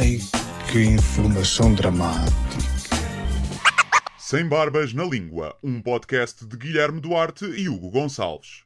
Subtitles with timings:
[0.00, 0.20] Ai,
[0.70, 2.30] que informação dramática.
[4.16, 8.62] Sem Barbas na Língua, um podcast de Guilherme Duarte e Hugo Gonçalves.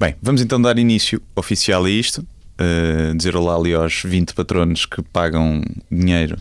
[0.00, 2.26] Bem, vamos então dar início oficial a isto.
[2.58, 5.60] Uh, dizer olá ali aos 20 patronos que pagam
[5.92, 6.38] dinheiro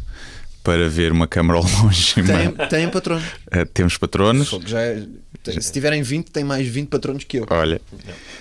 [0.64, 2.14] para ver uma câmara ao longe.
[2.24, 3.22] Tem, tem patrono.
[3.48, 4.50] Uh, temos patronos.
[4.66, 5.06] Já é-
[5.52, 7.46] se tiverem 20, tem mais 20 patronos que eu.
[7.50, 7.82] Olha,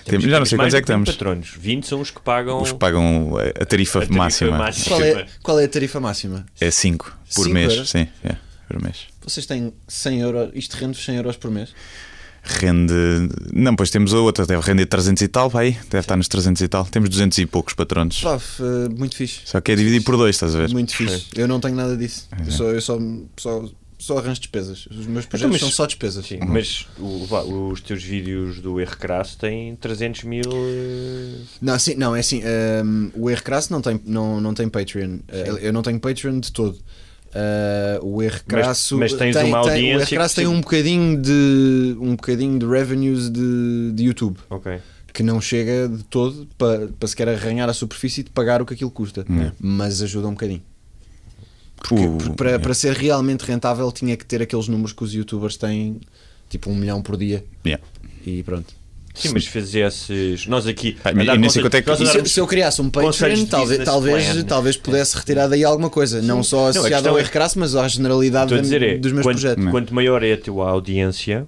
[0.05, 1.09] temos- já não sei mais quantos é que estamos.
[1.11, 1.53] patronos.
[1.57, 4.57] 20 são os que pagam Os que pagam a- a tarifa, a tarifa máxima.
[4.57, 4.85] máxima.
[4.97, 6.45] Qual é, qual é a tarifa máxima?
[6.59, 7.71] É 5 por Cinco mês.
[7.73, 7.89] euros?
[7.89, 8.35] Sim, é,
[8.69, 8.97] por mês.
[9.23, 11.69] Vocês têm 100 euros, isto rende 100 euros por mês?
[12.47, 12.93] Rende.
[13.51, 16.61] Não, pois temos a outra, deve render 300 e tal, vai, deve estar nos 300
[16.61, 16.85] e tal.
[16.85, 18.19] Temos 200 e poucos patronos.
[18.21, 19.39] Prof, eh, muito fixe.
[19.45, 20.69] Só que é dividir por dois, estás a ver?
[20.69, 21.25] Muito fixe.
[21.35, 22.27] Eu não tenho nada disso.
[22.45, 22.99] Eu só, eu só,
[23.37, 23.65] só,
[24.05, 24.87] só arranjo despesas.
[24.91, 26.25] Os meus projetos mas- são só despesas.
[26.25, 30.43] Sim, mas o- vá, os teus vídeos do R Crasso têm 300 mil.
[30.51, 32.41] eh, Não, sim, não, é assim.
[32.43, 35.19] ehm, o R Crasso não tem, não, não tem Patreon.
[35.27, 36.77] Eh, eu não tenho Patreon de todo.
[37.33, 40.47] Eh, o R Crasso mas tens tem, uma tem- o audiência R Crasso que tem
[40.49, 44.79] um bocadinho de um bocadinho de revenues de, de YouTube Ok.
[45.13, 48.73] que não chega de todo para, para sequer arranhar a superfície de pagar o que
[48.73, 49.25] aquilo custa,
[49.59, 50.61] mas ajuda um bocadinho.
[51.87, 55.13] Porque, O- porque para, para ser realmente rentável tinha que ter aqueles números que os
[55.13, 55.99] youtubers têm,
[56.49, 57.83] tipo um milhão por dia Yeah.
[58.25, 58.73] e pronto.
[59.13, 60.45] Sim, mas fizesses.
[60.45, 60.97] Nós aqui.
[61.01, 63.45] Ah, e nem sei conselhos- quanto é que- nós se, se eu criasse um Patreon,
[63.45, 64.43] talvez, talvez, plan.
[64.43, 67.23] talvez pudesse retirar daí alguma coisa, não só Não, a associado questão ao é-
[67.55, 69.71] mas à generalidade Estou a dizer é, dos meus quanto, projetos.
[69.71, 71.47] quanto maior é a tua audiência,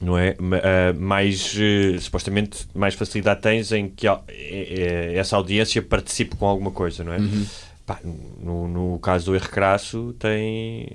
[0.00, 0.36] não é?
[0.62, 6.70] Ah, mais eh, supostamente mais facilidade tens em que eh, essa audiência participe com alguma
[6.70, 7.18] coisa, não é?
[7.18, 7.44] Uhum.
[7.86, 7.98] Pá,
[8.40, 10.88] no, no caso do R Crasso tem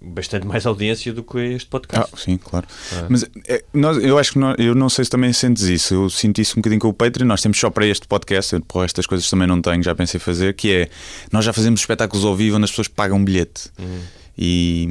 [0.00, 2.20] bastante mais audiência do que este Ah, podcast.
[2.20, 2.66] sim, claro.
[2.92, 3.06] Ah.
[3.08, 5.94] Mas é, nós, eu acho que nós- eu não sei se também sentes isso.
[5.94, 7.26] Eu sinto isso um bocadinho com o Patreon.
[7.26, 10.20] Nós temos só para este podcast, eu, para estas coisas também não tenho, já pensei
[10.20, 10.88] fazer, que é
[11.32, 13.68] nós já fazemos espetáculos ao vivo onde as pessoas pagam um bilhete.
[13.80, 13.98] Hum.
[14.38, 14.88] E,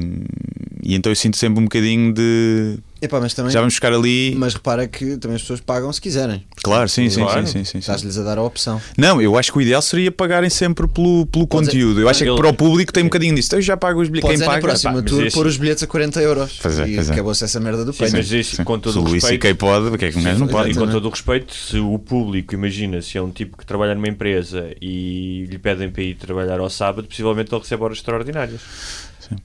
[0.82, 4.34] e então eu sinto sempre um bocadinho de Epá, mas também, já vamos buscar ali.
[4.38, 6.44] mas repara que também as pessoas pagam se quiserem.
[6.62, 7.46] Claro, sim, sim, Claro.
[7.46, 7.78] sim, sim, sim, sim.
[7.78, 8.80] Estás-lhes a dar a opção.
[8.96, 12.00] Não, eu acho que o ideal seria pagarem sempre pelo, pelo Podes- conteúdo.
[12.00, 13.48] Eu acho é que Ele- para o público tem um bocadinho disso.
[13.48, 14.22] Então eu já pago os bilhetes.
[14.28, 14.66] Podes Quem é na paga.
[14.66, 17.00] próxima pá, tour pôr os bilhetes a 40 euros Pois é, e é.
[17.00, 18.18] acabou-se essa merda do Sim, Patreon.
[18.18, 18.64] mas isso, Sim.
[18.64, 19.54] com todo o respeito, C.K.
[19.54, 20.70] pode, porque é que não pode?
[20.70, 23.94] E com todo o respeito, se o público, imagina, se é um tipo que trabalha
[23.94, 28.60] numa empresa e lhe pedem para ir trabalhar ao sábado, possivelmente ele recebe horas extraordinárias.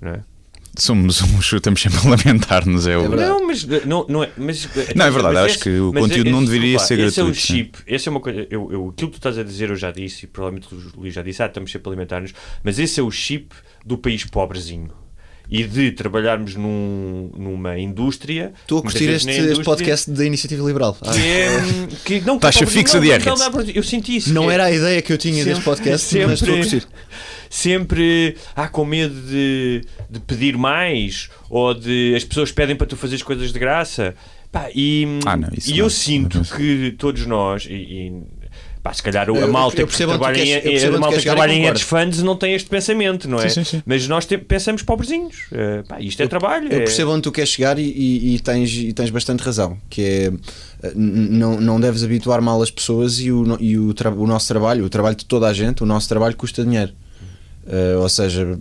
[0.01, 0.19] Não é?
[0.77, 2.87] Somos um estamos sempre a lamentar-nos.
[2.87, 3.05] É o...
[3.05, 3.29] É verdade.
[3.29, 4.31] Não, mas não, não é.
[4.37, 7.23] Mas, Não, é verdade, mas acho que o conteúdo não deveria desculpa, ser esse é
[7.23, 7.53] o gratuito, sim.
[7.57, 8.47] chip, esse é uma coisa.
[8.49, 11.13] Eu, eu, aquilo que tu estás a dizer eu já disse, e provavelmente o Luís
[11.13, 12.33] já disse, ah, estamos sempre a alimentar-nos,
[12.63, 13.53] mas esse é o chip
[13.85, 15.00] do país pobrezinho.
[15.51, 18.53] E de trabalharmos num, numa indústria.
[18.61, 20.97] Estou a curtir este, na este indústria, podcast da Iniciativa Liberal.
[21.01, 24.33] Ah, Que é, que, não, Taxa fixa não, de não, não, Eu senti isso.
[24.33, 26.87] não é- era a ideia que eu tinha deste podcast, mas estou a curtir.
[27.49, 32.95] sempre ah, com medo de, de pedir mais ou de as pessoas pedem para tu
[32.95, 34.15] fazeres coisas de graça.
[34.51, 38.23] Pá, e Ah, não, e eu sinto que todos nós, e, e,
[38.83, 40.95] pá, se calhar a Eu- malta eu que onde tu trabalha em, queres- eu percebo
[40.95, 43.47] a malta queres que trabalha em hedge funds não tem este pensamento, não é?
[43.49, 43.83] Sim, sim, sim.
[43.85, 45.35] Mas nós te- pensamos pobrezinhos.
[45.51, 46.67] Eh, pá, isto é trabalho.
[46.71, 49.77] Eu é- percebo onde tu queres chegar e, e- e tens, e tens bastante razão,
[49.89, 50.31] que é
[50.83, 54.47] eh, não, não deves habituar mal as pessoas e, o, e o, tra- o nosso
[54.47, 56.91] trabalho, o trabalho de toda a gente, o nosso trabalho custa dinheiro.
[57.67, 58.57] Eh, ou seja,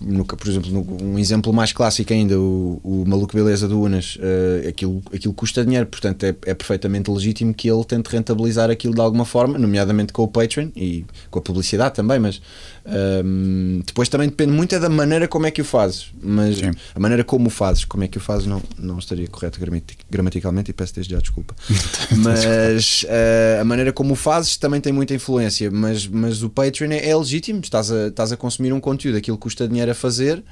[0.00, 4.16] no por exemplo, no- um exemplo mais clássico ainda, o, o Maluco Beleza do Unas,
[4.20, 8.94] eh, aquilo, aquilo custa dinheiro, portanto é, é perfeitamente legítimo que ele tente rentabilizar aquilo
[8.94, 12.40] de alguma forma, nomeadamente com o Patreon e com a publicidade também, mas
[12.86, 16.70] ehm, depois também depende muito é da maneira como é que o fazes, mas Sim.
[16.94, 19.96] a maneira como o fazes, como é que o fazes não, não estaria correto gramati-
[20.10, 21.54] gramaticalmente e peço desde já desculpa.
[22.16, 26.90] mas eh, a maneira como o fazes também tem muita influência, mas, mas o Patreon
[26.92, 30.42] é, é legítimo, estás a, estás a consumir um conteúdo, aquilo custa dinheiro a fazer,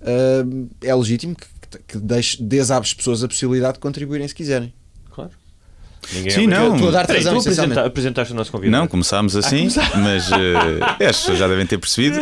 [0.00, 0.44] eh,
[0.82, 4.72] é legítimo que, que deixes, dês às pessoas a possibilidade de contribuírem se quiserem.
[5.10, 5.30] Claro.
[6.12, 6.74] Ninguém Sim, é não.
[6.74, 8.76] Estou a dar Peraí, tu apresenta- apresentaste o nosso convidado.
[8.76, 9.68] Não, começámos assim,
[10.02, 12.18] mas eh, as pessoas já devem ter percebido.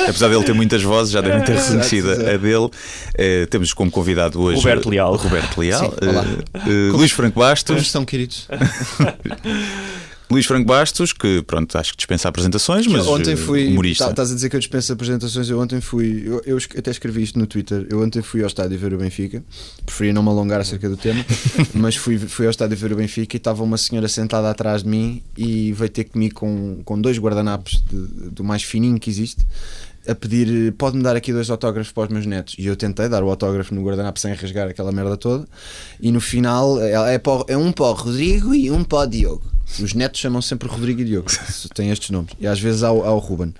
[0.00, 2.68] Apesar dele ter muitas vozes, já devem ter reconhecido a dele.
[3.14, 5.14] Eh, temos como convidado hoje Roberto Leal.
[5.14, 5.96] Roberto Leal, Sim,
[6.66, 8.48] eh, Luís Franco Como Bastos, estão, queridos?
[10.30, 13.66] Luís Franco Bastos, que pronto, acho que dispensa apresentações, mas ontem eh, fui.
[13.66, 14.04] humorista.
[14.04, 15.50] tá- Estás a dizer que eu dispenso apresentações.
[15.50, 16.22] Eu ontem fui.
[16.24, 17.86] Eu, eu até escrevi isto no Twitter.
[17.90, 19.42] Eu ontem fui ao estádio ver o Benfica.
[19.84, 21.24] Preferia não me alongar acerca do tema,
[21.74, 24.88] mas fui, fui ao estádio ver o Benfica e estava uma senhora sentada atrás de
[24.88, 29.44] mim e veio ter comigo com, com dois guardanapos de- do mais fininho que existe.
[30.10, 32.54] A pedir: pode-me dar aqui dois autógrafos para os meus netos.
[32.58, 35.46] E eu tentei dar o autógrafo no guardanapo sem rasgar aquela merda toda.
[36.00, 38.98] E no final é, é, para o- é um para o Rodrigo e um para
[39.00, 39.50] o Diogo.
[39.80, 41.30] Os netos chamam sempre Rodrigo e Diogo,
[41.74, 42.32] têm estes nomes.
[42.40, 43.54] E às vezes ao, ao Ruben.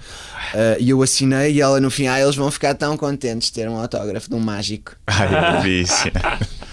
[0.53, 3.55] Ah, e eu assinei e ela no fim, ah, eles vão ficar tão contentes de
[3.55, 4.97] ter um autógrafo de um mágico.
[5.07, 6.09] Ai, vi isso.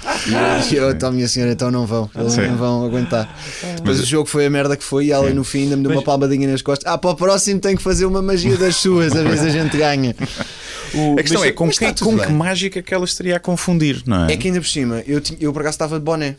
[0.71, 2.47] E eu, então, minha senhora, então não vão, eles Sim.
[2.47, 3.37] não vão aguentar.
[3.85, 5.91] Mas o jogo foi a merda que foi e ela no fim ainda me deu
[5.91, 6.91] uma palmadinha nas costas.
[6.91, 9.77] Ah, para o próximo tem que fazer uma magia das suas, ver se a gente
[9.77, 10.15] ganha.
[10.17, 14.01] A questão Mas- é com, mas que, com que mágica que ela estaria a confundir,
[14.05, 14.33] não é?
[14.33, 16.35] É que ainda por cima, eu, eu por acaso estava de boné.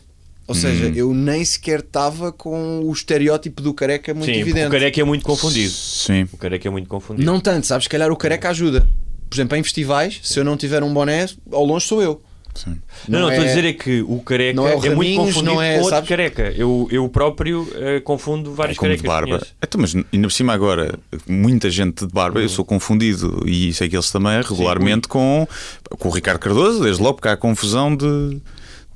[0.47, 4.65] Ou seja, eu nem sequer estava com o estereótipo do careca muito Sim, evidente.
[4.65, 5.71] o careca é muito confundido.
[5.71, 6.27] Sim.
[6.33, 7.23] O careca é muito confundido.
[7.23, 7.83] Não tanto, sabes?
[7.83, 8.89] Se calhar o careca ajuda.
[9.29, 12.19] Por exemplo, em festivais, se eu não tiver um boné, ao longe sou eu.
[12.55, 12.77] Sim.
[13.07, 15.17] Não, não, é- estou a dizer é que o careca não é o muito Raminhos,
[15.25, 16.09] confundido não é, com outro sabes?
[16.09, 16.53] careca.
[16.55, 19.25] Eu, eu próprio eh, confundo É vários como de carecas.
[19.25, 19.47] que barba.
[19.63, 20.97] Então, mas ainda por cima agora,
[21.27, 25.47] muita gente de barba, eu sou confundido e sei que eles também regularmente com,
[25.97, 28.41] com o Ricardo Cardoso, desde logo porque há confusão de,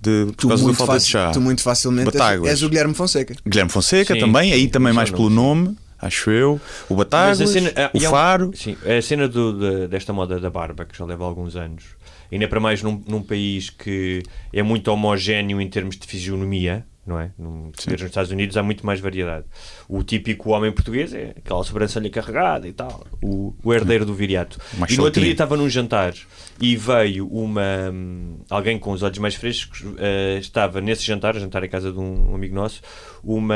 [0.01, 1.31] de por causa da falta de chá.
[1.31, 2.49] tu muito facilmente és, Batáguas.
[2.51, 3.35] és o Guilherme Fonseca.
[3.47, 6.59] Guilherme Fonseca Sim, também, aí sim, também sim, mais pelo nome, acho eu.
[6.89, 8.51] O Batáguas, a cena- ah, o Faro.
[8.53, 11.83] sim, a cena do- da- desta moda da barba, que já leva alguns anos,
[12.33, 17.19] ainda para mais num, num país que é muito homogéneo em termos de fisionomia, não
[17.19, 17.31] é?
[17.37, 19.45] Num, nos Estados Unidos há muito mais variedade.
[19.87, 24.59] O típico homem português é aquela sobrancelha carregada e tal, o, o herdeiro do viriato.
[24.77, 26.13] Mais e no outro dia estava num jantar
[26.59, 31.63] e veio uma hum, alguém com os olhos mais frescos, eh, estava nesse jantar, jantar
[31.63, 32.81] em casa de um, um amigo nosso,
[33.23, 33.55] uma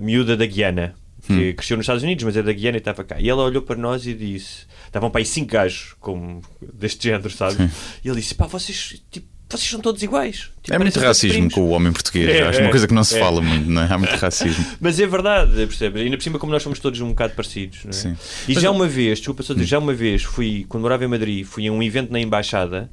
[0.00, 0.94] miúda da Guiana.
[1.26, 3.16] Que cresceu nos Estados Unidos, mas é da Guiana e estava cá.
[3.20, 6.40] E ela olhou para nós e disse: Estavam para aí cinco gajos como
[6.74, 7.70] deste género, sabe?
[8.04, 10.50] E ele disse: Pá, vocês, tipo, vocês são todos iguais.
[10.62, 12.28] Tipo, É muito racismo primos." com o homem português.
[12.28, 13.20] É, acho uma é, coisa que não se é.
[13.20, 13.86] fala muito, não é?
[13.92, 14.64] Há muito racismo.
[14.80, 16.02] Mas é verdade, percebes?
[16.02, 17.84] Ainda por cima, como nós somos todos um bocado parecidos.
[17.84, 17.92] Não é?
[17.92, 18.16] Sim.
[18.48, 21.04] E Mas já eu- uma vez, desculpa só dizer, já uma vez fui, quando morava
[21.04, 22.90] em Madrid, fui a um evento na embaixada.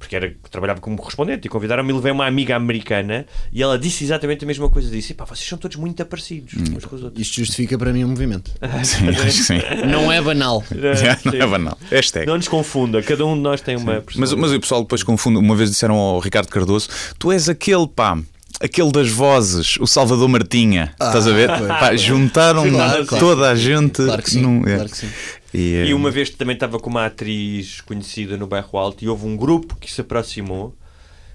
[0.00, 4.02] Porque era, trabalhava como correspondente e convidaram-me e levei uma amiga americana e ela disse
[4.02, 4.90] exatamente a mesma coisa.
[4.90, 6.76] Disse: pá, vocês são todos muito parecidos Hum.
[6.78, 7.20] uns com os outros.
[7.20, 8.50] Isto justifica para mim o movimento.
[8.82, 9.58] Sim, acho que sim.
[9.86, 10.64] Não é banal.
[10.74, 10.96] Não
[11.32, 11.36] Sim.
[11.38, 11.78] é banal.
[11.90, 12.26] Hashtag.
[12.26, 15.36] Não nos confunda, cada um de nós tem uma Mas, mas o pessoal depois confunde.
[15.38, 16.88] Uma vez disseram ao Ricardo Cardoso:
[17.18, 18.18] Tu és aquele pá.
[18.62, 21.48] Aquele das vozes, o Salvador Martinha, estás a ver?
[21.48, 23.24] Pá, juntaram Claro, claro.
[23.24, 24.02] toda a gente.
[24.04, 24.74] Claro que sim, num- é.
[24.74, 25.08] claro que sim.
[25.52, 29.08] E, é, E uma vez também estava com uma atriz conhecida no bairro Alto e
[29.08, 30.74] houve um grupo que se aproximou,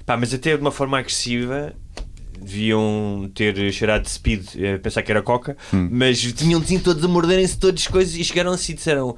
[0.05, 1.73] pá, mas até de uma forma agressiva.
[2.37, 5.87] Deviam ter cheirado de speed, eh, pensar que era coca, Hum.
[5.89, 9.15] mas tinham tinham todos a morderem-se todas as coisas e chegaram assim e disseram: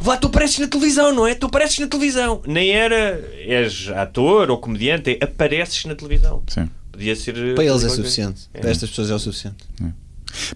[0.00, 1.34] Vá, tu apareces na televisão, não é?
[1.34, 2.42] Tu apareces na televisão.
[2.46, 6.42] Nem era és ator ou comediante, é apareces na televisão.
[6.48, 6.68] Sim.
[6.90, 7.36] Podia ser.
[7.36, 8.48] eh, Para eles é suficiente.
[8.50, 9.58] Para estas pessoas é o suficiente.
[9.82, 9.94] Olha,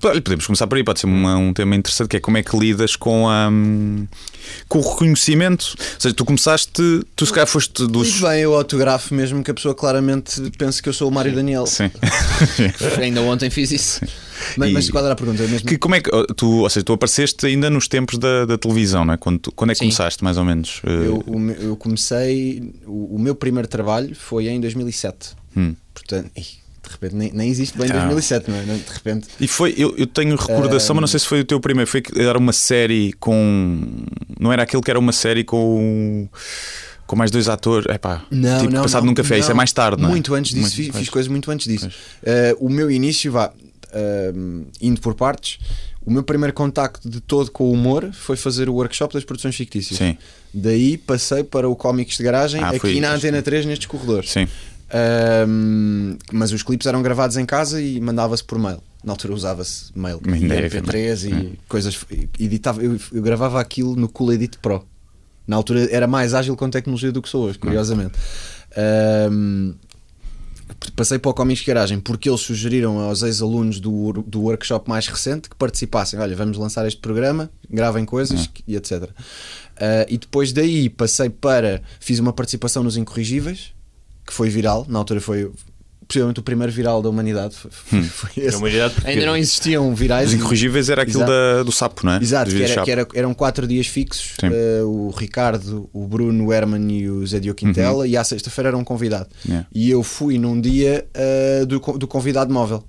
[0.01, 2.57] Podemos começar por aí, pode ser uma- um tema interessante que é como é que
[2.57, 4.07] lidas com, a, hum,
[4.69, 5.75] com o reconhecimento.
[5.79, 6.73] Ou seja, tu começaste,
[7.17, 8.09] tu se calhar foste dos.
[8.11, 11.35] Muito bem, eu autografo mesmo que a pessoa claramente pense que eu sou o Mário
[11.35, 11.67] Daniel.
[11.67, 11.91] Sim.
[13.01, 14.01] Ainda ontem fiz isso.
[14.57, 15.43] Mas, E- mas qual era a pergunta?
[15.43, 15.67] Eu mesmo...
[15.69, 19.05] Que, como é que tu, ou seja, tu apareceste ainda nos tempos da, da televisão,
[19.05, 19.17] não é?
[19.17, 19.87] Quando, tu- quando é que Sim.
[19.87, 20.81] começaste, mais ou menos?
[20.85, 21.25] Eh, Eu,
[21.61, 22.73] eu comecei.
[22.87, 25.31] O, o meu primeiro trabalho foi em 2007.
[25.57, 25.75] Hum.
[25.93, 26.31] Portanto,
[26.83, 27.95] de repente nem, nem existe bem Ah.
[28.05, 28.63] 2007, não é?
[28.63, 29.29] De repente.
[29.41, 31.91] E foi, eu, eu tenho recordação, mas não sei se foi o teu primeiro.
[31.91, 33.83] Foi que era uma série com.
[34.39, 36.29] Não era aquele que era uma série com.
[37.07, 37.87] Com mais dois atores.
[37.89, 38.25] É pá.
[38.31, 39.39] Não, tipo, não, passado não, num café.
[39.39, 39.57] Isso é não.
[39.57, 40.13] mais tarde, não é?
[40.13, 41.89] Muito antes disso, Muito- fiz, fiz coisas muito antes disso.
[42.23, 43.51] Eh, o meu início, vá,
[43.93, 44.33] eh,
[44.83, 45.59] indo por partes,
[46.05, 49.57] o meu primeiro contacto de todo com o humor foi fazer o workshop das produções
[49.57, 49.97] fictícias.
[49.99, 50.19] Sim.
[50.53, 53.15] Daí passei para o cómics de garagem Ah, aqui na.
[53.15, 54.31] Antena 3 nestes corredores.
[54.31, 54.47] Sim.
[54.91, 58.83] Ahm, mas os clipes eram gravados em casa e mandava-se por mail.
[59.05, 61.53] Na altura usava-se mail, e Ainda é, MP3 e Hum.
[61.69, 61.99] coisas.
[62.39, 64.85] Editava, eu, eu gravava aquilo no Cool Edit Pro.
[65.47, 68.15] Na altura era mais ágil com tecnologia do que sou hoje, curiosamente.
[68.77, 69.75] Ahm,
[70.95, 75.49] passei para o Comics Garagem porque eles sugeriram aos ex-alunos do, do workshop mais recente
[75.49, 76.19] que participassem.
[76.19, 79.09] Olha, vamos lançar este programa, gravem coisas e etc.
[79.81, 81.83] Ah, e depois daí passei para.
[82.01, 83.73] Fiz uma participação nos Incorrigíveis,
[84.29, 84.87] que foi viral.
[84.89, 85.51] Na altura foi
[86.07, 87.55] possivelmente o primeiro viral da humanidade.
[87.55, 88.95] Foi, foi- uma humanidade.
[89.05, 90.29] Ainda não existiam virais.
[90.29, 92.23] Os incorrigíveis era aquilo da- do sapo, não é?
[92.23, 94.35] Exato, que, era- que era- eram quatro dias fixos.
[94.43, 98.07] Eh, o Ricardo, o Bruno, o Herman e o Zé Quintela.
[98.09, 99.29] E à sexta-feira era um convidado.
[99.45, 99.51] Uhum.
[99.51, 99.69] Yeah.
[99.75, 102.83] E eu fui num dia eh, do, do convidado móvel.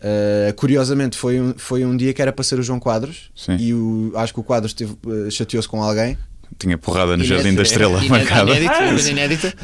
[0.00, 3.30] Eh, curiosamente, foi um, foi um dia que era para ser o João Quadros.
[3.36, 3.56] Sim.
[3.58, 4.96] E o, acho que o Quadros teve,
[5.26, 6.16] eh, chateou-se com alguém.
[6.58, 8.88] Tinha porrada no Jardim da Estrela inédito, marcada.
[8.88, 9.54] coisa inédita.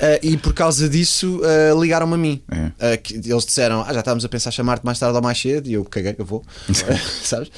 [0.00, 2.42] Ah, e por causa disso ah, ligaram-me a mim.
[2.50, 2.92] É.
[2.92, 5.68] Ah, que eles disseram: Ah, já estávamos a pensar chamar-te mais tarde ou mais cedo.
[5.68, 6.44] E eu caguei, eu vou.
[7.22, 7.50] Sabes?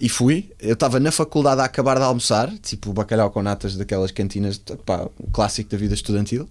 [0.00, 0.50] E fui.
[0.60, 5.08] Eu estava na faculdade a acabar de almoçar, tipo bacalhau com natas daquelas cantinas, pá,
[5.18, 6.48] o clássico da vida estudantil.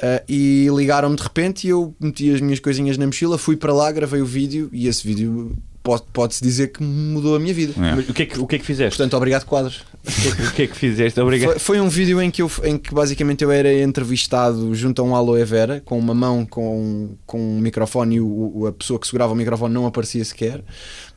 [0.00, 3.72] Ah, e ligaram-me de repente e eu meti as minhas coisinhas na mochila, fui para
[3.72, 7.72] lá, gravei o vídeo e esse vídeo pode-se dizer que mudou a minha vida.
[7.76, 7.94] É.
[7.96, 8.96] Mas o que é que, o que, é que fizeste?
[8.96, 9.82] Portanto, obrigado, quadros.
[10.06, 11.20] O que é que, que é que fizeste?
[11.20, 11.50] Obrigado.
[11.52, 15.04] Foi, foi um vídeo em que, eu, em que basicamente eu era entrevistado junto a
[15.04, 19.06] um aloe vera com uma mão com, com um microfone e o- a pessoa que
[19.06, 20.62] segurava o microfone não aparecia sequer.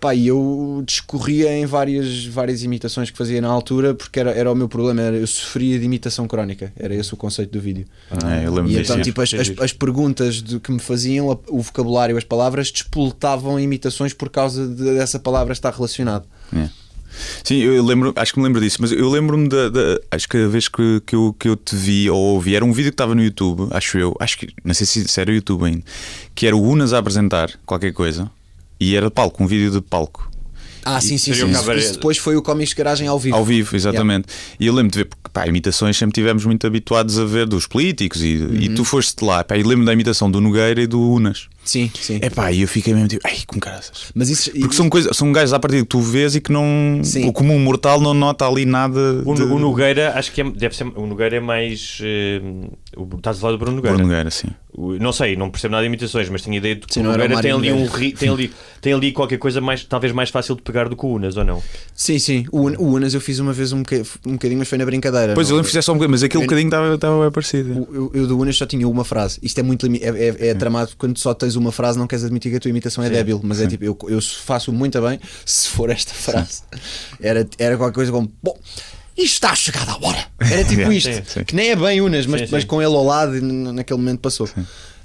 [0.01, 4.51] Pá, e eu discorria em várias, várias imitações que fazia na altura porque era, era
[4.51, 6.74] o meu problema, era, eu sofria de imitação crónica.
[6.75, 7.86] Era esse o conceito do vídeo.
[8.25, 8.91] É, eu lembro E disso.
[8.93, 13.60] então, tipo, as, as, as perguntas de, que me faziam, o vocabulário, as palavras, despoletavam
[13.60, 16.25] imitações por causa de- dessa palavra estar relacionado.
[16.51, 16.67] É.
[17.43, 20.38] Sim, eu lembro, acho que me lembro disso, mas eu lembro-me da, da- Acho que
[20.38, 22.96] a vez que, que, eu, que eu te vi ou ouvi era um vídeo que
[22.96, 25.84] estava no YouTube, acho eu, acho que não sei se, se era YouTube ainda,
[26.34, 28.31] que era o Unas a apresentar qualquer coisa
[28.81, 30.31] e era de palco, um vídeo de palco.
[30.83, 31.47] Ah, sim, sim, sim.
[31.47, 33.35] Isso, isso depois foi o Comics de Garagem ao vivo.
[33.35, 34.27] Ao vivo, exatamente.
[34.59, 37.67] E eu lembro de ver, porque pá, imitações sempre tivemos muito habituados a ver dos
[37.67, 41.00] políticos e, e tu foste lá, pá, e lembro da imitação do Nogueira e do
[41.00, 41.47] Unas.
[41.63, 42.17] Sim, sim.
[42.19, 44.05] É pá, e eu fiquei mesmo tipo, ai, com caraças.
[44.15, 47.00] Mas isso, Porque são, coisas, são gajos à partida que tu vês e que não.
[47.03, 47.27] Sim.
[47.27, 49.21] O comum mortal não nota ali nada.
[49.23, 49.43] O, de...
[49.43, 50.88] o Nogueira, acho que é, deve ser.
[50.95, 52.00] O Nogueira é mais.
[52.01, 52.41] eh,
[52.97, 53.95] o, estás a falar do Bruno Nogueira?
[53.95, 54.47] Bruno Nogueira, sim.
[54.78, 57.42] Não sei, não percebo nada de imitações, mas tenho ideia de que Sim, o Nogueira
[57.42, 57.98] tem ali, um Nogueira.
[57.98, 61.06] ri- tem, ali, tem ali qualquer coisa mais, talvez mais fácil de pegar do que
[61.06, 61.62] o Unas, ou não?
[61.94, 62.46] Sim, sim.
[62.51, 65.34] O, o Unas eu fiz uma vez um, boca- um bocadinho, mas foi na brincadeira.
[65.34, 67.22] Pois eu não lembro que fizeste só um bocadinho, mas aquele Eu- bocadinho estava, estava
[67.22, 67.88] bem parecido.
[67.92, 69.40] Eu, eu do Unas só tinha uma frase.
[69.44, 72.50] Isto é muito é, é, é tramado quando só tens uma frase, não queres admitir
[72.51, 73.42] que a tua imitação é débil.
[73.44, 76.62] Mas é tipo, eu, eu faço muito bem se for esta frase.
[77.20, 78.58] Era, era qualquer coisa como bom.
[79.18, 80.25] Isto está chegado à hora.
[80.39, 81.12] Era tipo isto.
[81.13, 81.44] Sim, sim.
[81.44, 82.68] Que nem é bem Unas, mas, Sim, mas sim.
[82.68, 84.50] com ele ao lado, naquele momento passou.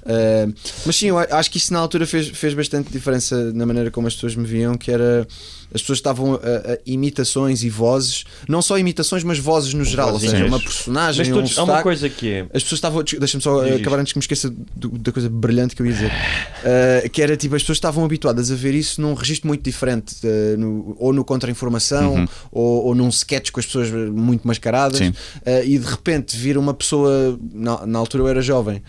[0.07, 0.53] Uh,
[0.85, 4.07] mas sim, eu acho que isso na altura fez, fez bastante diferença na maneira como
[4.07, 5.27] as pessoas me viam, que era
[5.73, 10.13] as pessoas estavam a, a imitações e vozes, não só imitações, mas vozes no geral,
[10.13, 12.39] ou seja, uma personagem, Mas um todos, há uma coisa que é.
[12.53, 13.03] As pessoas estavam.
[13.03, 15.91] Deixa-me só Diz, acabar antes que me esqueça do- da coisa brilhante que eu ia
[15.91, 16.11] dizer.
[16.11, 20.15] Uh, que era tipo, as pessoas estavam habituadas a ver isso num registro muito diferente,
[20.25, 25.09] uh, no- ou no contra-informação, ou, ou num sketch com as pessoas muito mascaradas, Sim.
[25.09, 28.81] Uh, e de repente vir uma pessoa, na, na altura eu era jovem.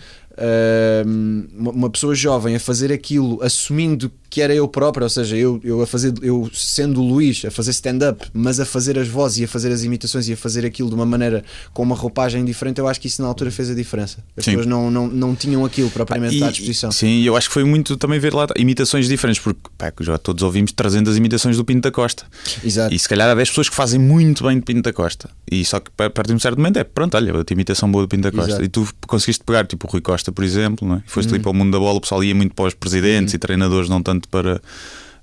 [1.55, 5.81] Uma pessoa jovem a fazer aquilo assumindo que era eu próprio, ou seja, eu, eu
[5.81, 9.43] a fazer eu sendo o Luís a fazer stand-up, mas a fazer as vozes e
[9.45, 11.43] a fazer as imitações e a fazer aquilo de uma maneira
[11.73, 14.17] com uma roupagem diferente, eu acho que isso na altura fez a diferença.
[14.37, 14.51] As Sim.
[14.51, 16.91] pessoas não, não, não tinham aquilo propriamente E- à disposição.
[16.91, 20.43] Sim, eu acho que foi muito também ver lá imitações diferentes, porque pá, já todos
[20.43, 22.25] ouvimos 300 imitações do Pinto da Costa.
[22.63, 22.93] Exato.
[22.93, 25.29] E se calhar há 10 pessoas que fazem muito bem de Pinto da Costa.
[25.51, 28.03] E só que a partir de um certo momento é pronto, olha, a imitação boa
[28.03, 28.51] do Pinto da Costa.
[28.51, 28.63] Exato.
[28.63, 31.03] E tu conseguiste pegar tipo o Rui Costa, por exemplo, não é?
[31.07, 31.35] E foste Uhum.
[31.35, 33.89] ali para o mundo da bola, o pessoal ia muito para os presidentes e treinadores,
[33.89, 34.61] não tanto para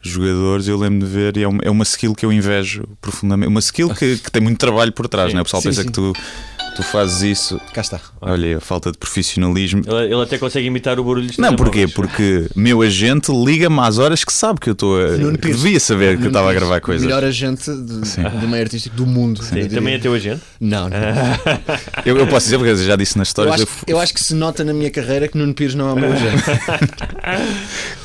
[0.00, 0.69] jogadores.
[0.69, 3.49] Eu lembro de ver, e é uma, é uma skill que eu invejo profundamente.
[3.49, 5.35] Uma skill que, que tem muito trabalho por trás, Sim.
[5.35, 5.43] não é?
[5.43, 5.88] O pessoal Sim, pensa sim.
[5.88, 6.12] que tu,
[6.76, 7.61] tu fazes isso.
[7.73, 8.00] Cá está.
[8.21, 9.83] Olha, a falta de profissionalismo.
[9.87, 11.88] Ele, ele até consegue imitar o barulho Não, porquê?
[11.88, 15.16] Porque meu agente liga-me às horas que sabe que eu estou a.
[15.16, 15.62] Nuno que Pires.
[15.62, 17.04] devia saber que eu Nuno estava a Pires, gravar o coisas.
[17.06, 19.40] Melhor agente de, do meio artístico do mundo.
[19.40, 20.42] eu Sim, também é teu agente?
[20.61, 20.97] Não, não.
[22.04, 23.54] Eu, eu posso dizer, porque eu já disse nas Eu histórias.
[23.62, 25.97] acho, eu acho que se nota na minha carreira que Nuno Pires não é o
[25.97, 26.42] meu agente.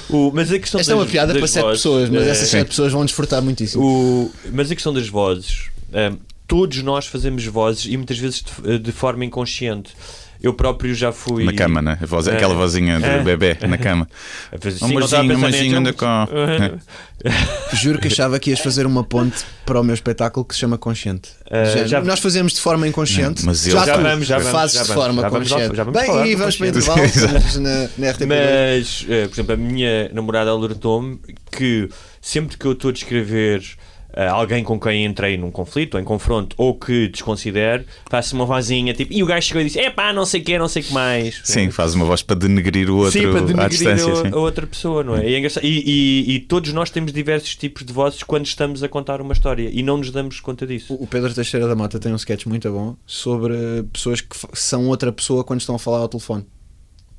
[0.09, 2.23] O, mas a questão Esta é uma das- piada das para sete vozes, pessoas, mas
[2.23, 3.81] eh, essas sete pessoas vão desfrutar muitíssimo.
[3.81, 6.17] O, mas a questão das vozes, hum,
[6.51, 9.93] todos nós fazemos vozes e muitas vezes de, de forma inconsciente.
[10.43, 11.45] Eu próprio já fui.
[11.45, 11.97] Na cama, né?
[12.01, 12.35] Voz, É.
[12.35, 13.19] aquela vozinha de É.
[13.19, 14.05] bebê na cama.
[14.51, 16.27] A fazer- Um sim, a beijinho, um beijinho, anda cá.
[17.73, 20.77] Juro que achava que ias fazer uma ponte para o meu espetáculo que se chama
[20.77, 21.29] Consciente.
[21.49, 23.41] Eh, Já- já- Nós fazemos de forma inconsciente.
[23.41, 25.49] Não, mas eu- já, Já vamos, já vamos, fazes já de vamos, forma já vamos
[25.51, 25.75] consciente.
[25.77, 27.07] já vamos Bem, e do vamos para o consciente.
[27.19, 28.25] intervalo na, na RTP.
[28.27, 31.19] Mas, eh, por exemplo, a minha namorada alertou-me
[31.51, 31.87] que
[32.19, 33.71] sempre que eu estou a descrever eh,
[34.29, 38.93] alguém com quem entrei num conflito ou em confronto ou que desconsidero, faço uma vozinha
[38.93, 40.85] tipo, e o gajo chegou e disse: Epá, não sei o que, não sei o
[40.85, 41.41] que mais.
[41.43, 44.11] Sim, faz uma voz para denegrir o outro Sim, para à denegrir distância.
[44.11, 44.29] a, sim.
[44.33, 45.29] a outra pessoa, não é?
[45.29, 45.49] E, é.
[45.61, 49.33] E, e- e todos nós temos diversos tipos de vozes quando estamos a contar uma
[49.33, 50.93] história e não nos damos conta disso.
[50.93, 53.53] O o Pedro Teixeira da Mata tem um sketch muito bom sobre
[53.91, 56.45] pessoas que são outra pessoa quando estão a falar ao telefone.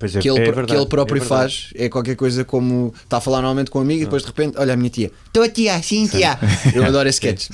[0.05, 3.19] É, que ele, é que verdade, ele próprio é faz é qualquer coisa como está
[3.19, 5.43] a falar normalmente com um amigo e depois de repente, olha a minha tia, estou
[5.43, 6.39] a tia, sim, tia.
[6.75, 7.49] Eu adoro esse sketch.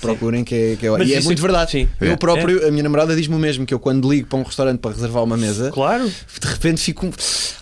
[0.00, 1.70] Procurem que é, que é Mas E é muito é- verdade.
[1.72, 1.88] sim.
[2.00, 2.16] Eu É.
[2.16, 4.92] próprio, a minha namorada diz-me o mesmo: que eu quando ligo para um restaurante para
[4.92, 6.06] reservar uma mesa, Claro.
[6.08, 7.08] de repente fico.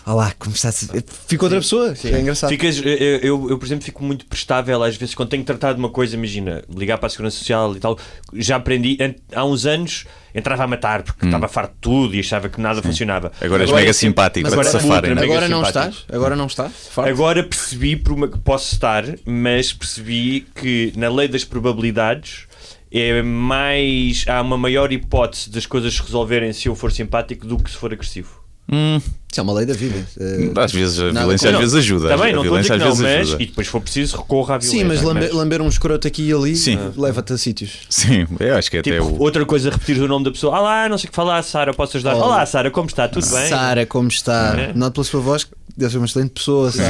[0.05, 0.87] Olha lá, começasse.
[1.27, 1.93] Fico outra pessoa.
[2.03, 2.49] É engraçado.
[2.49, 5.73] Ficas, eu, eu, eu, por exemplo, fico muito prestável às vezes quando tenho que tratar
[5.73, 7.97] de uma coisa, imagina, ligar para a Segurança Social e tal.
[8.33, 8.97] Já aprendi,
[9.33, 10.05] há uns anos
[10.37, 13.31] entrava a matar porque estava farto de tudo e achava que nada funcionava.
[13.41, 15.21] Agora és mega é simpático para te agora- safarem, né?
[15.21, 16.05] mega Agora não estás?
[16.11, 16.71] Agora não estás?
[16.91, 17.09] Farto?
[17.09, 22.45] Agora percebi por uma, que posso estar, mas percebi que na lei das probabilidades
[22.91, 27.57] é mais há uma maior hipótese das coisas se resolverem se eu for simpático do
[27.57, 28.36] que se for agressivo.
[28.69, 28.97] Hum,
[29.31, 30.05] Isso é uma lei da vida.
[30.19, 32.09] Eh, às vezes a Nada violência às vezes ajuda.
[32.09, 33.43] Também, não estou a violência dizer que às não, vezes mas ajuda.
[33.43, 34.79] e depois se for preciso recorra à violência.
[34.79, 36.77] Sim, mas lamber, lamber um escroto aqui e ali Sim.
[36.97, 37.71] leva-te a sítios.
[37.89, 39.21] Sim, eu acho que até Tipo, o.
[39.21, 40.59] outra coisa, repetir o nome da pessoa.
[40.59, 42.15] Olá, não sei o que falar, Sara, posso ajudar?
[42.15, 42.25] Olá.
[42.25, 43.07] Olá, Sara, como está?
[43.07, 43.47] Tudo bem?
[43.49, 44.55] Sara, como está?
[44.57, 44.73] É.
[44.73, 46.71] Note pela sua voz que deve ser uma excelente pessoa.
[46.71, 46.81] Sim,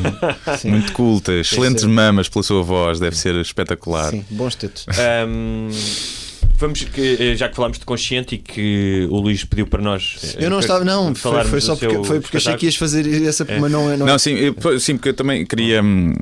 [0.58, 0.70] sim.
[0.70, 4.10] Muito culta, excelentes mamas pela sua voz, deve ser espetacular.
[4.10, 4.86] Sim, bons tetos.
[4.88, 5.68] Ahm,
[6.58, 10.16] vamos, que, eh, já que falámos de consciente e que o Luís pediu para nós.
[10.38, 13.06] eh, Eu não estava, não, foi, foi só porque, foi porque achei que ias fazer
[13.24, 13.96] essa, mas não é.
[13.96, 15.82] Não, Não, sim, eu- sim, porque eu também queria.
[15.82, 16.12] hum,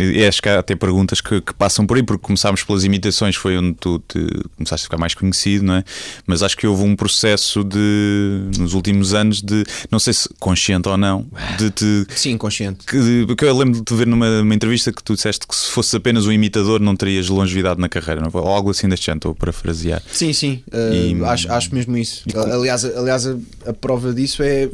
[0.00, 3.36] E acho que há até perguntas que, que passam por aí, porque começámos pelas imitações,
[3.36, 4.18] foi onde tu te
[4.56, 5.84] começaste a ficar mais conhecido, não é?
[6.26, 10.88] Mas acho que houve um processo de, nos últimos anos, de, não sei se consciente
[10.88, 11.26] ou não,
[11.58, 12.06] de te.
[12.14, 12.84] Sim, consciente.
[12.86, 15.96] Que, porque eu lembro de te ver numa, entrevista que tu disseste que se fosse
[15.96, 18.28] apenas um imitador não terias longevidade na carreira, não?
[18.28, 18.36] é?
[18.42, 20.02] ou algo assim deste género, estou a parafrasear.
[20.12, 22.24] Sim, sim, uh, E- acho, acho mesmo isso.
[22.34, 24.68] Aliás, aliás a, a prova disso é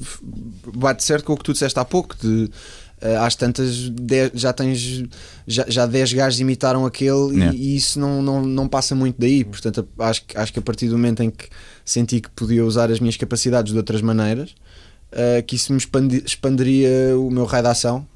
[0.75, 2.17] bate certo com o que tu disseste há pouco.
[2.21, 2.51] De,
[3.21, 5.05] às tantas dez- já tens
[5.47, 7.55] já, já 10 gajos imitaram aquele e- Yeah.
[7.57, 9.45] e, isso não, não, não passa muito daí.
[9.45, 11.47] Portanto, acho, que- acho que a partir do momento em que
[11.85, 14.51] senti que podia usar as minhas capacidades de outras maneiras,
[15.13, 18.07] uh, que isso me expandi- expandiria o meu raio de ação.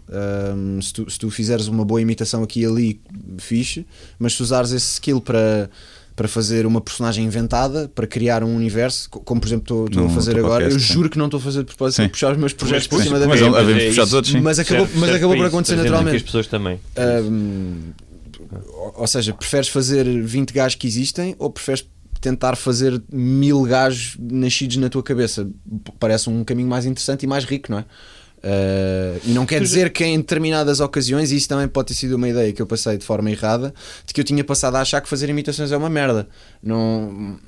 [0.57, 3.01] Um, se, tu, se tu fizeres uma boa imitação aqui e ali,
[3.39, 3.87] fixe,
[4.19, 5.71] mas se usares esse skill para,
[6.17, 10.07] para fazer uma personagem inventada, para criar um universo, co- como por exemplo estou- estou
[10.07, 10.95] a fazer agora, eu podcast, sim.
[10.95, 13.19] juro que não estou a fazer de propósito, puxar os meus projetos por Mas- cima
[13.19, 13.59] da Mas mesa.
[13.59, 14.17] havemos é puxado isso.
[14.17, 14.41] outros, sim.
[14.41, 16.17] Mas acabou, Serve- mas serve acabou por isso, acontecer naturalmente.
[16.17, 16.81] as pessoas também.
[17.23, 17.81] Hum,
[18.97, 21.87] ou seja, preferes fazer 20 gajos que existem ou preferes
[22.21, 25.49] tentar fazer mil gajos nascidos na tua cabeça?
[25.99, 27.85] Parece um caminho mais interessante e mais rico, não é?
[28.43, 32.15] Uh, e não quer dizer que em determinadas ocasiões, e isso também pode ter sido
[32.17, 33.75] uma ideia que eu passei de forma errada,
[34.07, 36.27] de que eu tinha passado a achar que fazer imitações é uma merda.
[36.63, 37.39] Não,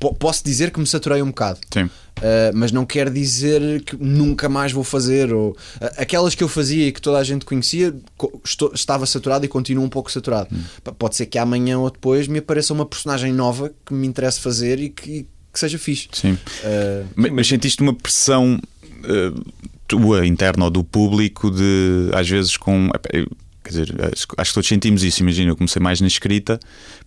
[0.00, 1.60] po- posso dizer que me saturei um bocado.
[1.72, 1.84] Sim.
[2.18, 5.32] Uh, mas não quer dizer que nunca mais vou fazer.
[5.32, 5.56] Ou, uh,
[5.96, 9.48] aquelas que eu fazia e que toda a gente conhecia, co- estou- estava saturado e
[9.48, 10.48] continuo um pouco saturado.
[10.84, 14.40] P- Pode ser que amanhã ou depois me apareça uma personagem nova que me interesse
[14.40, 16.08] fazer e que, que seja fixe.
[16.12, 16.32] Sim.
[16.32, 18.60] Uh, Mas, mas sentiste uma pressão
[19.92, 22.90] tua interna ou do público de às vezes com.
[23.64, 23.94] Quer dizer,
[24.38, 25.22] acho, que todos sentimos isso.
[25.22, 26.58] Imagina, eu comecei mais na escrita,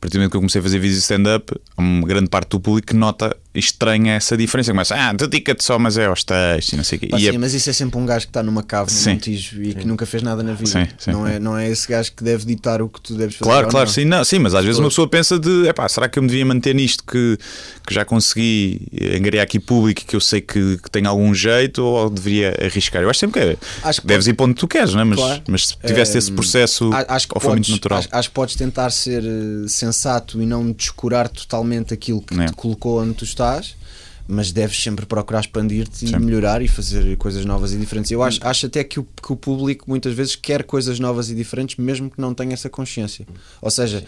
[0.05, 2.49] partir do momento que eu comecei a fazer vídeos de stand-up, há uma grande parte
[2.49, 4.71] do público que nota estranha essa diferença.
[4.71, 7.07] Começa, ah, dedica-te só, mas é aos textos e não sei o quê.
[7.07, 8.97] pá, E sim, é- mas isso é sempre um gajo que está numa cave no
[8.97, 9.11] Sim.
[9.13, 10.69] Montijo e que nunca fez nada na vida.
[10.69, 11.11] Sim, sim.
[11.11, 13.49] não, é, não é esse gajo que deve ditar o que tu deves fazer.
[13.49, 13.93] Claro, claro, não.
[13.93, 16.29] sim, não, sim, mas às vezes uma pessoa pensa de epá, será que eu me
[16.29, 17.37] devia manter nisto que,
[17.87, 18.81] que já consegui
[19.17, 23.01] angariar aqui público e que eu sei que, que tem algum jeito ou deveria arriscar?
[23.03, 23.57] Eu acho sempre que é.
[23.83, 25.03] Acho que deves ir para onde tu queres, não é?
[25.05, 25.41] Mas, Claro.
[25.47, 27.99] mas se tivesse Eh, esse processo A- acho que ou foi muito podes, natural.
[27.99, 29.67] Acho, acho que podes tentar ser eh,
[29.99, 32.45] sensato e não descurar totalmente aquilo que É.
[32.47, 33.75] te colocou onde tu estás,
[34.27, 36.17] mas deves sempre procurar expandir-te e Sim.
[36.17, 38.10] melhorar e fazer coisas novas e diferentes.
[38.10, 41.36] Eu acho, acho até que o, que o público muitas vezes quer coisas novas e
[41.36, 43.27] diferentes, mesmo que não tenha essa consciência.
[43.62, 44.03] Ou seja,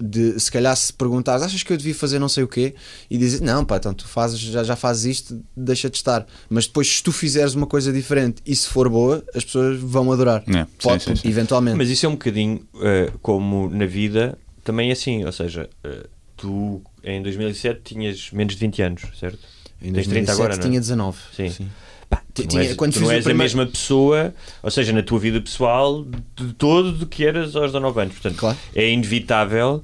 [0.00, 2.72] de- se calhar se perguntares, achas que eu devia fazer não sei o quê?
[3.10, 6.24] E dizer, não, pá, então tu fazes, já, já fazes isto, deixa de estar.
[6.48, 10.12] Mas depois, se tu fizeres uma coisa diferente e se for boa, as pessoas vão
[10.12, 10.44] adorar.
[10.46, 11.28] É, sim, Pode, sim, sim.
[11.28, 11.76] Eventualmente.
[11.76, 14.38] Mas isso é um bocadinho eh, como na vida,
[14.68, 15.24] também é assim.
[15.24, 19.38] Ou seja, eh, tu em 2007 tinhas menos de 20 anos, certo?
[19.82, 20.66] Em Tens 30 2007 agora, não é?
[20.68, 21.18] tinha 19.
[21.34, 21.68] Sim.
[22.10, 25.02] Pá, tu Tinha- és, quando tu não és primeiro- a mesma pessoa, ou seja, na
[25.02, 28.14] tua vida pessoal, de todo do que eras aos 19 anos.
[28.14, 28.56] Portanto, Claro.
[28.74, 29.82] é inevitável.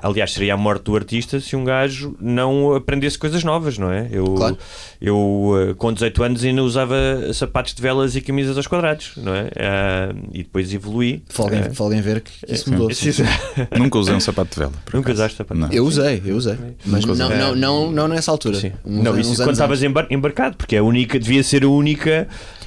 [0.00, 3.90] Pá, aliás, seria a morte do artista se um gajo não aprendesse coisas novas, não
[3.92, 4.08] é?
[4.10, 4.58] Eu, Claro.
[5.00, 6.96] eu eh, com 18 anos ainda usava
[7.32, 9.48] sapatos de velas e camisas aos quadrados, não é?
[9.58, 11.22] Ah, e depois evoluí.
[11.28, 12.92] Folguem, Ah, folguem ver que isso mudou.
[12.92, 13.22] sim, sim.
[13.78, 14.72] Nunca usei um sapato de vela.
[14.92, 15.12] Nunca acaso.
[15.14, 15.60] usaste sapato?
[15.60, 15.70] Não.
[15.72, 16.56] Eu usei, eu usei.
[16.84, 18.58] Mas não, não, não, não nessa altura.
[18.58, 18.72] Sim.
[18.84, 22.26] Uns não, isso quando estavas embar- embarcado, porque é a única, devia ser a única,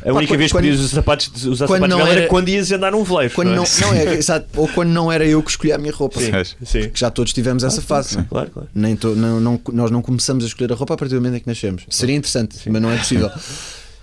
[0.09, 2.49] a única quando- vez que podias usar sapatos, usar quando sapatos não era era- quando
[2.49, 3.33] ias andar num veleiro.
[3.33, 3.67] Quando não não, é?
[3.81, 6.19] não é, exato, ou quando não era eu que escolhia a minha roupa.
[6.19, 6.31] Sim,
[6.65, 6.91] sim.
[6.93, 8.19] Já todos tivemos essa fase.
[8.19, 8.23] é?
[8.23, 8.69] Claro, claro.
[8.73, 11.37] Nem to- não, não- nós não começamos a escolher a roupa a partir do momento
[11.37, 11.83] em que nascemos.
[11.89, 13.29] Seria interessante, mas não é possível.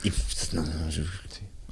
[0.05, 0.13] E,
[0.53, 0.63] não,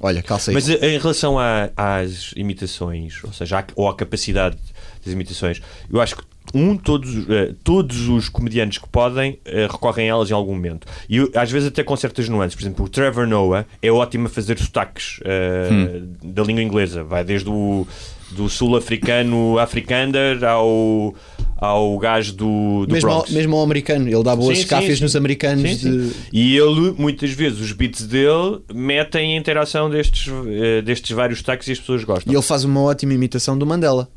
[0.01, 0.55] olha, calça aí.
[0.55, 4.57] Mas eh, em relação a- às imitações, ou seja, à, ou à capacidade
[5.05, 10.05] das imitações, eu acho que um, todos, eh, todos os comediantes que podem eh, recorrem
[10.07, 10.87] a elas em algum momento.
[11.09, 12.55] E eu, às vezes até com certas nuances.
[12.55, 17.03] Por exemplo, o Trevor Noah é ótimo a fazer sotaques eh, da língua inglesa.
[17.03, 17.87] Vai desde o
[18.31, 21.13] do sul-africano afrikander ao,
[21.57, 23.31] ao gajo do, do mesmo, ao, Bronx.
[23.31, 25.03] mesmo ao americano, ele dá boas sim.
[25.03, 25.61] nos americanos.
[25.69, 25.91] Sim, sim.
[26.07, 30.31] de- E ele, muitas vezes, os beats dele metem a interação destes,
[30.83, 32.33] destes vários sotaques e as pessoas gostam.
[32.33, 34.09] E ele faz uma ótima imitação do Mandela.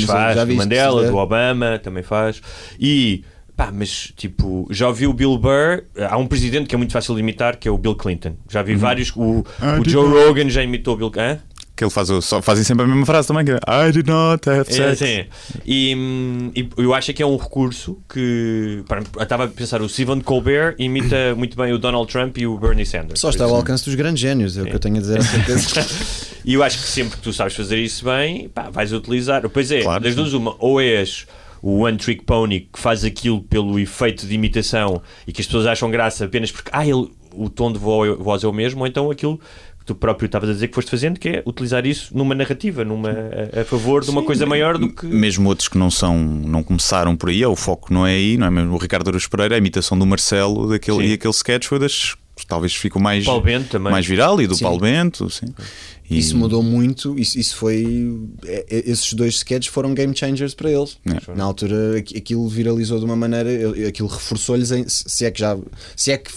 [0.00, 2.40] Sei, faz, já do Mandela, do Obama, também faz.
[2.78, 3.24] E,
[3.56, 5.82] pá, mas tipo, já ouvi o Bill Burr.
[6.08, 8.34] Há um presidente que é muito fácil de imitar, que é o Bill Clinton.
[8.50, 9.12] Já vi vários.
[9.16, 10.08] O, Ah, o Joe.
[10.26, 11.12] Rogan já imitou o Bill.
[11.16, 11.38] Hã?
[11.74, 14.06] Que ele faz o, só fazem sempre a mesma frase também, que é I did
[14.06, 14.98] not have É, sex.
[14.98, 15.24] sim.
[15.64, 18.84] E, hum, e eu acho que é um recurso que.
[18.86, 22.46] pá, eu estava a pensar, o Stephen Colbert imita muito bem o Donald Trump e
[22.46, 23.18] o Bernie Sanders.
[23.20, 25.22] Só está ao alcance dos grandes génios, é o que eu tenho a dizer a
[25.22, 25.86] certeza.
[26.44, 29.48] E eu acho que sempre que tu sabes fazer isso bem, pá, vais utilizar.
[29.48, 31.24] Pois é, Claro, das duas, uma, ou és
[31.62, 35.66] o One Trick Pony que faz aquilo pelo efeito de imitação e que as pessoas
[35.68, 38.86] acham graça apenas porque ah, ele, o tom de vo- voz é o mesmo, ou
[38.88, 39.40] então aquilo
[39.82, 42.84] que tu próprio estavas a dizer que foste fazendo, que é utilizar isso numa narrativa,
[42.84, 43.10] numa,
[43.52, 45.04] a, a favor de uma coisa maior do que.
[45.06, 48.36] Mesmo outros que não são, não começaram por aí, é o foco não é aí,
[48.36, 48.72] não é mesmo?
[48.74, 51.04] O Ricardo Aruz Pereira, a imitação do Marcelo daquele, Sim.
[51.04, 52.14] e aquele sketch foi das
[52.48, 53.92] talvez ficou mais, Paulo Bento também.
[53.92, 54.64] mais viral e do Sim.
[54.64, 55.46] Paulo Bento, sim.
[56.10, 58.10] E- Isso mudou muito, isso, isso foi.
[58.44, 60.98] é- é- Esses dois sketches foram game changers para eles.
[61.06, 61.34] É.
[61.36, 63.48] Na altura aqu- aquilo viralizou de uma maneira,
[63.86, 65.56] aquilo reforçou-lhes, se é que já.
[65.96, 66.30] Se é que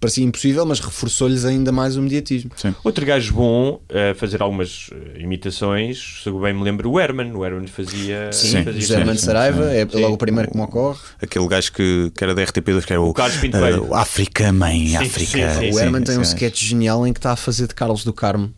[0.00, 2.50] parecia impossível, mas reforçou-lhes ainda mais o mediatismo.
[2.84, 7.32] Outro gajo bom a fazer algumas eh, imitações, se eu bem me lembro, o Herman.
[7.32, 8.30] O Herman fazia.
[8.32, 9.76] Sim, fazia José sim, sim, Saraiva sim.
[9.76, 10.00] é Sim.
[10.00, 10.98] logo o primeiro que me ocorre.
[11.20, 14.88] Aquele gajo que, que era da RTP2, que era o, Carlos Pinto o África Mãe,
[14.88, 15.54] Sim, África.
[15.54, 15.76] sim, sim.
[15.76, 16.34] o Herman tem um sim.
[16.34, 18.52] sketch genial em que está a fazer de Carlos do Carmo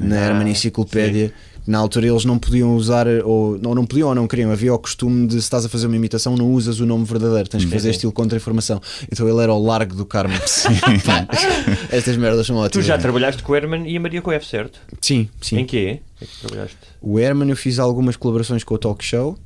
[0.00, 1.32] na Herman Ah, Enciclopédia.
[1.66, 4.78] Na altura eles não podiam usar, ou não, não podiam ou não queriam, havia o
[4.78, 7.70] costume de se estás a fazer uma imitação, não usas o nome verdadeiro, tens que
[7.70, 7.96] fazer sim.
[7.96, 8.80] estilo contra-informação.
[9.10, 10.34] Então ele era o Largo do Carmo.
[11.90, 12.86] Estas merdas são Tu ótimas.
[12.86, 14.78] já trabalhaste com o Herman e a Maria Coef, certo?
[15.00, 15.58] Sim, sim.
[15.58, 16.00] Em quê?
[16.20, 16.76] Em que trabalhaste?
[17.00, 19.38] O Herman eu fiz algumas colaborações com o Talk Show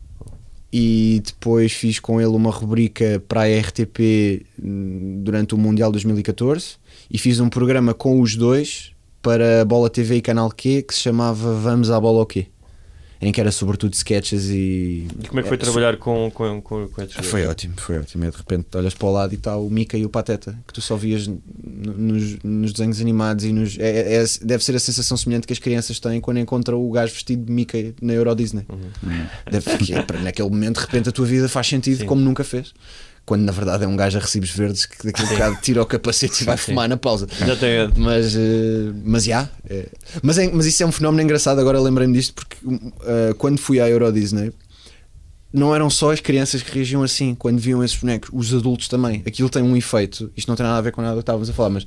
[0.73, 6.77] e depois fiz com ele uma rubrica para a RTP hum, durante o Mundial 2014
[7.11, 8.93] e fiz um programa com os dois
[9.29, 12.47] para a Bola TV e Canal Q que se chamava Vamos à Bola ao Quê?
[13.21, 15.07] Em que era sobretudo sketches e.
[15.23, 17.27] E como é que foi trabalhar com, com, com, com esses dois?
[17.27, 18.25] Foi ótimo, foi ótimo.
[18.25, 20.73] E de repente olhas para o lado e está o Mica e o Pateta, que
[20.73, 21.29] tu só vias
[21.63, 23.77] nos, nos desenhos animados e nos.
[23.79, 27.13] é- é- deve ser a sensação semelhante que as crianças têm quando encontram o gajo
[27.13, 28.65] vestido de Mica na Euro Disney.
[29.51, 32.07] Deve, que é, para- naquele momento, de repente, a tua vida faz sentido Sim.
[32.07, 32.73] como nunca fez.
[33.29, 35.83] Quando na verdade é um gajo a recibos verdes que daqui a um bocado tira
[35.83, 37.29] o capacete e vai fumar na pausa.
[37.39, 38.01] Exatamente.
[38.01, 39.85] Mas, eh, mas, já, é.
[40.23, 41.61] mas, é- mas isso é um fenómeno engraçado.
[41.61, 42.57] Agora lembrei-me disto porque
[43.05, 44.51] eh, quando fui à Euro Disney
[45.53, 49.23] não eram só as crianças que reagiam assim quando viam esses bonecos, os adultos também.
[49.27, 50.31] Aquilo tem um efeito.
[50.37, 51.87] Isto não tem nada a ver com nada que estávamos a falar, mas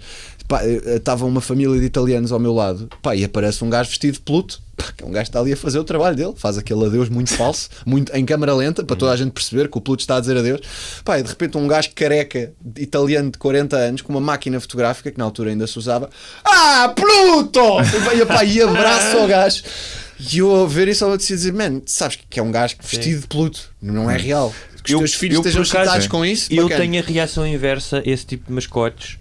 [0.62, 4.16] eh, estava uma família de italianos ao meu lado pá, e aparece um gajo vestido
[4.16, 4.62] de Pluto.
[4.98, 7.08] que é um gajo que está ali a fazer o trabalho dele, faz aquele adeus
[7.08, 10.18] muito falso, muito em câmara lenta, para toda a gente perceber que o Pluto está
[10.18, 10.62] a dizer adeus.
[11.06, 15.12] Pá, e de repente um gajo careca italiano de 40 anos com uma máquina fotográfica
[15.12, 16.10] que na altura ainda se usava.
[16.44, 17.62] Ah, Pluto!
[18.16, 19.64] E pá, e abraça o gajo.
[20.34, 23.22] E eu a ver isso, eu decidi dizer, man, sabes que é um gajo vestido
[23.22, 24.54] de Pluto, não é real.
[24.84, 26.52] Que os Eu- teus filhos eu, estejam excitados com isso.
[26.54, 26.82] Eu bacana.
[26.82, 29.18] tenho a reação inversa a esse tipo de mascotes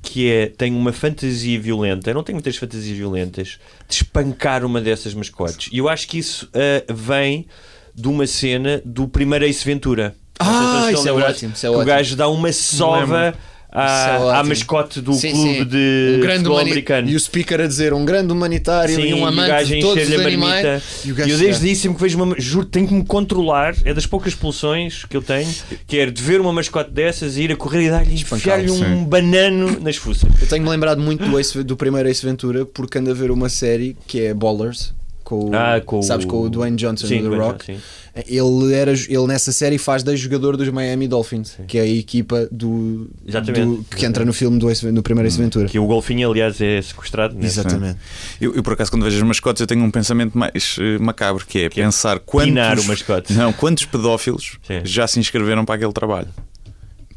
[0.00, 4.80] que é, tenho uma fantasia violenta, eu não tenho muitas fantasias violentas, de espancar uma
[4.80, 5.68] dessas mascotes.
[5.72, 7.46] E eu acho que isso ah, vem
[7.94, 10.16] de uma cena do primeiro Ace Ventura.
[10.40, 11.86] Ah, isso é ótimo, isso é que o ótimo.
[11.86, 13.32] gajo dá uma sova
[13.72, 14.48] à, à ótimo.
[14.50, 15.64] mascote do Sim, clube sim.
[15.64, 17.08] de um grande futebol americano.
[17.10, 20.02] E o speaker a dizer um grande humanitário Sim, e um o amante de todos
[20.02, 20.64] os encher-lhe a animais.
[20.64, 20.82] marmita.
[21.04, 22.34] E o E eu desde sempre que vejo uma.
[22.38, 23.74] Juro, tenho que me controlar.
[23.84, 25.48] É das poucas pulsões que eu tenho.
[25.86, 28.76] Que é de ver uma mascote dessas e ir a correr e dar-lhe enfiar-lhe um
[28.78, 29.04] sim.
[29.04, 30.28] banano nas fuças.
[30.40, 33.48] Eu tenho-me lembrado muito do, Ace- do primeiro Ace Ventura porque ando a ver uma
[33.48, 34.92] série que é Ballers.
[35.32, 37.66] Com, o- Ah, com o- sabes, com o Dwayne Johnson Sim, do The Dwayne Rock.
[37.72, 37.82] Johnson,
[38.26, 42.46] Ele, era, ele nessa série faz de jogador dos Miami Dolphins, que é a equipa
[42.52, 43.64] do, Exatamente.
[43.64, 44.68] do- que entra no filme do,
[45.02, 45.66] primeiro Ace Ventura.
[45.66, 47.34] Que o golfinho, aliás, é sequestrado.
[47.34, 47.46] né?
[47.46, 47.98] Exatamente.
[48.38, 51.46] Eu, eu, por acaso, quando vejo as mascotes, eu tenho um pensamento mais eh, macabro,
[51.46, 53.32] que é é pensar pinar quantos, o mascote.
[53.32, 54.80] não, quantos pedófilos Sim.
[54.84, 56.28] já se inscreveram para aquele trabalho.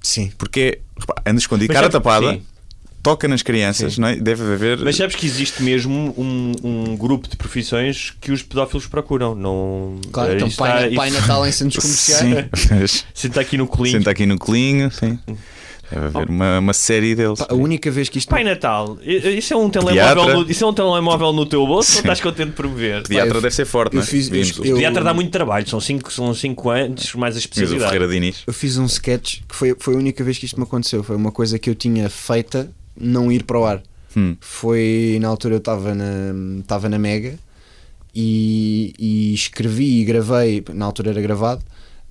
[0.01, 0.31] Sim.
[0.37, 2.41] Porque repá, anda escondido, Mas cara sabe- tapada, sim.
[3.05, 4.15] Toca nas crianças, não é?
[4.15, 4.79] deve haver.
[4.79, 9.35] Mas sabes que existe mesmo um, um grupo de profissões que os pedófilos procuram.
[9.35, 12.49] Não, Claro, então isto pai, está- pai Natal em centros comerciais.
[12.55, 13.97] Sim, mas Senta aqui no colinho.
[13.99, 15.19] senta aqui no colinho, sim.
[15.91, 17.39] Deve haver uma, uma série deles.
[17.47, 18.27] A única vez que isto.
[18.27, 20.15] Pai Natal, isso é um Pediatra.
[20.15, 23.03] telemóvel, no, isso é um telemóvel no teu bolso ou estás contente por me ver?
[23.03, 24.07] Pediatra eu- deve ser forte, eu não é?
[24.09, 27.37] fiz- eu- o- eu- Pediatra dá muito trabalho, são 5 são cinco anos mais a
[27.39, 28.33] especialidade.
[28.47, 31.03] Eu fiz um sketch que foi, foi a única vez que isto me aconteceu.
[31.03, 33.81] Foi uma coisa que eu tinha feita não ir para o ar.
[34.15, 34.35] Hum.
[34.39, 37.37] Foi na altura eu estava na, estava na Mega
[38.13, 41.63] e, e escrevi e gravei, na altura era gravado,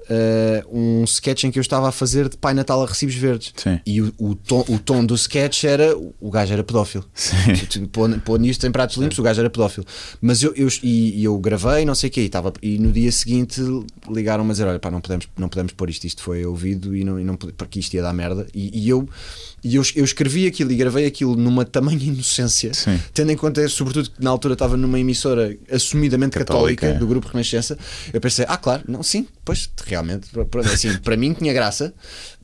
[0.09, 3.53] eh, um sketch em que eu estava a fazer de Pai Natal a recibos verdes.
[3.57, 3.81] Sim.
[3.87, 7.05] E o, o, tom, o tom do sketch era o gajo era pedófilo.
[7.15, 7.87] Sim.
[8.25, 9.87] Pôr nisto em pratos limpos, o gajo era pedófilo.
[10.21, 13.11] Mas eu, eu, e, eu gravei, não sei o quê, e, estava, e no dia
[13.11, 13.61] seguinte
[14.11, 17.05] ligaram-me a dizer: Olha, pá, não podemos, não podemos pôr isto, isto foi ouvido e
[17.05, 18.47] não, e não porque isto ia dar merda.
[18.55, 19.09] E, e eu,
[19.63, 23.01] e eu, eu escrevi aquilo e gravei aquilo numa tamanha inocência, Sim.
[23.13, 26.99] tendo em conta, sobretudo, que na altura estava numa emissora assumidamente Católica, católica, é.
[26.99, 27.79] do grupo Renascença.
[28.13, 30.29] Eu pensei: Ah, claro, não, sim, pois realmente,
[30.73, 31.95] assim, para mim tinha graça,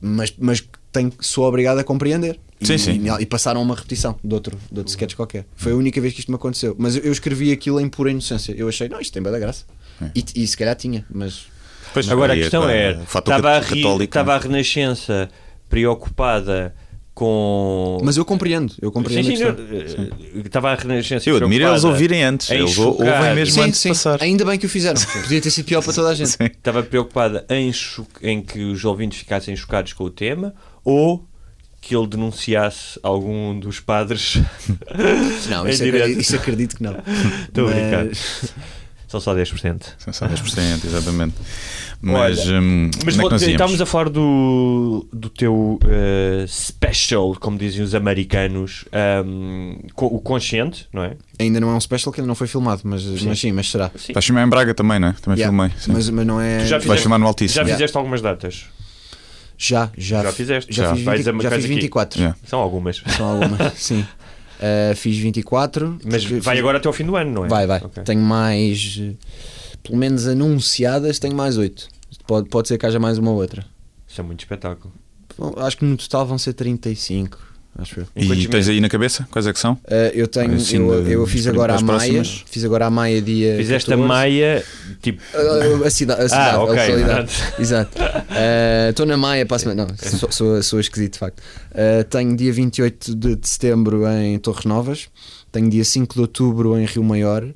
[0.01, 2.39] mas, mas tenho, sou obrigado a compreender.
[2.61, 2.91] Sim, e, sim.
[3.07, 5.45] e- e passaram uma repetição de outro, de outro sketch qualquer.
[5.55, 6.75] Foi a única vez que isto me aconteceu.
[6.77, 8.53] Mas eu, eu escrevi aquilo em pura inocência.
[8.55, 9.65] Eu achei, não, isto tem bem da graça.
[10.15, 11.45] E, e se calhar tinha, mas
[11.93, 14.39] Pois, Agora a é questão é: estava a, ri- católico, estava a é?
[14.39, 15.29] Renascença
[15.67, 16.73] preocupada
[17.21, 17.99] com.
[18.03, 19.65] Mas eu compreendo, eu Sim, compreendo sim, a questão.
[19.65, 22.49] não, eh, estava a Renascença Eu admiro eles ouvirem antes.
[22.49, 24.23] Eles ouvem mesmo Sim, antes de sim, passar.
[24.23, 24.99] ainda bem que o fizeram.
[25.21, 26.31] Podia ter sido pior para toda a gente.
[26.31, 26.37] Sim.
[26.45, 30.53] Estava preocupada em, cho- em que os ouvintes ficassem chocados com o tema
[30.83, 31.23] ou
[31.79, 34.39] que ele denunciasse algum dos padres.
[35.49, 36.95] Não, isso, acredito, isso acredito que não.
[37.47, 38.05] Estou a brincar.
[38.05, 38.53] Mas-
[39.07, 39.83] São só 10%.
[39.99, 41.35] São só 10%, exatamente.
[42.03, 47.83] Mas, Olha, hum, Mas é estávamos a falar do, do teu eh, special, como dizem
[47.83, 48.85] os americanos,
[49.93, 51.15] co- o consciente, não é?
[51.39, 53.69] Ainda não é um special que ainda não foi filmado, mas sim, mas, sim, mas
[53.69, 53.91] será.
[53.95, 54.13] Sim.
[54.13, 55.13] Vais filmar em Braga também, não é?
[55.21, 55.55] Também Yeah.
[55.55, 55.71] filmei.
[55.79, 55.91] sim.
[55.91, 56.57] Mas, mas não é.
[56.59, 57.55] Tu já Vais fizeste- filmar no Altíssimo.
[57.55, 57.77] Já Yeah.
[57.77, 58.65] fizeste algumas datas?
[59.57, 60.73] Já, já, Já fizeste?
[60.73, 60.95] Já, Já.
[60.95, 61.73] fiz, Vais 20, a- já fiz aqui.
[61.75, 62.19] 24.
[62.19, 62.37] Yeah.
[62.45, 63.03] São algumas.
[63.15, 64.01] São algumas, sim.
[64.01, 65.99] Uh, fiz 24.
[66.03, 67.47] Mas vai fiz- agora até ao fim do ano, não é?
[67.47, 67.77] Vai, vai.
[67.77, 68.03] Ok.
[68.03, 68.99] Tenho mais,
[69.83, 71.87] pelo menos anunciadas, tenho mais 8.
[72.27, 73.65] Pode, pode ser que haja mais uma ou outra.
[74.07, 74.93] Isso é muito espetáculo.
[75.37, 77.51] Bom, acho que no total vão ser 35.
[77.77, 78.07] Acho eu.
[78.15, 79.25] E tens aí na cabeça?
[79.31, 79.73] Quais é que são?
[79.73, 82.43] Uh, eu tenho, Assim, eu, eu fiz agora a Maia, próximas.
[82.45, 83.55] fiz agora a Maia dia.
[83.55, 84.07] Fizeste a 14.
[84.07, 84.65] Maia,
[85.01, 85.21] tipo.
[85.33, 87.33] Uh, a cidade, a, cidade, ok, a localidade.
[87.33, 87.61] pronto.
[87.61, 87.97] Exato.
[88.89, 89.87] Estou na Maia para a semana.
[89.87, 91.39] Não, sou, sou, sou esquisito de facto.
[91.71, 95.07] Uh, tenho dia 28 de, de setembro em Torres Novas.
[95.49, 97.47] Tenho dia 5 de outubro em Rio Maior.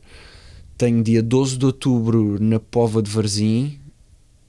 [0.78, 3.80] Tenho dia 12 de outubro na Pova de Varzim.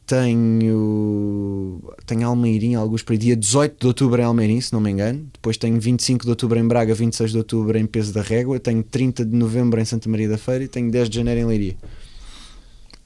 [0.06, 3.18] Tenho, tenho Almeirim, alguns para aí.
[3.18, 5.26] Dia 18 de outubro em Almeirim, se não me engano.
[5.32, 8.58] Depois tenho 25 de outubro em Braga, 26 de outubro em Peso da Régua.
[8.60, 11.44] Tenho 30 de novembro em Santa Maria da Feira e tenho 10 de janeiro em
[11.44, 11.76] Leiria.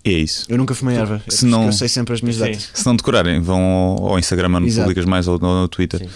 [0.05, 0.47] E é isso.
[0.49, 1.23] Eu nunca fumei erva.
[1.29, 2.43] Se não- Eu sei sempre as minhas Sim.
[2.45, 2.71] datas.
[2.73, 4.87] Se não decorarem, vão ao, ao Instagram, onde Exato.
[4.89, 6.07] publicas mais, ou no, no Twitter.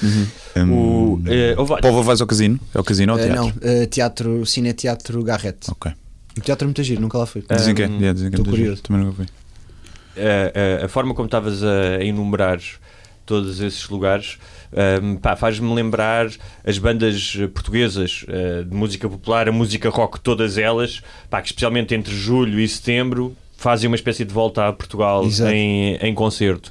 [0.57, 2.59] Hum, O, eh, houve- Povo vais ao casino?
[2.75, 3.61] É o casino ou ao Uh, teatro?
[3.63, 5.71] não, uh, teatro, cine-teatro Garrett.
[5.71, 5.93] Ok.
[6.37, 7.45] O teatro é muito giro, nunca lá fui.
[7.49, 7.87] Dizem que é.
[7.89, 8.63] Hum, yeah, dizem que é muito giro.
[8.63, 8.83] curioso.
[8.83, 9.27] Também nunca fui.
[10.17, 12.61] a, a- a forma como estavas a enumerar
[13.27, 14.37] todos esses lugares
[15.03, 16.29] um, pá, faz-me lembrar
[16.67, 21.95] as bandas portuguesas uh, de música popular, a música rock, todas elas, pá, que especialmente
[21.95, 25.53] entre julho e setembro fazem uma espécie de volta a Portugal Exato.
[25.53, 26.71] em, em concerto.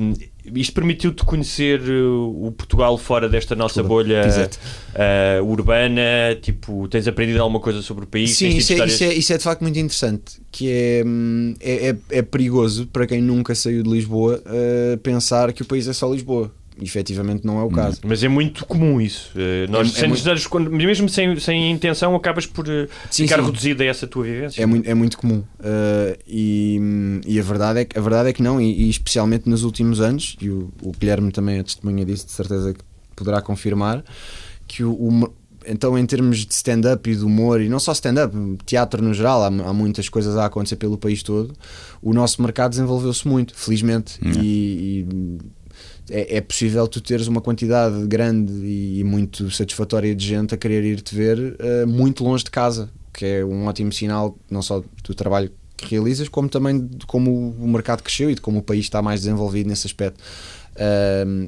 [0.00, 0.14] Um,
[0.54, 4.58] isto permitiu-te conhecer uh, o Portugal fora desta nossa bolha Exato.
[4.94, 6.36] uh, urbana?
[6.40, 8.36] Tipo, tens aprendido alguma coisa sobre o país?
[8.36, 10.40] Sim, isso é, isso, é, isso é de facto muito interessante.
[10.50, 15.52] Que é, hum, é, é, é perigoso para quem nunca saiu de Lisboa uh, pensar
[15.52, 16.52] que o país é só Lisboa.
[16.80, 18.00] Efetivamente não é o caso.
[18.04, 19.30] Mas é muito comum isso.
[19.36, 23.24] Eh, nós, É- é sem muito- dares mesmo sem, sem intenção, acabas por eh, Sim,
[23.24, 23.46] ficar sim.
[23.46, 24.62] reduzido a essa tua vivência.
[24.62, 25.42] É muito, é muito comum.
[25.60, 26.80] Uh, e
[27.26, 30.00] e a, verdade é que, a verdade é que não, e, e especialmente nos últimos
[30.00, 32.80] anos, e o, o Guilherme também é testemunha disso, de certeza que
[33.16, 34.04] poderá confirmar,
[34.66, 35.32] que o, o-
[35.66, 39.42] então em termos de stand-up e de humor, e não só stand-up, teatro no geral,
[39.42, 41.52] há, há muitas coisas a acontecer pelo país todo,
[42.00, 45.38] o nosso mercado desenvolveu-se muito, felizmente, e, e
[46.10, 50.84] é, é possível tu teres uma quantidade grande e, muito satisfatória de gente a querer
[50.84, 55.14] ir-te ver eh, muito longe de casa, que é um ótimo sinal não só do
[55.14, 58.84] trabalho que realizas, como também de como o mercado cresceu e de como o país
[58.84, 60.22] está mais desenvolvido nesse aspecto.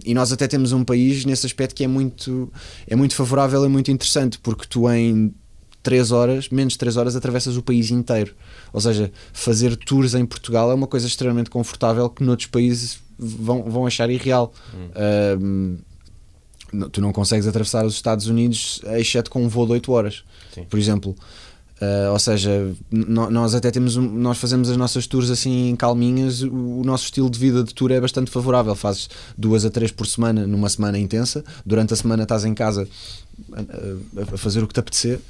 [0.05, 2.53] E nós até temos um país nesse aspecto que é muito,
[2.87, 5.35] é muito favorável e muito interessante, porque tu em
[5.83, 8.35] 3 horas, menos de 3 horas, atravessas o país inteiro.
[8.73, 13.63] Ou seja, fazer tours em Portugal é uma coisa extremamente confortável que noutros países vão,
[13.65, 14.53] vão achar irreal.
[15.41, 15.77] Um,
[16.73, 20.23] não- tu não consegues atravessar os Estados Unidos exceto com um voo de 8 horas.
[20.55, 20.65] Sim.
[20.65, 21.15] Por exemplo,
[21.83, 26.43] Uh, ou seja, nós até temos um- nós fazemos as nossas tours assim calminhas.
[26.43, 28.75] O, o nosso estilo de vida de tour é bastante favorável.
[28.77, 31.43] Fazes duas a três por semana numa semana intensa.
[31.65, 32.87] Durante a semana estás em casa
[33.55, 33.61] a,
[34.21, 35.21] a- a fazer o que te apetecer.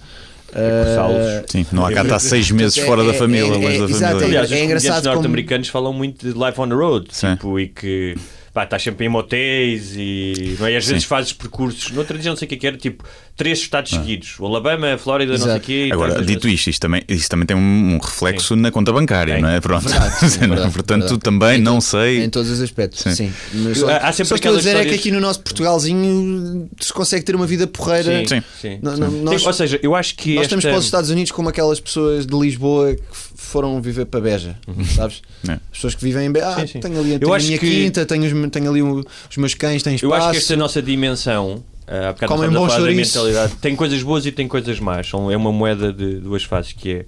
[0.53, 1.45] Cursá-los.
[1.51, 3.79] Sim, não há cá estar seis meses É- fora da é- família, é- longe é-
[3.79, 4.27] da exato, família.
[4.27, 7.35] Aliás, É os engraçado comediantes como- norte-americanos falam muito de life on the road, Sim.
[7.35, 8.15] tipo, e que
[8.53, 10.73] pá, estás sempre em motéis e, não é?
[10.73, 11.09] e às vezes Sim.
[11.09, 11.91] fazes percursos.
[11.93, 13.05] No outro dia não sei o que é que era, tipo,
[13.41, 15.89] três estados seguidos: o Alabama, a Flórida, não sei quê.
[15.91, 19.43] Agora, dito isto, isto também, isto também tem um, um reflexo na conta bancária, Tem.
[19.43, 19.61] não é?
[19.61, 19.89] Pronto.
[19.89, 21.21] Verdade, sim, verdade, Portanto, verdade.
[21.21, 22.23] também Em não sei.
[22.23, 23.15] Em todos os aspectos, Sim.
[23.15, 23.33] sim.
[23.55, 25.41] Mas só, Há- há sempre só estou a dizer é que histórias- aqui no nosso
[25.41, 28.21] Portugalzinho se consegue ter uma vida porreira.
[28.21, 28.43] Sim, Sim.
[28.61, 28.79] sim.
[28.83, 30.57] Não- não- Tem- nós- ou seja, eu acho que Nós esta...
[30.57, 33.03] estamos para os Estados Unidos como aquelas pessoas de Lisboa que
[33.37, 34.57] foram viver para Beja,
[34.95, 35.23] sabes?
[35.49, 35.53] É.
[35.53, 36.81] As pessoas que vivem em Beja, ah, Sim, sim.
[36.81, 39.55] tenho ali Eu tenho a acho minha que- quinta, tenho, os, tenho ali os meus
[39.55, 40.13] cães, tenho espaço.
[40.15, 43.19] Eu acho que esta nossa dimensão, uh, há Comem chouriço.
[43.19, 45.07] mentalidade, tem coisas boas e tem coisas más.
[45.09, 47.05] São- É uma moeda de duas faces que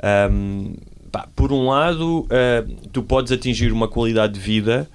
[0.00, 0.28] é.
[0.30, 0.74] um,
[1.12, 4.88] pá, por um lado, uh, tu podes atingir uma qualidade de vida.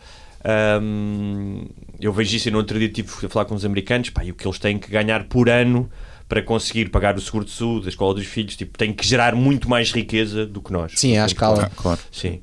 [0.82, 1.66] um,
[2.00, 4.32] eu vejo isso e no outro dia estive a falar com os americanos pá, e
[4.32, 5.90] o que eles têm que ganhar por ano
[6.32, 9.36] para conseguir pagar o seguro de saúde, a escola dos filhos, tipo, têm que gerar
[9.36, 10.94] muito mais riqueza do que nós.
[10.96, 11.64] Sim, é à escala.
[11.66, 12.00] Ah, claro.
[12.10, 12.40] Sim.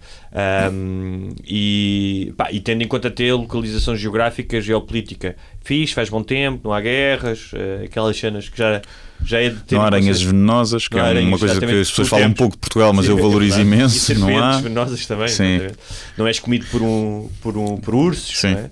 [0.70, 6.22] Um, e, pá, e tendo em conta até a localização geográfica, geopolítica, fixe, faz bom
[6.22, 8.82] tempo, não há guerras, eh, aquelas cenas que já,
[9.24, 11.64] já é de ter Não há em aranhas venenosas, que Não é uma coisa que
[11.64, 13.58] as pessoas falam um pouco de Portugal, mas Sim, eu é valorizo.
[13.58, 13.94] E imenso.
[13.94, 14.60] Não serpentes há.
[14.60, 15.28] venenosas também.
[15.28, 15.60] Sim.
[16.14, 18.38] Não és comido por, um, por, um, por ursos.
[18.38, 18.50] Sim.
[18.50, 18.70] Não é?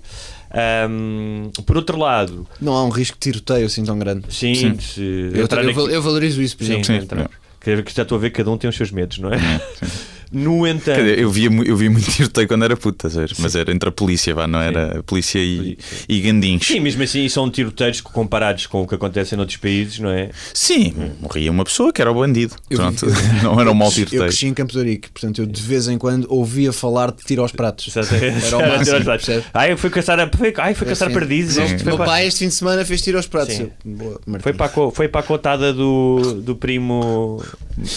[0.89, 4.25] Um, por outro lado, Não há um risco de tiroteio assim tão grande.
[4.33, 4.79] sim, Sim.
[4.79, 5.01] se
[5.33, 6.85] Eu, eu, naquilo- eu valorizo isso, por Sim, exemplo.
[7.19, 7.81] Sim, é.
[7.83, 9.37] que já estou a ver que cada um tem os seus medos, não é?
[10.31, 13.09] No entanto, dizer, eu via, eu via muito tiroteio quando era puta,
[13.39, 16.65] mas era entre a polícia, vá, não era a polícia e, e gandins.
[16.65, 20.29] sim, mesmo assim são tiroteios comparados com o que acontece em outros países, não é?
[20.53, 22.55] Sim, morria uma pessoa que era o bandido.
[22.69, 24.21] Eu Pronto, vi- não era um mau Eu tiroteio.
[24.23, 27.41] cresci em Campo de Ourique, portanto eu de vez em quando ouvia falar de tiro
[27.41, 27.95] aos pratos.
[27.95, 29.45] Era o máximo, percebe?
[29.53, 31.81] Ai, foi caçar, a, ai, foi caçar Assim, perdizes.
[31.83, 33.55] Meu, para, pai este fim de semana fez tiro aos pratos.
[33.55, 33.71] Sim.
[33.85, 37.41] Eu, boa, foi, para a, co- foi para a cotada do, do primo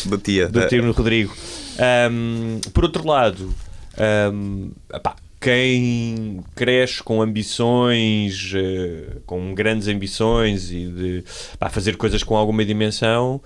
[0.06, 0.48] Batia.
[0.48, 1.34] do primo Rodrigo.
[1.78, 3.54] Ahm, por outro lado,
[3.98, 11.24] ahm, epá, quem cresce com ambições, eh, com grandes ambições e de
[11.58, 13.40] pá, fazer coisas com alguma dimensão.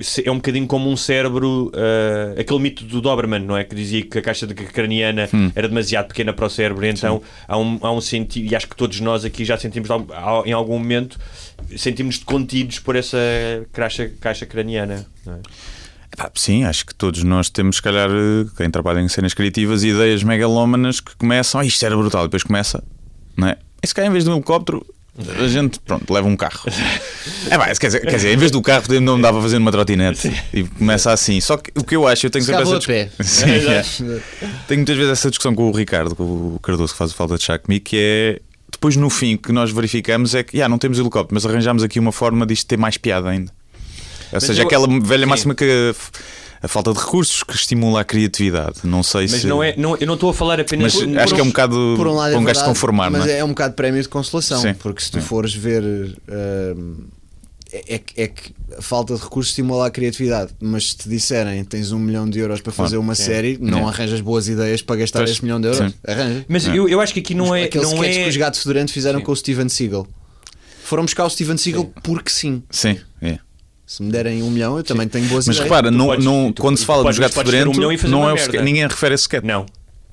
[0.00, 3.64] se- é um bocadinho como um cérebro, eh, aquele mito do Doberman, não é?
[3.64, 7.58] Que dizia que a caixa de craniana era demasiado pequena para o cérebro, então há
[7.58, 9.88] um, há um sentido, e acho que todos nós aqui já sentimos
[10.46, 11.18] em algum momento,
[11.76, 13.18] sentimos-nos contidos por essa
[13.72, 15.04] caixa, caixa craniana.
[15.26, 15.38] Não é?
[16.12, 19.84] Epá, sim, acho que todos nós temos, se calhar, eh, quem trabalha em cenas criativas,
[19.84, 22.82] ideias megalómanas que começam, ah, isto era brutal, e depois começa,
[23.36, 23.56] não é?
[23.82, 24.84] E se calhar, em vez de um helicóptero,
[25.38, 26.60] a gente, pronto, leva um carro.
[27.50, 29.70] É pá, quer dizer, quer dizer, em vez do carro, não dava a fazer uma
[29.70, 30.32] trotinete.
[30.54, 31.40] E começa assim.
[31.40, 33.10] Só que o que eu acho, eu tenho Se sempre essa discussão.
[33.24, 34.20] Sim, é.
[34.66, 37.36] Tenho muitas vezes essa discussão com o Ricardo, com o Cardoso, que faz o falta
[37.36, 38.40] de chá comigo, que é.
[38.70, 41.82] Depois, no fim, o que nós verificamos é que, já, não temos helicóptero, mas arranjamos
[41.82, 43.52] aqui uma forma disto ter mais piada ainda.
[44.32, 45.28] Ou seja, eu- aquela velha sim.
[45.30, 45.94] máxima que
[46.62, 48.76] a, falta de recursos que estimula a criatividade.
[48.84, 49.46] Não sei Mas se.
[49.46, 51.48] não é, não, eu não estou a falar apenas Mas por- acho que é um
[51.48, 53.38] bocado Por um lado é um gajo conformar, mas não é?
[53.38, 54.74] é um bocado prémio de consolação, Sim.
[54.74, 55.20] porque se tu É.
[55.22, 56.96] fores ver hum,
[57.72, 61.08] é, é que- é que a falta de recursos estimula a criatividade, mas se te
[61.08, 63.92] disserem tens um milhão de euros para fazer uma série, não É.
[63.92, 65.90] arranjas boas ideias para gastar Pois, esse milhão de euros.
[65.92, 65.96] sim.
[66.06, 66.44] Arranja.
[66.48, 67.64] Mas eu, eu acho que aqui não é.
[67.64, 68.22] Aquele Não sketch é...
[68.24, 69.24] que os gatos fedorentos fizeram Sim.
[69.24, 70.06] com o Steven Seagal.
[70.84, 72.62] Foram buscar o Steven Seagal porque sim.
[72.70, 73.38] Sim, é.
[73.90, 75.68] Se me derem um milhão, eu também tenho boas Mas ideias.
[75.68, 77.92] repara, não, podes- não, tu- quando tu se fala gatos podes ter um fedorentos, milhão
[77.92, 79.42] e fazer não é sketch- ninguém refere a esse sketch.
[79.42, 79.66] Não.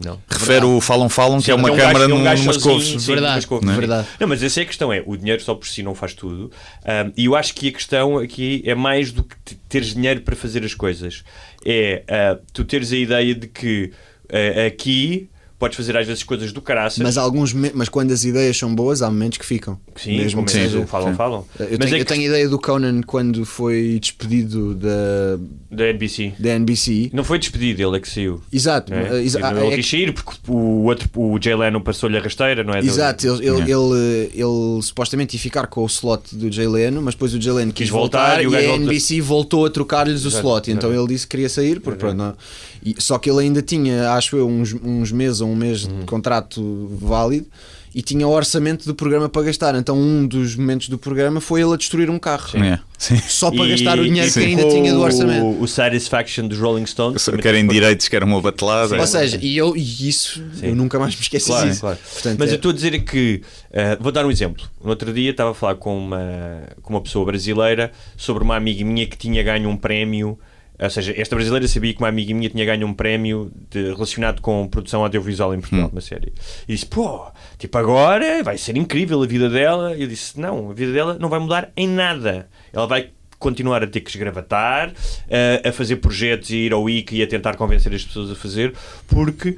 [0.04, 0.20] Não.
[0.28, 2.74] Refere o falam falam, que é uma um câmara é um num- gajo numas sozinho,
[2.74, 3.02] couves.
[3.04, 3.76] sim, Verdade, numas couves.
[3.76, 4.08] verdade.
[4.20, 6.52] Não, mas essa é a questão, é o dinheiro só por si não faz tudo.
[6.84, 10.22] Ahm, e eu acho que a questão aqui é mais do que te- teres dinheiro
[10.22, 11.24] para fazer as coisas.
[11.64, 13.92] É ah, tu teres a ideia de que
[14.32, 17.00] ah, aqui podes fazer às vezes coisas do caraças.
[17.00, 19.80] Mas, alguns, mas quando as ideias são boas, há momentos que ficam.
[19.96, 20.86] sim, mesmo que seja.
[20.86, 21.46] falam, falam.
[21.60, 25.38] Eu, mas tenho, é eu que- tenho a ideia do Conan quando foi despedido da,
[25.72, 26.34] da NBC.
[26.38, 27.10] da NBC.
[27.14, 28.42] Não foi despedido, ele é que saiu.
[28.54, 28.94] Exato.
[28.94, 29.24] é?
[29.24, 32.64] exa- ele ah, é quis sair porque o outro, o Jay Leno passou-lhe a rasteira,
[32.64, 32.80] não é?
[32.80, 37.16] Exato, ele, ele, ele, ele supostamente ia ficar com o slot do Jay Leno, mas
[37.16, 39.70] depois o Jay Leno quis, Quis voltar voltar, e e, a voltou- NBC voltou a
[39.70, 40.70] trocar-lhes o slot.
[40.72, 41.04] Então exato.
[41.06, 42.36] ele disse que queria sair, porque, pronto, não-
[42.84, 46.06] e- só que ele ainda tinha, acho eu, uns, uns meses ou um mês de
[46.06, 47.48] contrato válido
[47.96, 49.74] e tinha o orçamento do programa para gastar.
[49.74, 53.18] Então, um dos momentos do programa foi ele a destruir um carro É, sim.
[53.28, 55.44] só para E- gastar o dinheiro que ainda tinha do orçamento.
[55.46, 57.26] O, o Satisfaction dos Rolling Stones.
[57.26, 58.96] também Querem tem- direitos, querem uma batelada.
[59.00, 61.82] Ou seja, e, eu, e isso eu nunca mais me esqueci Claro, disso.
[61.82, 61.98] claro.
[62.14, 63.42] Portanto, Mas é- eu estou a dizer que.
[63.72, 64.64] eh, vou dar um exemplo.
[64.84, 68.86] No outro dia estava a falar com uma, com uma pessoa brasileira sobre uma amiga
[68.86, 70.38] minha que tinha ganho um prémio.
[70.80, 74.42] Ou seja, esta brasileira sabia que uma amiga minha tinha ganho um prémio de- relacionado
[74.42, 76.32] com produção audiovisual em Portugal, uma série.
[76.68, 77.26] E disse: pô,
[77.58, 79.96] tipo, agora vai ser incrível a vida dela.
[79.96, 82.48] E eu disse: não, a vida dela não vai mudar em nada.
[82.72, 83.10] Ela vai
[83.40, 84.94] continuar a ter que esgravatar,
[85.30, 88.36] eh, a fazer projetos e ir ao ICA e a tentar convencer as pessoas a
[88.36, 88.74] fazer,
[89.08, 89.58] porque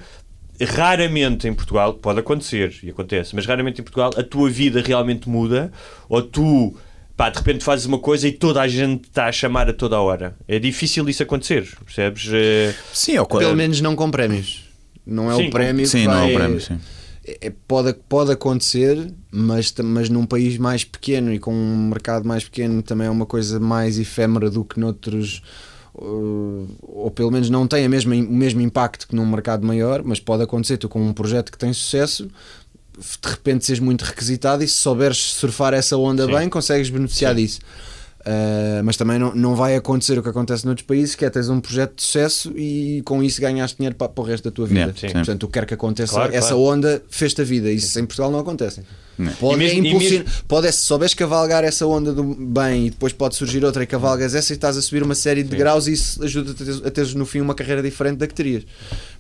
[0.61, 5.29] raramente em Portugal, pode acontecer e acontece, mas raramente em Portugal a tua vida realmente
[5.29, 5.71] muda
[6.09, 6.75] ou tu
[7.19, 9.97] pá, de repente fazes uma coisa e toda a gente está a chamar a toda
[9.97, 10.37] a hora.
[10.47, 12.29] É difícil isso acontecer, percebes?
[12.31, 14.63] Eh, Sim, ao Pelo menos não com prémios.
[15.05, 16.29] Não é Sim, o prémio Sim, que não vai...
[16.31, 16.79] é o prémio, sim.
[17.41, 22.45] É- pode, pode acontecer, mas, mas num país mais pequeno e com um mercado mais
[22.45, 25.41] pequeno também é uma coisa mais efêmera do que noutros.
[25.95, 30.03] uh, ou pelo menos não tem a mesma, o mesmo impacto que num mercado maior,
[30.05, 32.29] mas pode acontecer tu com um projeto que tem sucesso,
[32.99, 36.31] de repente seres muito requisitado e se souberes surfar essa onda Sim.
[36.33, 37.59] bem, consegues beneficiar disso.
[38.19, 41.47] Uh, mas também não, não vai acontecer o que acontece noutros países, que é tens
[41.47, 44.67] um projeto de sucesso e com isso ganhaste dinheiro para, para o resto da tua
[44.67, 44.81] vida.
[44.81, 45.07] Yeah, sim.
[45.13, 46.61] Portanto, o que quer que aconteça, Claro, essa claro.
[46.63, 47.71] onda fez-te a vida.
[47.71, 48.81] Isso em Portugal não acontece.
[49.39, 52.87] Pode, E mesmo- é impulsionar- mesmo- pode é, se souberes cavalgar essa onda do bem
[52.87, 55.55] e depois pode surgir outra e cavalgas essa e estás a subir uma série de
[55.55, 58.33] graus e isso ajuda-te a teres, a teres no fim uma carreira diferente da que
[58.33, 58.63] terias.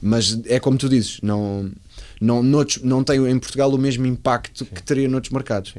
[0.01, 1.69] Mas é como tu dizes, não,
[2.19, 5.73] não, noutros- não tem em Portugal o mesmo impacto que teria noutros mercados.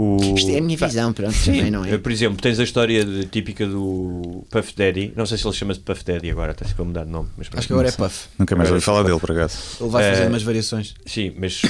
[0.00, 0.16] O...
[0.36, 1.94] Isto é a minha visão, pronto, também não é?
[1.94, 5.12] Eh, Por exemplo, tens a história de- típica do Puff Daddy.
[5.16, 7.28] Não sei se ele chama-se Puff Daddy agora, está sempre a mudar de nome.
[7.36, 7.48] Mas.
[7.52, 8.28] Acho que agora é Puff.
[8.38, 9.56] Nunca mais ouvi falar dele, por acaso.
[9.80, 10.94] Ele vai fazer Eh, umas variações.
[11.04, 11.60] Sim, mas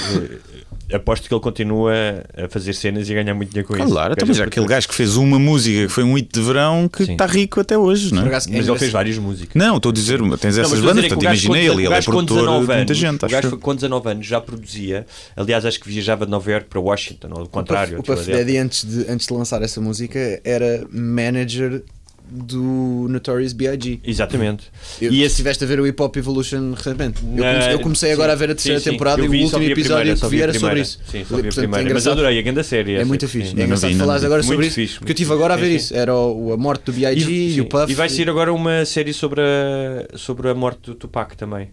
[0.91, 1.93] eh, aposto que ele continua
[2.37, 3.87] a fazer cenas e a ganhar muito dinheiro com isso.
[3.89, 6.29] Claro, então, Gajo mas é aquele gajo que fez uma música que foi um hit
[6.33, 7.13] de verão que Sim.
[7.13, 8.27] está rico até hoje, não é?
[8.27, 9.55] é Mas ele fez várias músicas.
[9.55, 12.39] Não, estou a dizer, tens Não, essas bandas, é portanto, imaginei ele, ele é produtor
[12.41, 15.07] 19 de muita gente, O gajo com 19 anos já produzia.
[15.35, 18.03] Aliás, acho que viajava de Nova York para Washington, ou o contrário.
[18.27, 18.33] Puff.
[18.39, 21.83] Daddy, antes de, antes de lançar essa música, era manager
[22.31, 24.01] do Notorious B.I.G.
[24.05, 24.65] Exatamente.
[25.01, 27.81] Eu, e se esse estiveste a ver o Hip Hop Evolution recentemente, eu, comecei, eu
[27.81, 28.91] comecei agora a ver a terceira sim, sim.
[28.91, 30.53] temporada Eu e o vi, último vi a episódio primeira, que vi vi a era
[30.59, 30.99] sobre isso.
[31.11, 31.71] Sim, só vi a Portanto, é primeira.
[31.71, 32.13] Mas engraçado.
[32.13, 32.95] adorei a grande série.
[32.97, 33.59] É muito fixe.
[33.59, 34.27] É engraçado vi, ainda falares vi.
[34.27, 34.75] agora sobre Muito isso.
[34.75, 35.97] fixe, porque eu estive agora a ver isso.
[35.97, 37.31] Era o- a morte do B.I.G.
[37.33, 37.61] e, sim.
[37.63, 37.91] o Puff.
[37.91, 41.71] E vai sair agora uma série sobre a, sobre a morte do Tupac também.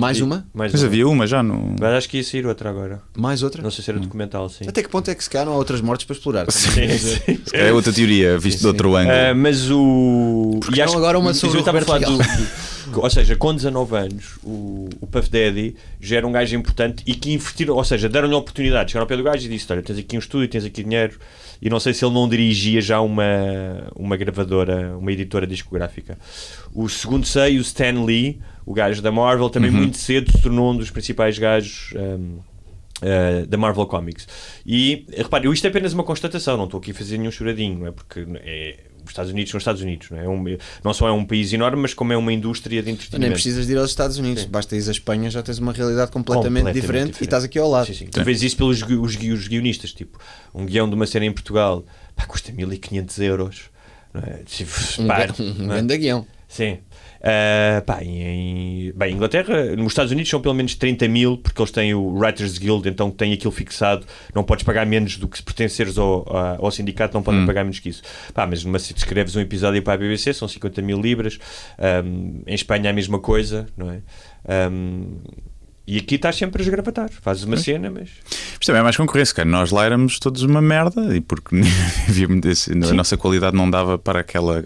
[0.00, 0.46] Mais E- uma?
[0.54, 0.88] Mais Mas uma.
[0.88, 1.76] havia uma já no.
[1.78, 3.02] Mas acho que ia sair outra agora.
[3.16, 3.62] Mais outra?
[3.62, 4.64] Não sei se era documental, sim.
[4.66, 6.50] Até que ponto é que se calhar não há outras mortes para explorar?
[6.50, 7.38] Sim, sim.
[7.52, 9.14] É outra teoria, visto de outro ângulo.
[9.14, 10.58] Ah, mas o.
[10.62, 13.36] Porque não agora uma sobre eu o estava a Roberto falar do, do- Ou seja,
[13.36, 17.76] com 19 anos, o, o Puff Daddy já era um gajo importante e que investiram,
[17.76, 18.90] ou seja, deram-lhe oportunidade.
[18.90, 21.18] Chegaram ao pé do gajo e disse: Olha, tens aqui um estúdio, tens aqui dinheiro.
[21.62, 23.22] E não sei se ele não dirigia já uma,
[23.94, 26.16] uma gravadora, uma editora discográfica.
[26.74, 28.40] O segundo sei, o Stan Lee,
[28.70, 31.92] o gajo da Marvel, também muito cedo se tornou um dos principais gajos.
[31.96, 32.38] hum,
[33.02, 34.28] uh, da Marvel Comics.
[34.64, 37.86] E repare, isto é apenas uma constatação, não estou aqui a fazer nenhum choradinho, não
[37.86, 37.90] é?
[37.90, 40.24] Porque é, os Estados Unidos são os Estados Unidos, não é?
[40.24, 40.44] É um-
[40.84, 43.32] não só é um país enorme, mas como é uma indústria de Nem entretenimento.
[43.32, 46.64] precisas de ir aos Estados Unidos, basta ir à Espanha, já tens uma realidade completamente,
[46.64, 47.86] Completamente diferente, e estás aqui ao lado.
[47.86, 48.06] Sim, sim.
[48.06, 50.18] Tu vês isso pelos os, os guionistas, tipo,
[50.54, 51.82] um guião de uma cena em Portugal
[52.14, 53.62] pá, custa 1500 euros.
[54.12, 54.42] Não é?
[54.44, 55.76] Tipo, Um, ga- um não é?
[55.78, 56.26] grande guião.
[56.46, 56.78] Sim.
[57.22, 61.70] Ah, pá, em, bem, Inglaterra, nos Estados Unidos são pelo menos 30 mil, porque eles
[61.70, 65.42] têm o Writers Guild, então tem aquilo fixado, não podes pagar menos do que se
[65.42, 66.24] pertenceres ao,
[66.58, 68.02] ao sindicato, não podem pagar menos que isso.
[68.32, 71.38] Pá, mas numa, se escreves um episódio para a BBC, são 50 mil libras,
[71.78, 74.00] Ahm, em Espanha a mesma coisa, não é?
[74.48, 75.18] Ahm,
[75.92, 78.08] e aqui estás sempre a esgravatar, fazes uma cena, mas
[78.52, 79.48] Isto também é mais concorrência, cara.
[79.48, 81.56] Nós lá éramos todos uma merda e porque
[82.88, 84.62] a nossa qualidade não dava para aquela.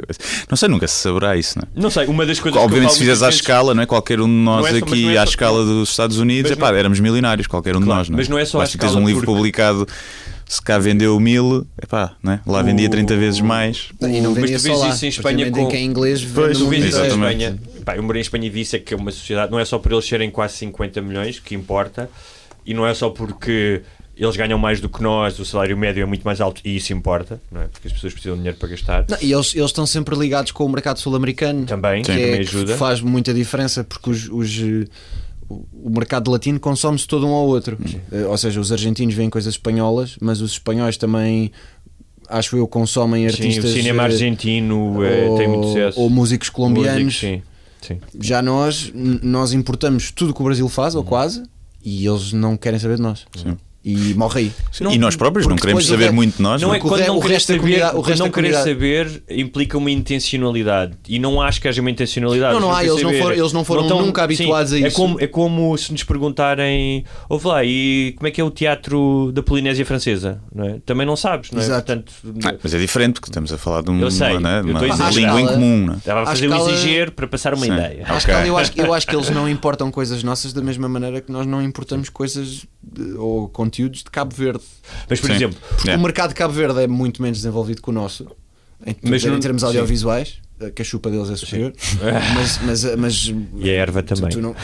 [0.51, 1.81] Não sei, nunca se saberá isso, não é?
[1.83, 3.87] não sei, uma das coisas Obviamente, se fizeres à vezes- escala, não é?
[3.87, 6.51] Qualquer um de nós é só- mas aqui é à só- escala dos Estados Unidos,
[6.51, 8.19] Mas epá, não- éramos milionários, qualquer um de Claro, nós, não é?
[8.19, 9.89] mas não é só à Basta teres escala um livro porque- publicado,
[10.47, 12.41] se cá vendeu mil, epá, não é?
[12.47, 13.89] lá vendia 30 vezes mais.
[14.01, 16.23] E não mas vendia tu só vês isso em Espanha em com- que é inglês,
[16.23, 17.07] vende Pois, Tu vês isso em.
[17.09, 17.59] Espanha.
[17.85, 19.65] Pá, eu morei em Espanha e vi isso é que é uma sociedade, não é
[19.65, 22.09] só por eles serem quase 50 milhões, que importa,
[22.65, 23.83] e não é só porque
[24.17, 26.93] eles ganham mais do que nós, o salário médio é muito mais alto, e isso
[26.93, 27.67] importa, não é?
[27.67, 29.05] Porque as pessoas precisam de dinheiro para gastar.
[29.09, 31.67] Não, e eles, eles estão sempre ligados com o mercado sul-americano.
[31.67, 32.77] Também, que, também é, que ajuda.
[32.77, 34.63] faz muita diferença porque os, os,
[35.49, 37.79] o mercado latino consome-se todo um ao outro.
[38.13, 41.51] Eh, Ou seja, os argentinos veem coisas espanholas, mas os espanhóis também,
[42.29, 43.65] acho eu, consomem Sim, artistas.
[43.71, 46.01] o cinema eh, argentino eh, ou, tem muito sucesso.
[46.01, 47.19] ou músicos colombianos.
[47.19, 47.43] Sim.
[47.81, 47.99] Sim.
[48.19, 51.01] Já nós, nós importamos tudo que o Brasil faz, Uhum.
[51.01, 51.43] ou quase,
[51.85, 53.27] e eles não querem saber de nós.
[53.85, 54.53] E morre aí.
[54.73, 56.61] Sim, e nós próprios não queremos o saber re- muito de nós.
[56.63, 56.81] Não não é é?
[56.81, 59.77] o quando não o querer resto da saber, comunidade- o resto não querer saber implica
[59.77, 62.55] uma intencionalidade e não acho que haja uma intencionalidade.
[62.55, 64.97] Não, não há, eles não foram- eles não foram estão- nunca habituados a É isso.
[64.97, 69.31] como, é como se nos perguntarem, ouve lá, e como é que é o teatro
[69.33, 70.41] da Polinésia Francesa?
[70.55, 70.79] Não é?
[70.87, 71.65] Também não sabes, não é?
[71.65, 71.85] Exato.
[71.85, 72.13] Portanto,
[72.45, 74.65] Ah, mas é diferente, porque estamos a falar de um- Eu sei, uma, né, eu
[74.71, 75.93] uma estou a língua em comum.
[75.97, 77.73] Estava a fazer escala- um exagero para passar uma Sim.
[77.73, 78.01] ideia.
[78.01, 78.17] À Ok.
[78.17, 81.21] escala, eu, acho, que- eu acho que eles não importam coisas nossas da mesma maneira
[81.21, 84.63] que nós não importamos coisas de- ou conteúdos de Cabo Verde.
[85.09, 85.37] Mas, por Sim.
[85.37, 85.97] exemplo, Porque É.
[85.97, 88.27] o mercado de Cabo Verde é muito menos desenvolvido que o nosso,
[88.87, 89.67] em, Mas em não- termos sim.
[89.67, 90.37] audiovisuais,
[90.75, 91.73] que a chupa deles é superior.
[92.35, 94.31] Mas, mas, mas e a erva tu, também.
[94.31, 94.55] tu não,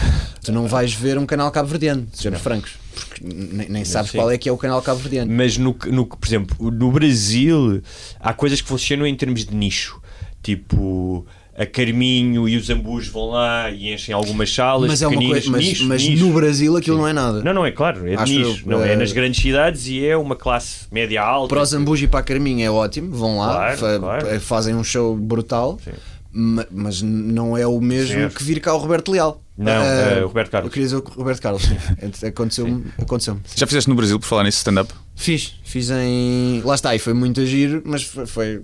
[0.43, 4.19] tu não vais ver um canal cabo-verdiano, sejamos francos, porque nem, nem sabes Sim.
[4.19, 5.31] qual é que é o canal cabo-verdiano.
[5.33, 7.83] Mas, no, no, por exemplo, no Brasil
[8.21, 10.01] há coisas que funcionam em termos de nicho.
[10.43, 11.27] Tipo,
[11.63, 14.89] a Carminho e os Ambus vão lá e enchem algumas salas.
[14.89, 16.25] Mas é uma coisa, mas, Nicho, mas nicho.
[16.27, 17.43] no Brasil aquilo não é nada.
[17.43, 18.63] Não, não, é claro, é de Acho nicho.
[18.65, 21.55] eu, Não, é eh, nas grandes cidades e é uma classe média alta.
[21.55, 24.41] Para os Zambujo e para a Carminha é ótimo, vão lá, Claro, fa- claro.
[24.41, 25.91] fazem um show brutal, Sim.
[26.33, 28.37] ma- mas não é o mesmo Certo.
[28.37, 29.43] que vir cá o Roberto Leal.
[29.59, 30.69] Não, eh, o Roberto Carlos.
[30.69, 31.77] Eu queria dizer o Roberto Carlos, sim.
[32.27, 32.85] Aconteceu-me.
[32.99, 34.91] Aconteceu Já fizeste no Brasil, por falar nisso, stand-up?
[35.15, 36.63] Fiz, fiz em.
[36.65, 38.25] Lá está, e foi muito a giro, mas foi.
[38.27, 38.63] foi-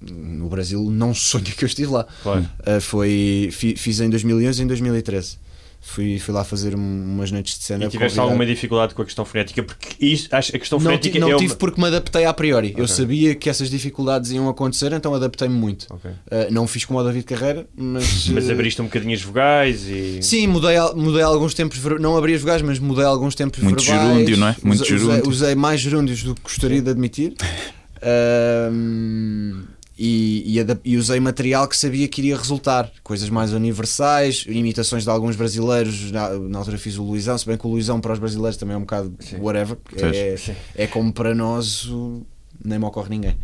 [0.00, 2.06] No Brasil, não sonho que eu estive lá.
[2.22, 2.48] Claro.
[2.64, 5.38] Ah, foi, fi- fiz em 2011 e em 2013.
[5.80, 6.78] Fui, fui lá fazer um-
[7.14, 7.90] umas noites de E stand-up.
[7.90, 8.28] tiveste convidado.
[8.28, 9.62] alguma dificuldade com a questão fonética?
[9.62, 11.56] Porque isso, acho, a questão Não, fonética ti- não é tive uma...
[11.56, 12.74] porque me adaptei a priori.
[12.76, 15.86] Eu sabia que essas dificuldades iam acontecer, então adaptei-me muito.
[15.90, 16.10] Ok.
[16.30, 18.28] Ah, não fiz como o David Carreira, mas.
[18.28, 20.18] Mas ah, abriste um bocadinho as vogais e...
[20.20, 24.08] Sim, mudei, mudei alguns tempos, não abri as vogais, mas mudei alguns tempos Muito verbais.
[24.10, 24.56] gerúndio, não é?
[24.62, 25.30] Muito usei, usei- gerúndio.
[25.30, 27.34] usei mais gerúndios do que gostaria de admitir.
[28.02, 29.64] Ahm,
[29.98, 32.90] e, e e usei material que sabia que iria resultar.
[33.02, 36.10] Coisas mais universais, imitações de alguns brasileiros.
[36.12, 38.74] Na, na altura fiz o Luizão, se bem que o Luizão para os brasileiros também
[38.74, 39.76] é um bocado whatever.
[39.76, 40.54] porque É, Sim.
[40.74, 42.24] é como para nós o-
[42.64, 43.36] nem me ocorre ninguém.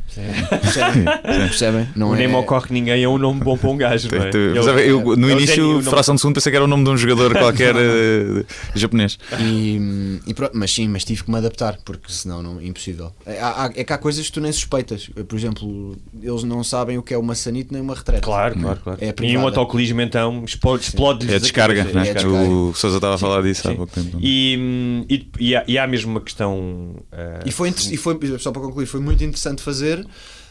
[0.61, 1.05] Percebem?
[1.49, 1.89] Percebem?
[1.95, 2.19] Não o é...
[2.19, 4.29] nem me ocorre ninguém é um nome bom para um gajo, não é?
[4.29, 6.91] Ele- eu, no é o início, fração de segundo, pensei que era o nome de
[6.91, 8.45] um jogador qualquer eh,
[8.75, 9.19] japonês.
[9.41, 13.12] E, e pronto, mas sim, mas tive que me adaptar, porque senão não, impossível.
[13.27, 15.09] É, há- há- é que há coisas que tu nem suspeitas.
[15.29, 18.23] Por exemplo, eles não sabem o que é uma sanite nem uma retrete.
[18.23, 18.99] Claro, claro, claro.
[19.01, 22.09] É e um autocolismo então explode, explode É a descarga, né?
[22.09, 22.49] é a descarga.
[22.49, 23.77] O Sousa estava a falar disso há Sim.
[23.77, 24.19] pouco tempo.
[24.21, 26.97] E, hum, e, e, há, e há mesmo uma questão.
[27.12, 30.05] eh, E foi, e foi, só para concluir, foi muito interessante fazer,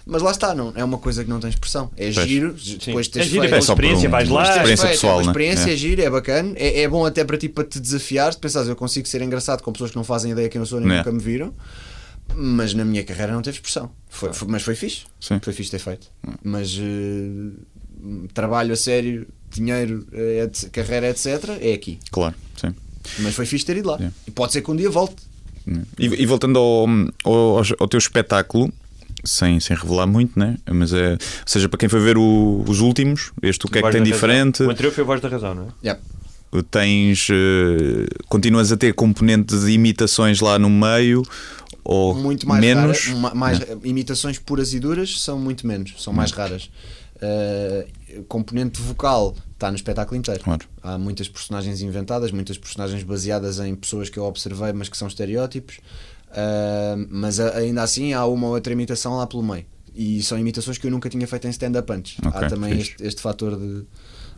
[0.05, 1.89] mas lá está, não, é uma coisa que não tem expressão.
[1.97, 2.27] É Pois.
[2.27, 3.55] giro, depois de É teres giro, é feito.
[3.55, 4.43] É só experiência, um- vais uma lá.
[4.43, 5.31] Teres experiência feito, pessoal, é uma né?
[5.31, 5.73] experiência, É.
[5.73, 8.67] é giro, é bacana, é, é bom até para ti para te desafiar, se pensares
[8.69, 10.97] eu consigo ser engraçado com pessoas que não fazem ideia quem eu sou nem É.
[10.97, 11.53] nunca me viram,
[12.35, 13.89] mas na minha carreira não teve expressão.
[14.09, 15.39] Foi, foi- mas foi fixe, Sim.
[15.41, 16.07] foi fixe ter feito.
[16.43, 17.51] Mas eh,
[18.33, 20.05] trabalho a sério, dinheiro,
[20.43, 21.27] etc- carreira, etc.,
[21.61, 21.99] é aqui.
[22.11, 22.73] Claro, sim.
[23.19, 23.97] Mas foi fixe ter ido lá.
[24.01, 24.09] É.
[24.27, 25.15] E pode ser que um dia volte.
[25.99, 26.87] E, e voltando ao,
[27.23, 28.71] ao, ao teu espetáculo,
[29.23, 30.57] sem, sem revelar muito, né?
[30.69, 33.81] Mas é, ou seja, para quem foi ver o- os últimos, este o que é
[33.81, 34.13] que tem da Razão.
[34.13, 34.63] diferente?
[34.63, 35.67] O anterior foi a voz da razão, não é?
[35.83, 36.01] Yeah.
[36.69, 37.27] Tens.
[37.31, 41.23] eh, continuas a ter componente de imitações lá no meio?
[41.83, 42.83] Ou muito mais menos?
[43.07, 46.69] raras, ma- mais imitações puras e duras são muito menos, são mais raras.
[47.15, 49.33] Uh, componente vocal
[49.63, 50.43] está no espetáculo inteiro.
[50.43, 50.65] Claro.
[50.81, 55.07] Há muitas personagens inventadas, muitas personagens baseadas em pessoas que eu observei, mas que são
[55.07, 55.77] estereótipos.
[56.29, 59.65] Uh, mas ainda assim há uma ou outra imitação lá pelo meio.
[59.95, 62.17] E são imitações que eu nunca tinha feito em stand-up antes.
[62.25, 62.91] Ok, há também fixe.
[62.91, 63.85] este, este fator de,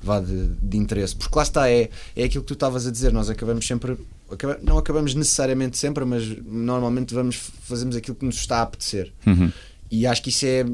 [0.03, 1.15] vá de, de interesse.
[1.15, 3.13] Porque lá está, é, é aquilo que tu estavas a dizer.
[3.13, 3.97] Nós acabamos sempre,
[4.29, 9.13] acaba- não acabamos necessariamente sempre, mas normalmente vamos, fazemos aquilo que nos está a apetecer.
[9.25, 9.49] Uhum.
[9.89, 10.65] E acho que isso é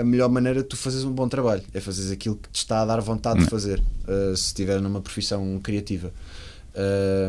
[0.00, 1.62] a melhor maneira de tu fazeres um bom trabalho.
[1.74, 5.00] É fazeres aquilo que te está a dar vontade de fazer, uh, se estiver numa
[5.00, 6.12] profissão criativa.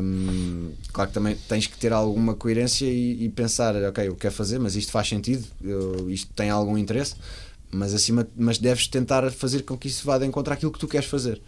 [0.02, 4.34] Um, claro que também tens que ter alguma coerência e, e pensar, ok, eu quero
[4.34, 7.16] fazer, mas isto faz sentido, eu- isto tem algum interesse,
[7.72, 10.88] mas acima, mas deves tentar fazer com que isso vá de encontro àquilo que tu
[10.88, 11.42] queres fazer.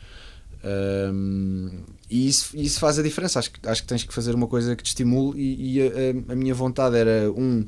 [0.65, 1.69] Um,
[2.09, 3.39] e isso, isso faz a diferença.
[3.39, 5.39] Acho que, acho que tens que fazer uma coisa que te estimule.
[5.39, 7.65] E, e a, a- a minha vontade era, um,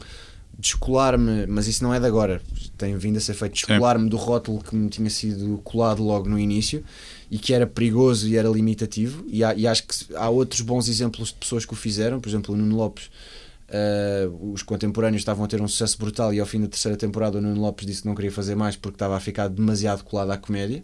[0.58, 2.42] descolar-me, mas isso não é de agora,
[2.78, 6.40] tem vindo a ser feito, descolar-me do rótulo que me tinha sido colado logo no
[6.40, 6.84] início
[7.30, 9.24] e que era perigoso e era limitativo.
[9.28, 12.30] E, há- e acho que há outros bons exemplos de pessoas que o fizeram, por
[12.30, 13.10] exemplo, o Nuno Lopes.
[13.68, 17.38] Eh, os contemporâneos estavam a ter um sucesso brutal e ao fim da terceira temporada
[17.38, 20.32] o Nuno Lopes disse que não queria fazer mais porque estava a ficar demasiado colado
[20.32, 20.84] à comédia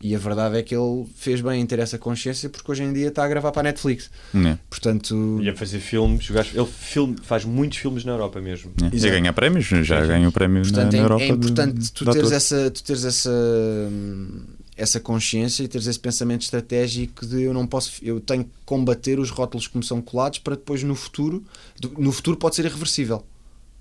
[0.00, 2.92] e a verdade é que ele fez bem em ter essa consciência porque hoje em
[2.92, 4.58] dia está a gravar para a Netflix É.
[4.68, 8.72] portanto E a fazer filmes, ele filme, faz muitos filmes na Europa mesmo.
[8.82, 8.90] É.
[8.92, 9.12] E Exato.
[9.14, 10.08] ganhar prémios, já Sim, sim.
[10.08, 11.22] ganhou prémio na, Portanto, na é- Europa.
[11.24, 12.36] é, de- importante tu de teres, ator.
[12.36, 14.42] essa, tu teres essa, hum,
[14.78, 19.18] essa consciência e teres esse pensamento estratégico de eu não posso, eu tenho que combater
[19.18, 21.44] os rótulos que me são colados para depois no futuro,
[21.98, 23.24] no futuro pode ser irreversível.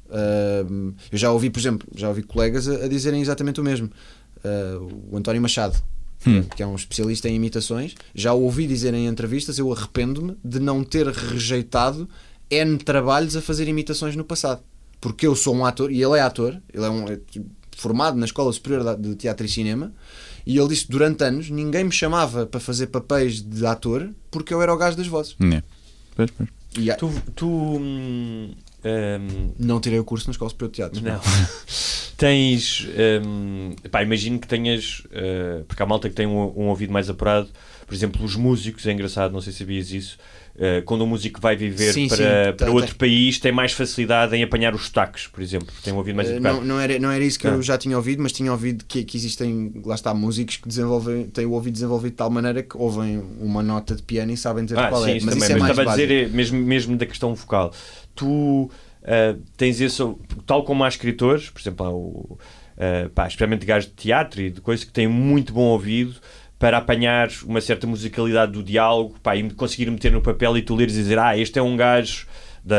[0.08, 3.92] Uh, eu já ouvi, por exemplo, já ouvi colegas a, a dizerem exatamente o mesmo.
[4.38, 5.82] Uh, o António Machado,
[6.26, 6.42] Hum.
[6.44, 10.84] que é um especialista em imitações, já ouvi dizer em entrevistas: eu arrependo-me de não
[10.84, 12.10] ter rejeitado
[12.50, 14.64] N trabalhos a fazer imitações no passado.
[15.00, 17.20] Porque eu sou um ator, e ele é ator, ele é, um, é
[17.76, 19.94] formado na Escola Superior de Teatro e Cinema,
[20.48, 24.62] e ele disse durante anos ninguém me chamava para fazer papéis de ator porque eu
[24.62, 25.36] era o gajo das vozes.
[25.54, 25.62] É.
[26.16, 26.50] Pois, pois.
[26.78, 27.12] E, Tu.
[27.36, 28.52] tu hum,
[28.86, 31.04] hum, não tirei o curso na Escola Superior de Teatro.
[31.04, 31.20] Não.
[32.16, 32.88] tens.
[33.26, 35.04] hum, pá, imagino que tenhas.
[35.08, 37.50] uh, porque há malta que tem um, um ouvido mais apurado.
[37.86, 40.18] Por exemplo, os músicos, é engraçado, não sei se sabias isso.
[40.58, 42.24] Uh, quando um músico vai viver Sim, para, sim,
[42.58, 42.98] para tá- outro tem.
[42.98, 45.68] país, tem mais facilidade em apanhar os sotaques, por exemplo.
[45.84, 46.58] Tem ouvido mais Eh, apurado.
[46.60, 47.52] não, não, era, não era isso que Ah.
[47.52, 51.26] eu já tinha ouvido, mas tinha ouvido que, que existem, lá está, músicos que desenvolvem,
[51.28, 54.66] têm o ouvido desenvolvido de tal maneira que ouvem uma nota de piano e sabem
[54.66, 55.18] dizer Ah, qual sim, é.
[55.18, 55.48] isso Mas também.
[55.50, 56.08] isso é mas estava a básico.
[56.08, 57.74] dizer, é, mesmo, mesmo da questão vocal,
[58.16, 58.70] tu
[59.04, 62.38] ah, tens isso, tal como há escritores, por exemplo, há o,
[62.78, 66.16] ah, pá, especialmente gajos de teatro e de coisas que têm muito bom ouvido
[66.60, 70.76] para apanhar uma certa musicalidade do diálogo pá, e conseguir meter no papel e tu
[70.76, 72.26] leres e dizer, ah, este é um gajo
[72.64, 72.76] da,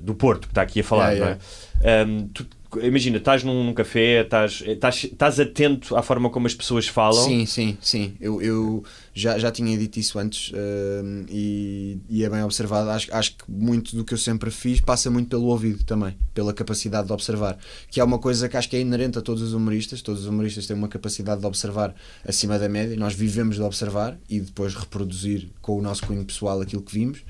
[0.00, 1.38] do Porto que está aqui a falar, Yeah,
[1.82, 2.04] é?
[2.04, 2.46] Um, tu-
[2.82, 7.24] imagina, estás num, num café, estás, estás, estás atento à forma como as pessoas falam.
[7.24, 8.14] Sim, sim, sim.
[8.20, 12.90] Eu, eu já, já tinha dito isso antes hum, e, e é bem observado.
[12.90, 16.52] Acho, acho que muito do que eu sempre fiz passa muito pelo ouvido também, pela
[16.52, 17.58] capacidade de observar.
[17.90, 20.00] Que é uma coisa que acho que é inerente a todos os humoristas.
[20.02, 21.94] Todos os humoristas têm uma capacidade de observar
[22.24, 22.96] acima da média.
[22.96, 27.22] Nós vivemos de observar e depois reproduzir com o nosso cunho pessoal aquilo que vimos.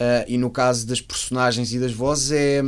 [0.00, 2.62] Ah, e no caso das personagens e das vozes é.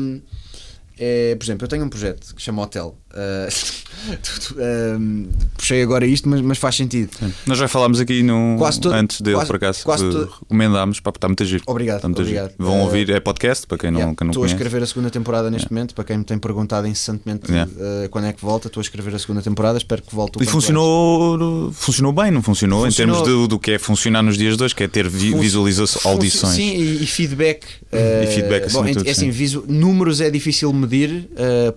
[0.98, 2.94] é, por exemplo, eu tenho um projeto que chama Hotel.
[3.14, 3.48] Ah,
[4.22, 4.56] tu- tu-
[4.98, 7.10] hum, puxei agora isto, mas, mas faz sentido.
[7.46, 9.84] Nós já falámos aqui no, todo- antes dele, quase- por acaso.
[9.84, 11.62] quase de- todo- recomendámos, pá, está muito giro.
[11.66, 12.50] Obrigado, muito obrigado.
[12.50, 12.54] giro.
[12.64, 14.54] Vão Eh, ouvir, é podcast, para quem não, Yeah, quem não Estou a conhece.
[14.62, 15.94] escrever a segunda temporada neste momento.
[15.94, 17.70] Para quem me tem perguntado incessantemente Yeah.
[17.78, 19.78] eh, quando é que volta, estou a escrever a segunda temporada.
[19.78, 22.84] Espero que volte E funcionou, funcionou bem, não funcionou?
[22.84, 22.88] Funcionou.
[22.88, 25.34] Em termos do, do que é funcionar nos dias de hoje, que é ter vi,
[25.34, 26.54] visualizações, audições.
[26.54, 27.64] Sim, e, e feedback.
[27.90, 29.62] eh, feedback, bom, de é- tudo, é assim, sim.
[29.68, 31.28] números é difícil medir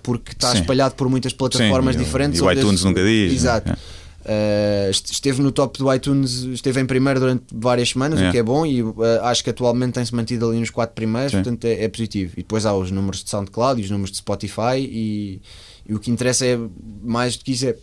[0.03, 0.59] porque está Sim.
[0.61, 2.39] espalhado por muitas plataformas Sim, e diferentes.
[2.39, 3.35] e o iTunes esse- nunca diz, né?
[3.35, 3.71] Exato.
[3.71, 3.75] É.
[4.27, 8.27] Eh, est- esteve no top do iTunes, esteve em primeiro durante várias semanas, É.
[8.27, 11.31] o que é bom, e eh, acho que atualmente tem-se mantido ali nos quatro primeiros,
[11.31, 11.37] Sim.
[11.43, 12.33] portanto é, é positivo.
[12.33, 15.41] E depois há os números de SoundCloud e os números de Spotify, e,
[15.87, 16.57] e o que interessa é
[17.03, 17.75] mais do que isso é,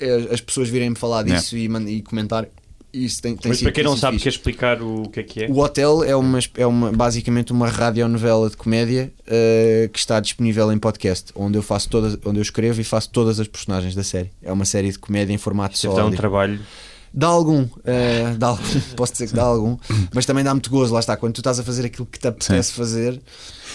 [0.00, 2.48] é as pessoas virem-me falar disso e, man- e comentar.
[2.96, 4.22] Isso tem, tem Mas sido- para quem não sabe, fixe.
[4.24, 5.48] quer explicar o que é que é?
[5.48, 10.70] O Hotel é, uma, é uma, basicamente uma radionovela de comédia eh, que está disponível
[10.72, 14.04] em podcast, onde eu faço todas, onde eu escrevo e faço todas as personagens da
[14.04, 14.30] série.
[14.42, 15.94] É uma série de comédia em formato Isto só.
[15.96, 16.60] dá um trabalho.
[17.16, 18.62] Dá algum, eh, dá algum,
[18.96, 19.76] posso dizer que dá algum,
[20.12, 21.16] mas também dá muito gozo, lá está.
[21.16, 23.20] Quando tu estás a fazer aquilo que te apetece fazer,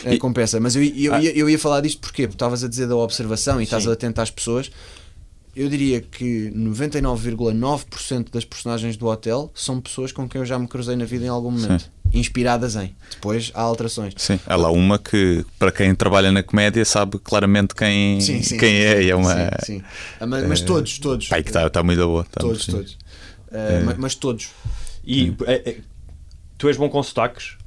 [0.03, 0.59] eh, E- compensa.
[0.59, 1.21] Mas eu, eu, Ah.
[1.21, 2.23] ia, eu ia falar disto porquê?
[2.23, 3.91] Porque estavas a dizer da observação e estás Sim.
[3.91, 4.69] atento às pessoas.
[5.55, 10.67] Eu diria que 99,9% das personagens do hotel são pessoas com quem eu já me
[10.67, 12.95] cruzei na vida em algum momento, inspiradas em.
[13.11, 14.13] Depois há alterações.
[14.17, 18.57] Sim, há lá uma que, para quem trabalha na comédia, sabe claramente quem, Sim, sim,
[18.57, 18.95] quem sim, é.
[18.97, 19.33] sim, e é uma.
[19.33, 19.39] sim,
[19.79, 19.83] sim.
[20.19, 21.27] Ah, Mas, mas todos, todos.
[21.27, 22.23] Pai, que está tá muito boa.
[22.25, 22.97] tá todos, todos.
[23.51, 24.49] Ah, mas, mas todos.
[25.03, 25.77] E eh, eh,
[26.57, 27.57] tu és bom com sotaques?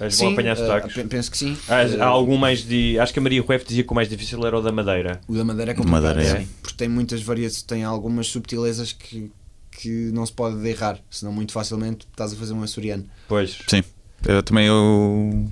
[0.00, 0.94] És bom a apanhar ah, sotaques?
[0.94, 1.56] pe- penso que sim.
[1.68, 2.98] Há, há Ah, algum mais de.
[2.98, 5.20] Acho que a Maria Rueff dizia que o mais difícil era o da Madeira.
[5.28, 6.46] O da Madeira é complicado, Madeira, é.
[6.72, 9.30] Porque tem muitas variações, tem algumas subtilezas que,
[9.70, 13.04] que não se pode errar, senão muito facilmente estás a fazer um açoriano.
[13.28, 13.58] Pois.
[13.68, 13.82] Sim,
[14.26, 15.48] eu também eu,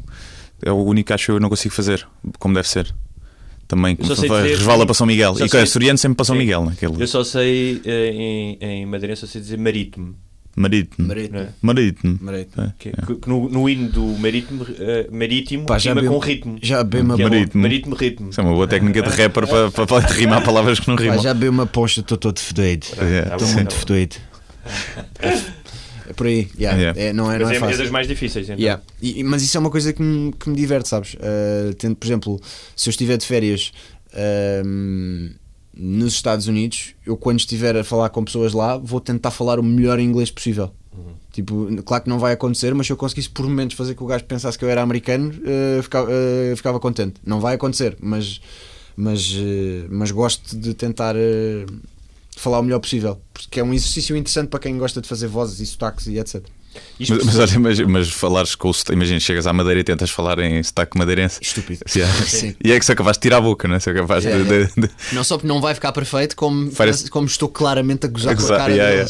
[0.62, 2.06] é o único que acho que eu não consigo fazer
[2.38, 2.94] como deve ser.
[3.68, 5.34] Também resvala para São Miguel.
[5.38, 6.40] E sei- o Soriano sempre para São Sim.
[6.40, 6.64] Miguel.
[6.64, 7.00] Naquele.
[7.00, 10.16] Eu só sei eh, em, em madeirense, só sei dizer marítimo.
[10.56, 11.06] Marítimo.
[11.08, 11.38] Marítimo.
[11.38, 11.48] Não é?
[11.62, 12.18] Marítimo.
[12.20, 12.62] Marítimo.
[12.64, 12.72] É.
[12.78, 16.58] Que, que no, no hino do marítimo, eh, marítimo Pá, já rima bem- com ritmo.
[16.60, 17.62] Já bem uma, é Marítimo.
[17.62, 18.30] marítimo ritmo.
[18.30, 21.02] Isso é uma boa técnica de rapper para, para, para rimar palavras que não pá,
[21.02, 21.22] rimam.
[21.22, 22.86] já bem uma poncha, estou todo fedido.
[22.98, 23.86] É, Estou muito tá bom.
[23.86, 24.16] fedido.
[26.08, 26.76] É por aí, yeah.
[26.78, 27.00] Yeah.
[27.00, 27.78] É, não, é, não Mas é é, é fácil.
[27.78, 28.58] das mais difíceis, então.
[28.60, 28.82] Yeah.
[29.00, 31.14] E- mas isso é uma coisa que me, que me diverte, sabes?
[31.14, 32.40] Uh, tendo, por exemplo,
[32.74, 33.70] se eu estiver de férias
[34.66, 35.30] um,
[35.82, 39.62] nos Estados Unidos, eu quando estiver a falar com pessoas lá, vou tentar falar o
[39.62, 40.70] melhor inglês possível.
[41.32, 44.06] Tipo, claro que não vai acontecer, mas se eu conseguisse por momentos fazer que o
[44.06, 47.20] gajo pensasse que eu era americano, uh, ficava, uh, ficava contente.
[47.24, 48.40] Não vai acontecer, mas,
[48.96, 51.14] mas, uh, mas gosto de tentar
[52.36, 55.60] falar o melhor possível, porque é um exercício interessante para quem gosta de fazer vozes
[55.60, 56.44] e sotaques e etc.
[56.98, 59.84] Isto- Mas, mas olha, mas, mas falares com o sotaque, imagina, chegas à Madeira e
[59.84, 61.38] tentas falar em sotaque madeirense.
[61.42, 61.80] Estúpido.
[61.96, 62.14] Yeah.
[62.64, 63.80] E é que sou capaz de tirar a boca, não é?
[63.80, 67.10] Sou capaz de- Yeah, de- de, Não só porque não vai ficar perfeito, como, Parece-
[67.10, 69.08] como estou claramente a gozar com a cara yeah,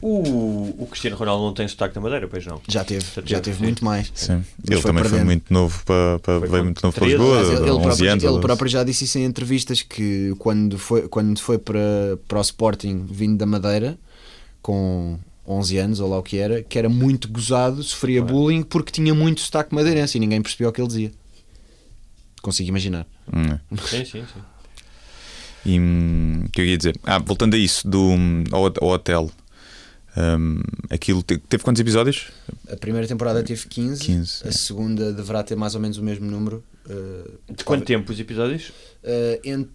[0.00, 2.60] o, o Cristiano Ronaldo não tem sotaque da Madeira, pois não?
[2.68, 3.62] Já teve, Já já teve, sim.
[3.62, 4.10] muito mais.
[4.14, 4.44] Sim.
[4.68, 5.26] Ele foi também foi perdendo.
[5.26, 8.10] muito novo para, para Foi veio muito novo para 13, Lisboa, ele, ele 11 próprio,
[8.10, 8.24] anos.
[8.24, 11.78] ele próprio já disse isso em entrevistas que quando foi, quando foi para,
[12.26, 13.96] para o Sporting vindo da Madeira
[14.60, 18.92] com 11 anos ou lá o que era, que era muito gozado, sofria bullying porque
[18.92, 21.12] tinha muito sotaque madeirense e ninguém percebia o que ele dizia.
[22.40, 23.06] Consigo imaginar.
[23.32, 23.58] Hum.
[23.88, 24.42] Sim, sim, sim.
[25.64, 26.98] E hum, o que eu ia dizer?
[27.04, 28.10] Ah, voltando a isso, do,
[28.50, 29.30] ao, ao hotel.
[30.16, 32.28] hum, aquilo te- teve quantos episódios?
[32.70, 34.52] A primeira temporada teve 15, 15, a é.
[34.52, 36.64] segunda deverá ter mais ou menos o mesmo número.
[36.88, 38.70] uh, De quanto tempo os episódios?
[39.04, 39.70] uh, entre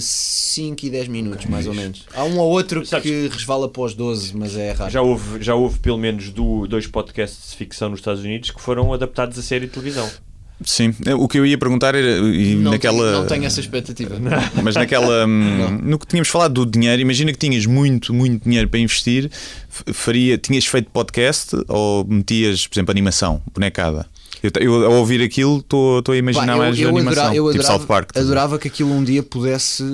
[0.00, 2.06] 5 e 10 minutos, mais ou menos.
[2.14, 4.90] Há um ou outro Sabes- que resvala para os 12, mas é raro.
[4.90, 8.60] Já houve, já houve pelo menos do, dois podcasts de ficção nos Estados Unidos que
[8.60, 10.08] foram adaptados a série de televisão.
[10.64, 12.18] Sim, o que eu ia perguntar era.
[12.18, 14.16] E não, naquela, tenho, não tenho essa expectativa.
[14.62, 15.26] Mas naquela.
[15.26, 19.28] hum, no que tínhamos falado do dinheiro, imagina que tinhas muito, muito dinheiro para investir,
[19.92, 24.06] faria, tinhas feito podcast ou metias, por exemplo, animação, bonecada.
[24.42, 27.44] Eu, eu ao ouvir aquilo estou estou a imaginar Pá, mais eu, animação, adora- eu
[27.50, 28.16] tipo adorava, South Park.
[28.16, 29.84] adorava que aquilo um dia pudesse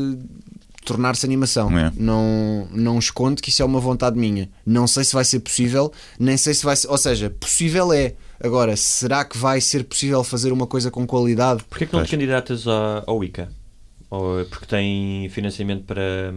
[0.84, 1.76] tornar-se animação.
[1.78, 1.92] É.
[1.96, 4.48] Não, não escondo que isso é uma vontade minha.
[4.64, 6.88] Não sei se vai ser possível, nem sei se vai ser.
[6.88, 8.14] Ou seja, possível é.
[8.42, 11.62] Agora, será que vai ser possível fazer uma coisa com qualidade?
[11.68, 13.50] Porquê que não te candidatas ao ICA?
[14.10, 16.32] Ou, porque tem financiamento para.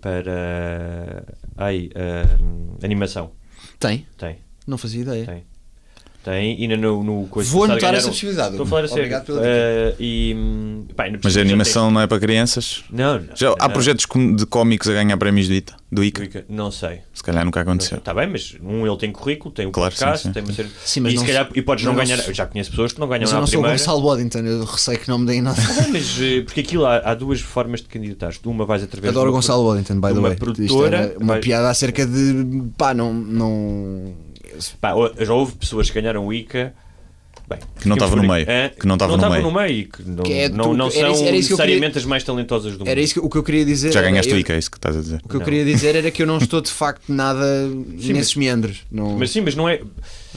[0.00, 1.24] para.
[1.56, 1.90] Ai,
[2.42, 3.30] hum, animação.
[3.78, 5.26] Tem, Tem, não fazia ideia.
[5.26, 5.44] tem.
[6.22, 8.50] Tem, e ainda no, no coisa Vou anotar essa possibilidade.
[8.50, 9.04] Estou a falar a sério.
[9.04, 10.36] Obrigado pela Eh, e,
[10.94, 12.84] pá, Mas a animação não é para crianças?
[12.88, 13.34] tem- Não, não.
[13.34, 13.70] Já, há não.
[13.70, 14.06] projetos
[14.36, 15.72] de cómicos a ganhar prémios do ITA?
[15.90, 16.24] Do Do ICA?
[16.24, 17.00] ICA, Não sei.
[17.14, 17.96] Se calhar nunca aconteceu.
[17.98, 20.32] Está bem, mas um ele tem currículo, tem o Claro, podcast, sim, sim.
[20.34, 20.68] tem uma série.
[20.84, 22.18] Sim, mas e, não se calhar, e podes não não ganhar.
[22.28, 23.78] Eu já conheço pessoas que não ganham Mas eu à não sou o primeira.
[23.78, 25.60] Gonçalo Waddington, eu receio que não me deem nada.
[25.60, 28.32] Bem, mas eh, porque aquilo há, há duas formas de candidatar.
[28.44, 30.32] Uma vais através Adoro de o uma Gonçalo Waddington, by the uma way.
[30.32, 32.62] Isto produtora, uma piada acerca de.
[32.76, 33.12] pá, não.
[33.14, 34.29] não
[34.80, 36.74] Pá, já houve pessoas que ganharam o ICA
[37.48, 38.46] bem, Que não estavam no meio.
[38.48, 38.68] Hã?
[38.70, 39.42] Que não estavam no meio.
[39.42, 41.52] no meio e que não, Que é não, tu- não era são isso- era isso
[41.52, 42.88] eu queria- necessariamente as mais talentosas do mundo.
[42.88, 43.92] Era isso que, o que eu queria dizer.
[43.92, 45.20] Já era- ganhaste eu- o ICA, é isso que estás a dizer.
[45.24, 45.44] O que eu Não.
[45.44, 48.82] queria dizer era que eu não estou de facto nada nesses mas- meandros.
[48.90, 49.80] Não, Mas sim, mas não é.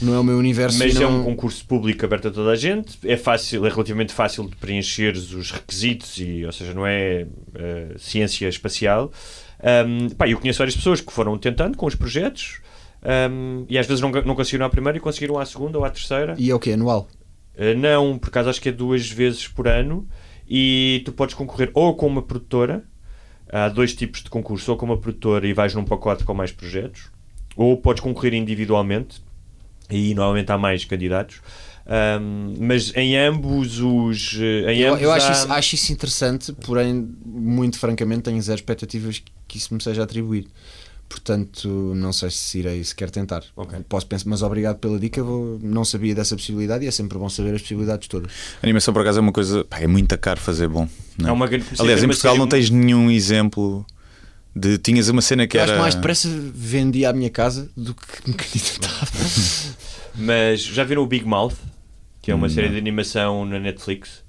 [0.02, 0.78] não é o meu universo.
[0.78, 2.98] Mas é um concurso público aberto a toda a gente.
[3.04, 7.94] É fácil, é relativamente fácil de preencheres os requisitos e, ou seja, não é eh,
[7.98, 9.12] ciência espacial.
[9.62, 12.58] Ahm, pá, eu conheço várias pessoas que foram tentando com os projetos
[13.04, 15.90] ahm, e às vezes não, não conseguiram à primeira e conseguiram à segunda ou à
[15.90, 16.34] terceira.
[16.38, 16.72] E é o que?
[16.72, 17.08] Anual?
[17.56, 20.08] Uh, não, por acaso acho que é duas vezes por ano
[20.48, 22.84] e tu podes concorrer ou com uma produtora,
[23.48, 26.50] há dois tipos de concurso, ou com uma produtora e vais num pacote com mais
[26.50, 27.10] projetos,
[27.56, 29.22] ou podes concorrer individualmente
[29.90, 31.40] e normalmente há mais candidatos.
[31.86, 34.32] Um, mas em ambos os.
[34.34, 38.40] uh, Em Eu, ambos eu acho, há- isso, acho isso interessante, porém, muito francamente, tenho
[38.40, 40.48] zero expectativas que isso me seja atribuído.
[41.08, 43.44] Portanto, não sei se irei sequer tentar.
[43.56, 43.78] Ok.
[43.88, 45.22] Posso pensar, mas obrigado pela dica.
[45.22, 48.32] Vou, não sabia dessa possibilidade e é sempre bom saber as possibilidades todas.
[48.62, 49.64] A animação, por acaso, é uma coisa.
[49.64, 50.88] pá, é muito caro fazer bom.
[51.18, 51.30] não é?
[51.30, 53.86] É uma grande- Aliás, em Portugal não tens nenhum exemplo
[54.56, 54.76] de.
[54.78, 55.70] Tinhas uma cena que eu era.
[55.72, 59.06] acho que mais depressa vendia a minha casa do que me candidatava.
[60.16, 61.54] Mas já viram o Big Mouth?
[62.22, 62.54] Que é uma Não.
[62.54, 64.23] série de animação na Netflix.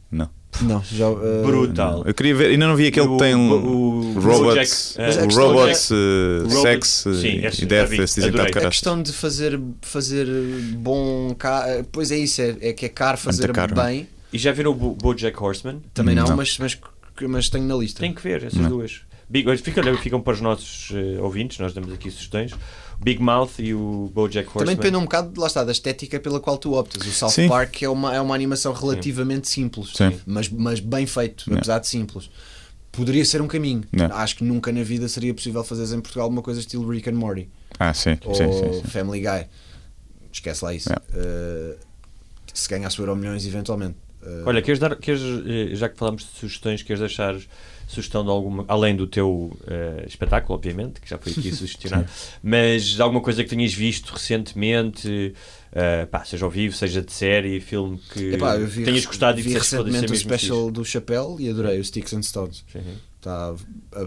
[0.61, 0.67] Não.
[0.75, 1.09] não, já.
[1.09, 2.03] uh, Brutal.
[2.05, 2.51] Eu queria ver.
[2.51, 4.95] Ainda não vi aquele O- que tem o- o robots.
[4.97, 5.95] Eh, o a questão robots, eh,
[6.43, 6.87] Robot- sex
[7.21, 7.27] Sim,
[7.61, 7.89] e death.
[7.89, 8.65] vi, dizem que adorei.
[8.65, 10.27] A questão de fazer, fazer
[10.77, 11.35] bom.
[11.91, 13.75] Pois é isso, é, é que é caro fazer caro.
[13.75, 14.07] bem.
[14.33, 15.81] E já viram o Bo- Bojack Horseman?
[15.93, 16.35] Também não, Não.
[16.37, 16.77] Mas, mas,
[17.21, 17.99] mas tenho na lista.
[17.99, 18.69] Tem que ver essas Não.
[18.69, 19.01] duas.
[19.29, 22.51] Big, olha, fica, olha, ficam para os nossos ouvintes, nós damos aqui sugestões.
[23.01, 24.63] Big Mouth e o Bojack Horseman.
[24.65, 27.05] Também depende um bocado, lá está, da estética pela qual tu optas.
[27.05, 27.47] O South Sim.
[27.47, 30.19] Park é uma, é uma animação relativamente simples, Sim.
[30.25, 31.59] mas, mas bem feito, Yeah.
[31.59, 32.29] apesar de simples.
[32.91, 33.83] Poderia ser um caminho.
[33.93, 34.15] Yeah.
[34.15, 37.13] Acho que nunca na vida seria possível fazer em Portugal uma coisa estilo Rick and
[37.15, 38.17] Morty Ah, sim.
[38.23, 38.83] ou sim, sim, sim.
[38.87, 39.47] Family Guy.
[40.31, 40.89] Esquece lá isso.
[40.89, 41.05] Yeah.
[41.13, 41.75] Uh,
[42.53, 43.95] se ganhasse o Euro Milhões eventualmente.
[44.21, 47.35] Uh, Olha, queres dar, queres, eh, já que falámos de sugestões, queres deixar
[47.87, 52.07] sugestão de alguma, além do teu eh, espetáculo, obviamente, que já foi aqui sugestionado,
[52.43, 55.33] mas de alguma coisa que tenhas visto recentemente,
[55.71, 59.43] eh, pá, seja ao vivo, seja de série, filme que epá, vi, tenhas gostado e
[59.43, 62.63] que recentemente o special do Chapéu e adorei o Sticks and Stones.
[62.67, 62.83] fixe.
[62.85, 62.95] Sim.
[63.21, 63.55] Tá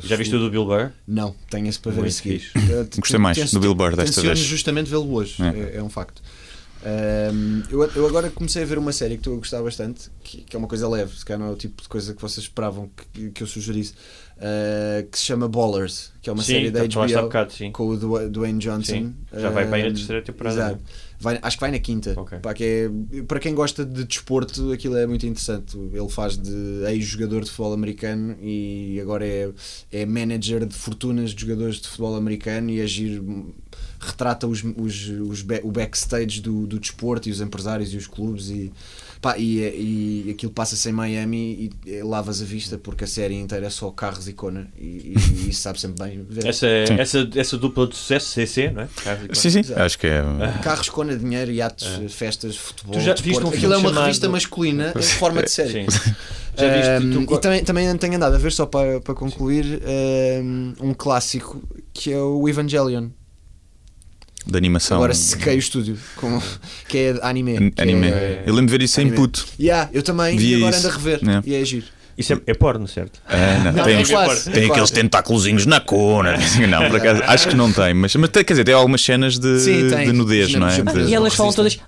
[0.04, 0.90] Já viste o do Bill Burr?
[1.06, 2.38] Não, tenho esse para ver a seguir.
[2.38, 2.56] fixe.
[2.56, 4.38] Uh, t- Gostei mais do Bill Burr desta vez.
[4.38, 5.74] justamente vê-lo hoje, É.
[5.74, 6.22] é, é um facto.
[6.84, 10.42] Um, eu, eu agora comecei a ver uma série que estou a gostar bastante, que,
[10.42, 12.44] que é uma coisa leve, se calhar não é o tipo de coisa que vocês
[12.46, 13.94] esperavam que, que eu sugerisse.
[14.36, 17.96] uh, que se chama Ballers, que é uma Sim, série da HBO bocado, com o
[17.96, 18.92] Dwa- Dwayne Johnson.
[18.92, 20.78] Sim, já vai na Um, terceira temporada, né?
[21.20, 22.14] Vai- acho que vai na quinta.
[22.16, 22.38] Ok.
[22.38, 25.76] Pá, que é- para quem gosta de desporto, aquilo é muito interessante.
[25.76, 26.52] Ele faz de
[26.90, 29.50] ex-jogador de futebol americano e agora é,
[29.90, 33.20] é manager de fortunas de jogadores de futebol americano e agir
[34.00, 38.48] retrata os, os, os o backstage do, do desporto e os empresários e os clubes
[38.50, 38.72] e,
[39.20, 43.34] pá, e, e aquilo passa-se em Miami e, e lavas a vista porque a série
[43.34, 46.46] inteira é só carros e cona e, e isso sabe sempre bem ver.
[46.46, 48.88] Essa, essa, essa dupla de sucesso, CC, não é?
[49.32, 50.22] Sim, sim, acho que é.
[50.62, 52.94] Carros, cona, dinheiro, iates, festas, futebol.
[52.94, 55.90] Tu já viste um Aquilo é uma chamado- revista masculina em forma de série.
[55.90, 55.98] Sim.
[56.56, 59.80] Já viste Um, tu- e também, também tenho andado a ver, só para, para concluir,
[60.42, 63.08] um, um clássico que é o Evangelion.
[64.46, 64.96] De animação.
[64.96, 66.40] Agora sequei o estúdio, com,
[66.88, 67.56] que é anime.
[67.56, 68.08] An- que Anime.
[68.08, 69.16] É, Eu lembro de ver isso em anime.
[69.16, 69.46] puto.
[69.60, 70.86] Yeah, eu também, Via e agora isso.
[70.86, 71.20] ando a rever.
[71.22, 71.42] Yeah.
[71.46, 71.86] E é giro.
[72.16, 73.20] Isso é, é porno, certo?
[73.28, 74.02] É, não, Não, tem é
[74.52, 76.34] tem é aqueles tentáculozinhos na cona.
[76.68, 79.38] Não, por acaso, acho que não tem, mas, mas tem- quer dizer, tem algumas cenas
[79.38, 80.82] de, Sim, de nudez, não é?
[80.82, 81.78] De- E elas falam todas.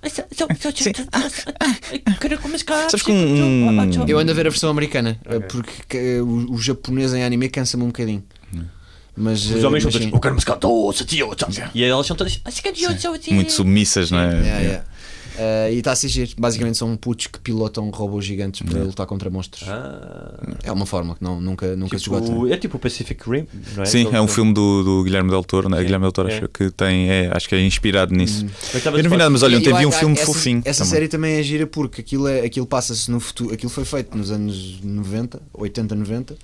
[2.89, 7.13] Sabes que um- Eu ando a ver a versão americana, porque que- o, o japonês
[7.13, 8.23] em anime cansa-me um bocadinho.
[9.15, 10.19] Mas, Os eh, homens são todos.
[10.19, 11.35] quero música doce, tio.
[11.35, 12.39] tchau." E elas são todas.
[13.31, 14.31] muito submissas, não é?
[14.33, 14.83] Yeah, yeah.
[15.37, 16.31] Eh, e está a giro.
[16.37, 19.67] Basicamente são putos que pilotam robôs gigantes para lutar contra monstros.
[19.67, 22.25] Ah, É uma forma que não, nunca, nunca se esgota.
[22.27, 23.85] tipo, é tipo o Pacific Rim, não é?
[23.85, 25.81] Sim, é um filme do, do Guilherme Del Toro, né?
[25.81, 26.37] Guilherme Del Toro É.
[26.37, 28.45] acho que tem, é, acho que é inspirado nisso.
[28.73, 30.61] Estava Eu não vi nada, mas olha, ontem vi um filme essa, fofinho.
[30.65, 30.91] Essa também.
[30.93, 33.53] série também é gira porque aquilo, é, aquilo passa-se no futuro.
[33.53, 36.35] Aquilo foi feito nos anos 90, 80, 90.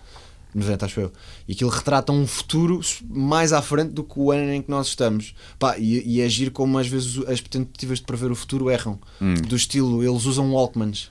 [0.54, 1.12] 90, acho eu.
[1.48, 2.80] E aquilo retrata um futuro
[3.10, 5.36] mais à frente do que o ano em que nós estamos.
[5.60, 9.00] Pá, e, e é giro como às vezes as tentativas de prever o futuro erram.
[9.22, 9.36] Hum.
[9.36, 11.10] Do estilo, eles usam Walkmans.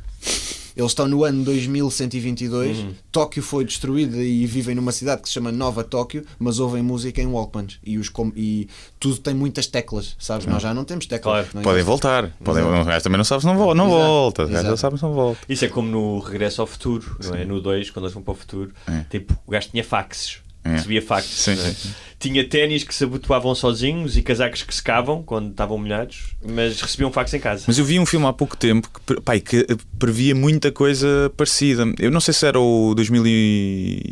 [0.77, 2.93] Eles estão no ano 2122, Uhum.
[3.11, 7.21] Tóquio foi destruída e vivem numa cidade que se chama Nova Tóquio, mas ouvem música
[7.23, 7.79] em Walkmans.
[7.85, 8.69] E, os, com- e
[9.01, 10.47] tudo tem muitas teclas, sabes?
[10.47, 11.33] Nós já não temos teclas.
[11.35, 11.49] Claro.
[11.55, 11.65] não é?
[11.65, 12.31] Podem voltar.
[12.45, 14.01] Podem, resto também não sabe se não, vo- não Exato.
[14.03, 14.43] volta.
[14.43, 14.69] Exato.
[14.69, 15.41] não sabe se não volta.
[15.49, 17.45] Isso é como no Regresso ao Futuro, não é?
[17.45, 19.05] No 2, quando eles vão para o futuro, É.
[19.11, 20.39] tipo, o gajo tinha faxes.
[20.63, 20.73] É.
[20.73, 21.31] Recebia faxes.
[21.41, 21.57] Sim, é?
[21.57, 21.95] sim, sim.
[22.19, 27.13] Tinha ténis que se abotoavam sozinhos e casacos que secavam quando estavam molhados, mas recebiam
[27.13, 27.65] fax em casa.
[27.67, 29.67] Mas eu vi um filme há pouco tempo que, pai, que
[29.99, 31.85] previa muita coisa parecida.
[31.99, 34.03] Eu não sei se era o 2000 e...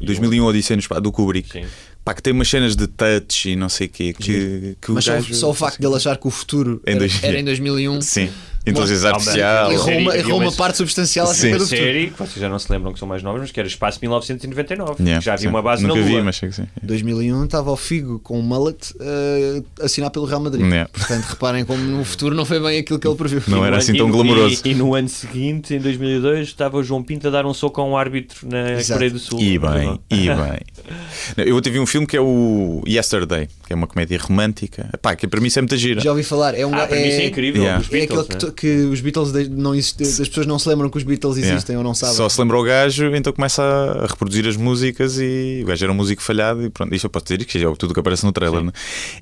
[0.00, 1.50] 2001 Odisseia no Espaço do Kubrick.
[1.50, 1.64] Sim.
[2.04, 4.12] Pá, que tem umas cenas de touch e não sei o quê.
[4.12, 5.34] Que, que o Mas só, gajo...
[5.34, 8.30] só o facto de ele achar que o futuro Em era, era em 2001 Sim,
[8.66, 9.72] inteligência artificial.
[9.72, 11.32] errou uma, errou parte substancial Sim.
[11.32, 13.60] acerca do série que vocês já não se lembram que são mais novos, mas que
[13.60, 15.02] era Espaço 1999.
[15.02, 16.18] Yeah, já havia uma base Nunca na Lua.
[16.18, 16.66] vi, mas sei que sim.
[16.82, 20.64] 2001 estava o Figo com o mullet uh, a assinar pelo Real Madrid.
[20.66, 20.88] Yeah.
[20.92, 23.42] Portanto, reparem como no futuro não foi bem aquilo que ele previu.
[23.48, 24.62] Não E era assim ano- tão glamouroso.
[24.64, 27.80] E, e no ano seguinte, em 2002, estava o João Pinto a dar um soco
[27.80, 28.92] a um árbitro na Exato.
[28.94, 29.40] Coreia do Sul.
[29.40, 31.46] E bem, e bem.
[31.46, 34.88] Eu vi um filme que é o Yesterday, que é uma comédia romântica.
[35.02, 36.00] Pá, que para mim isso é muita gira.
[36.00, 36.54] Já ouvi falar.
[36.54, 37.62] É um Ah, para mim isso é incrível.
[37.62, 37.84] Yeah.
[37.92, 38.52] É aquele que, né?
[38.56, 41.54] Que os Beatles não existem, as pessoas não se lembram que os Beatles Yeah.
[41.54, 42.14] existem ou não sabem.
[42.16, 45.92] Só se lembra o gajo, então começa a reproduzir as músicas e o gajo era
[45.92, 48.24] um músico falhado e pronto, isto eu posso dizer que é tudo o que aparece
[48.24, 48.72] no trailer, né?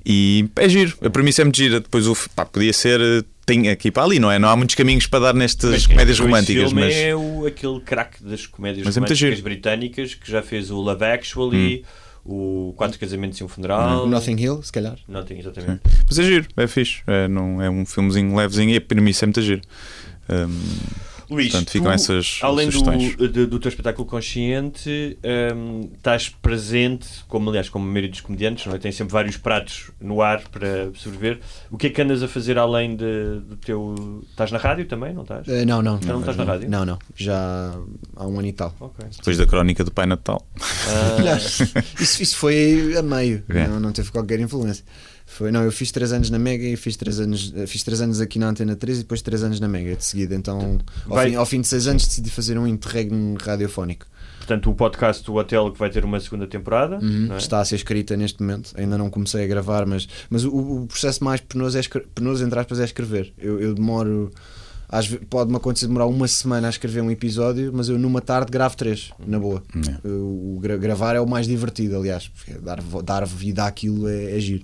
[0.07, 1.81] E é giro, a premissa é muito gira.
[1.81, 4.39] Depois o, pá, podia ser, eh, tem aqui para ali, não é?
[4.39, 7.81] Não há muitos caminhos para dar nestas Mas comédias românticas, filme mas é o, aquele
[7.81, 9.43] craque das comédias Mas é românticas giro.
[9.43, 11.85] britânicas que já fez o Love Actually,
[12.25, 14.05] o Quatro Casamentos e um Funeral.
[14.05, 14.97] O Notting Hill, se calhar.
[15.07, 15.83] Notting, exatamente.
[16.09, 17.03] Mas é giro, é fixe.
[17.07, 19.61] É, não, é um filmezinho levezinho e a premissa é muito giro.
[20.29, 20.61] Hum,
[21.31, 23.17] Luís, Portanto, ficam tu, essas além do, sugestões.
[23.17, 25.19] de- do teu espetáculo consciente,
[25.57, 28.79] hum, estás presente, como aliás, como a maioria dos comediantes, não é?
[28.79, 31.41] tem sempre vários pratos no ar para absorver.
[31.71, 34.23] O que é que andas a fazer além de- do teu.
[34.31, 35.47] Estás na rádio também, não estás?
[35.49, 36.01] Eh, não, não.
[36.01, 36.69] Já não estás na rádio?
[36.71, 36.99] Não, não.
[37.17, 37.75] Já
[38.17, 38.75] há um ano e tal.
[38.81, 39.05] Ok.
[39.17, 40.47] depois da crónica do Pai Natal.
[41.25, 41.37] Não,
[42.01, 43.67] isso, isso foi a meio, É.
[43.67, 44.85] não, não teve qualquer influência.
[45.37, 48.01] Foi, não, eu fiz 3 anos na Mega e fiz 3 anos, eh, fiz três
[48.01, 50.35] anos aqui na Antena 3 e depois 3 anos na Mega de seguida.
[50.35, 50.79] Então,
[51.09, 54.07] ao, Vai- fim, ao fim de 6 anos, decidi fazer um interregno radiofónico.
[54.39, 56.97] Portanto, o podcast do Hotel que vai ter uma segunda temporada.
[57.03, 57.39] Uhum, não é?
[57.39, 60.87] Está a ser escrita neste momento, ainda não comecei a gravar, mas, mas o, o
[60.87, 63.33] processo mais penoso, é escre- penoso entre aspas, é escrever.
[63.39, 64.31] Eu, eu demoro,
[65.29, 69.11] pode-me acontecer demorar uma semana a escrever um episódio, mas eu numa tarde gravo três,
[69.27, 69.63] na boa.
[69.75, 69.99] Yeah.
[70.05, 74.37] O, o gra- gravar é o mais divertido, aliás, porque dar, dar vida àquilo é,
[74.37, 74.63] é giro.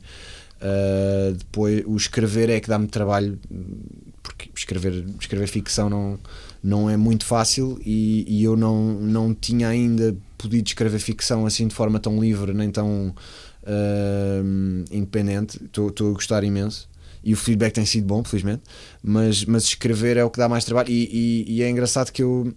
[0.63, 3.39] Uh, depois, o escrever é que dá-me trabalho,
[4.23, 6.19] porque escrever, escrever ficção não,
[6.63, 11.67] não é muito fácil e, e eu não, não tinha ainda podido escrever ficção assim
[11.67, 13.15] de forma tão livre nem tão
[13.63, 15.59] uh, independente.
[15.65, 16.89] Estou a gostar imenso
[17.25, 18.63] e o feedback tem sido bom, felizmente.
[19.03, 20.91] Mas, mas escrever é o que dá mais trabalho.
[20.91, 21.09] E,
[21.49, 22.53] e- e é engraçado que eu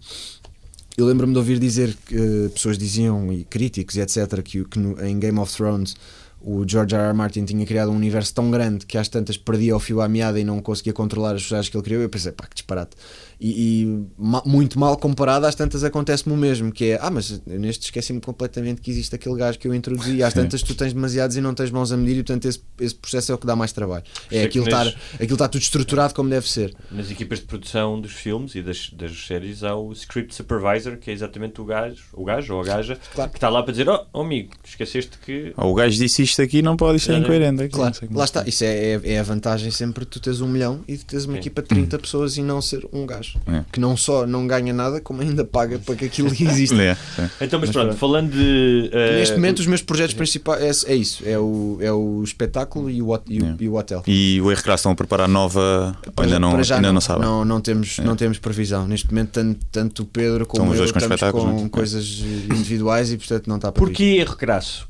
[0.96, 4.78] eu lembro-me de ouvir dizer que eh, pessoas diziam, e críticos e etc., que, que
[4.78, 5.96] no- em Game of Thrones
[6.44, 7.08] o George R.
[7.08, 7.14] R.
[7.14, 10.38] Martin tinha criado um universo tão grande que às tantas perdia o fio à meada
[10.38, 12.02] e não conseguia controlar as personagens que ele criou.
[12.02, 12.98] Eu pensei, pá, que disparate.
[13.46, 17.42] E, e ma- muito mal comparado, às tantas acontece-me o mesmo: que é, ah, mas
[17.46, 20.16] neste esqueci-me completamente que existe aquele gajo que eu introduzi.
[20.16, 22.62] E às tantas tu tens demasiados e não tens mãos a medir, e portanto esse,
[22.80, 24.06] esse processo é o que dá mais trabalho.
[24.32, 26.74] é É que aquilo estar aquilo está tudo estruturado como deve ser.
[26.90, 31.12] Nas equipas de produção dos filmes e das, das séries há o script supervisor, que
[31.12, 33.30] é exatamente o gajo, o gajo ou a gaja, Claro.
[33.30, 35.52] que está lá para dizer: Oh, oh, amigo, esqueceste que.
[35.58, 37.62] Ah, o gajo disse isto aqui, não pode, isto é É, incoerente.
[37.64, 38.20] aqui, Claro, não sei como.
[38.20, 38.48] lá está.
[38.48, 41.26] Isso é, é, é a vantagem sempre de tu teres um milhão e de teres
[41.26, 41.40] uma Sim.
[41.40, 43.64] equipa de 30 pessoas e não ser um gajo É.
[43.72, 46.76] que não só não ganha nada, como ainda paga para que aquilo exista.
[46.76, 47.30] É, é.
[47.42, 47.96] Então, mas, Mas pronto, pronto.
[47.98, 48.90] falando de.
[48.94, 52.90] eh, Neste momento, os meus projetos principais é, é isso: é o, é o espetáculo
[52.90, 53.56] e o, e o, É.
[53.60, 54.04] e o hotel.
[54.08, 54.62] E o R.
[54.62, 55.96] Crasso estão a preparar nova.
[56.16, 57.24] ou ainda não, Para já ainda não, sabem.
[57.24, 58.88] Não, não temos, não temos previsão.
[58.88, 61.66] Neste momento, tanto, tanto o Pedro como Estão os eu dois com estamos com não
[61.66, 61.70] é?
[61.70, 62.20] coisas
[62.52, 63.92] individuais e, portanto, não está previsto.
[63.92, 64.88] Porquê erro crasso?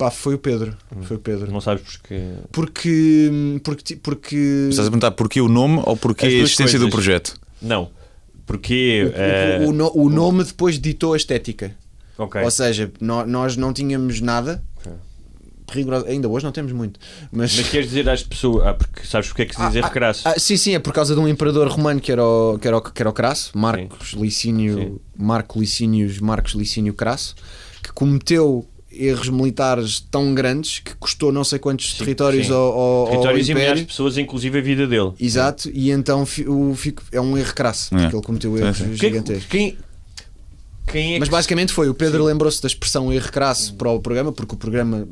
[0.00, 0.76] Ah, pá, foi o Pedro.
[0.96, 1.02] Hum.
[1.02, 1.50] Foi o Pedro.
[1.52, 2.20] Não sabes porque.
[2.50, 3.30] Porque.
[3.62, 3.96] Porque.
[3.96, 4.36] porque
[4.70, 6.94] Estás a perguntar porquê o nome ou porquê a existência do coisas.
[6.94, 7.40] projeto?
[7.60, 7.90] Não.
[8.46, 9.10] Porque.
[9.14, 11.74] eh, o, o, no- o nome depois ditou a estética.
[12.18, 12.42] ok.
[12.42, 14.62] Ou seja, nó- nós não tínhamos nada.
[15.72, 16.98] Rigoroso- ainda hoje não temos muito.
[17.30, 18.66] Mas, Mas queres dizer às pessoas.
[18.66, 20.26] Ah, porque sabes porque é que se diz erro crasso?
[20.26, 22.76] Ah, sim, sim, é por causa de um imperador romano que era o, que era
[22.76, 24.98] o, que era o Crasso, Marcos Licínio, Sim.
[25.16, 27.36] Marco Licínios, Marcos Licínio Crasso,
[27.84, 32.52] que cometeu erros militares tão grandes que custou não sei quantos Sim, territórios sim.
[32.52, 35.12] ao, ao, ao Territórios e milhares de pessoas, inclusive a vida dele.
[35.20, 38.08] Exato, e então o, fico- é um erro crasso, porque É.
[38.18, 38.84] ele cometeu Sim, erros sim.
[38.84, 39.46] Quem, gigantescos.
[39.48, 39.78] quem,
[40.86, 44.00] quem é Mas que- basicamente foi, o Pedro lembrou-se da expressão erro crasso para o
[44.00, 45.06] programa, porque o programa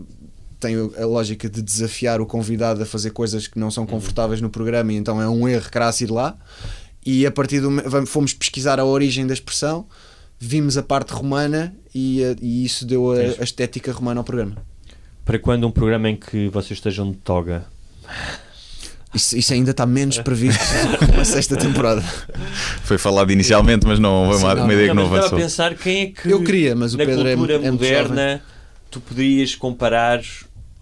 [0.58, 4.50] tem a lógica de desafiar o convidado a fazer coisas que não são confortáveis no
[4.50, 6.36] programa, e então é um erro crasso ir lá.
[7.06, 7.70] E a partir do
[8.06, 9.86] fomos pesquisar a origem da expressão,
[10.38, 14.56] vimos a parte romana e, a- e isso deu a, a estética romana ao programa.
[15.24, 17.64] Para quando um programa em que vocês estejam de toga?
[19.14, 20.62] Isso, isso ainda está menos previsto
[21.16, 22.02] na sexta temporada.
[22.84, 25.36] Foi falado inicialmente, mas não foi uma, não, uma ideia que Não, não mas estava
[25.36, 25.38] a avançou.
[25.38, 28.42] pensar quem é que Eu queria, mas o na Pedro é, cultura é moderna
[28.90, 30.22] tu poderias comparar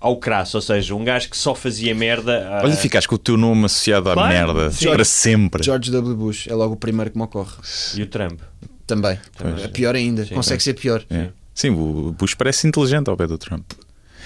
[0.01, 2.49] ao crasso, ou seja, um gajo que só fazia merda.
[2.49, 4.87] a- Olha, ficaste com o teu nome associado à Claro, merda sim.
[4.91, 5.63] para sempre.
[5.63, 6.15] George W.
[6.15, 7.55] Bush é logo o primeiro que me ocorre.
[7.97, 8.41] E o Trump.
[8.87, 9.19] Também.
[9.39, 9.65] Pois.
[9.65, 10.25] É pior ainda.
[10.25, 10.35] Sim.
[10.35, 11.05] Consegue ser pior.
[11.11, 11.29] É.
[11.55, 13.65] Sim, o Bush parece inteligente ao pé do Trump.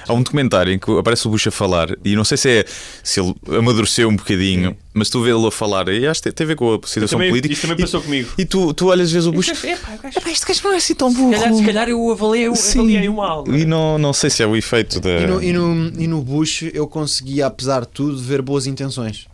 [0.09, 2.65] Há um documentário em que aparece o Bush a falar, e não sei se é
[3.05, 6.49] se ele amadureceu um bocadinho, mas tu vê-lo a falar, e acho que tem a
[6.49, 7.53] ver com a situação Também, política.
[7.53, 8.31] isso também e, passou comigo.
[8.39, 9.49] e tu, tu olhas e vês o Bush.
[9.63, 11.35] Epá, o gajo- "Epá, este gajo não é assim tão burro.
[11.35, 12.79] Se calhar, se calhar eu avaliei, eu Sim.
[12.79, 13.45] avaliei o mal.
[13.49, 15.11] E não, não sei se é o efeito da.
[15.21, 19.27] E no, e, no, e no Bush eu conseguia, apesar de tudo, ver boas intenções.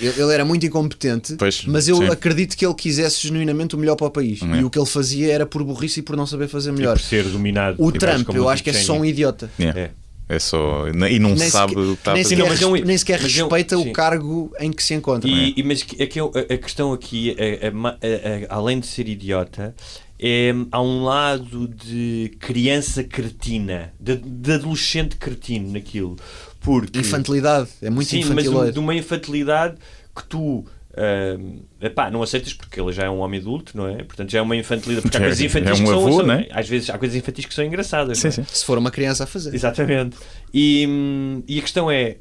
[0.00, 2.06] Ele, ele era muito incompetente, Pois, mas eu sim.
[2.08, 4.40] acredito que ele quisesse genuinamente o melhor para o país.
[4.42, 4.60] É.
[4.60, 6.96] E o que ele fazia era por burrice e por não saber fazer E melhor.
[6.96, 7.76] por ser dominado.
[7.82, 9.50] O Trump, eu o acho que é só um idiota.
[9.58, 9.64] É.
[9.64, 9.90] É.
[10.30, 10.86] É só.
[10.88, 12.36] E não Nem sabe o que está a nem fazer.
[12.36, 13.88] sequer, Não, mas é nem sequer mas é respeita sim.
[13.88, 15.28] o cargo em que se encontra.
[15.28, 17.72] E, e- mas é que eu- a, a questão aqui, é- é
[18.02, 18.08] é-
[18.42, 19.74] é- além de ser idiota,
[20.20, 26.16] é, há um lado de criança cretina, de, de adolescente cretino naquilo.
[26.60, 28.72] Porque, Infantilidade, é muito sim, mas infantiloide.
[28.72, 29.76] de uma infantilidade
[30.14, 30.64] que tu
[30.96, 34.02] ahm, epá, não aceitas porque ele já é um homem adulto, não é?
[34.02, 35.02] Portanto, já é uma infantilidade.
[35.02, 36.48] Porque há É- coisas infantis é um que são, avô, são- não é?
[36.50, 38.18] Às vezes há coisas infantis que são engraçadas.
[38.18, 38.30] Sim, é?
[38.32, 38.44] sim.
[38.48, 39.54] Se for uma criança a fazer.
[39.54, 40.16] Exatamente.
[40.52, 42.16] E, e a questão é.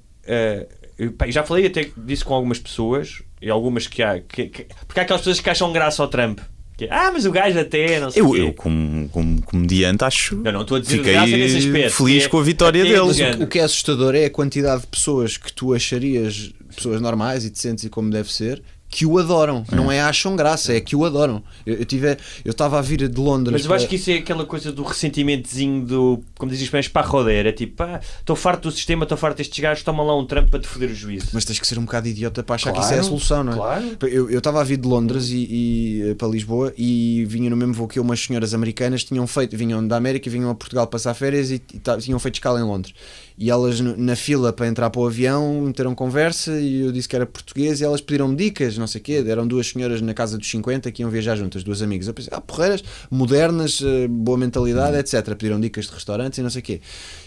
[1.17, 4.19] pá, já falei até disso com algumas pessoas, e algumas que há.
[4.21, 6.39] que- que- porque há aquelas pessoas que acham graça ao Trump.
[6.77, 10.03] Que é, ah, mas o gajo até, não sei Eu, quê." eu como, como comediante,
[10.03, 10.35] acho.
[10.35, 11.95] Não, não estou a dizer Fiquei nesse aspecto.
[11.97, 13.43] feliz é- com a vitória do género.
[13.43, 17.49] O que é assustador é a quantidade de pessoas que tu acharias pessoas normais e
[17.49, 19.63] decentes e como deve ser que o adoram.
[19.71, 21.43] Não é acham graça, é que o adoram.
[21.65, 23.51] Eu eu tive, eu estava a vir de Londres.
[23.53, 26.67] Mas eu acho para- que isso é aquela coisa do ressentimentozinho do, como dizem os
[26.67, 27.45] espanhóis, para roder.
[27.45, 30.49] É tipo, ah, estou farto do sistema, estou farto destes gajos, toma lá um Trump
[30.49, 31.27] para te foder o juízo.
[31.33, 33.43] Mas tens que ser um bocado idiota para achar que Claro, isso é a solução,
[33.43, 33.55] não é?
[33.55, 33.97] claro.
[34.03, 37.55] Eu eu estava a vir de Londres e, e, eh, para Lisboa e vinha no
[37.57, 40.55] mesmo voo que eu, umas senhoras americanas tinham feito, vinham da América e vinham a
[40.55, 42.93] Portugal passar férias e, e tinham feito escala em Londres.
[43.39, 47.15] E elas na fila para entrar para o avião meteram conversa e eu disse que
[47.15, 49.23] era português e elas pediram dicas, não sei o quê.
[49.27, 52.07] Eram duas senhoras na casa dos 50 que iam viajar juntas, duas amigas.
[52.07, 55.35] Eu pensei, ah, porreiras, modernas, eh, boa mentalidade, etc.
[55.35, 56.81] Pediram dicas de restaurantes e não sei o quê.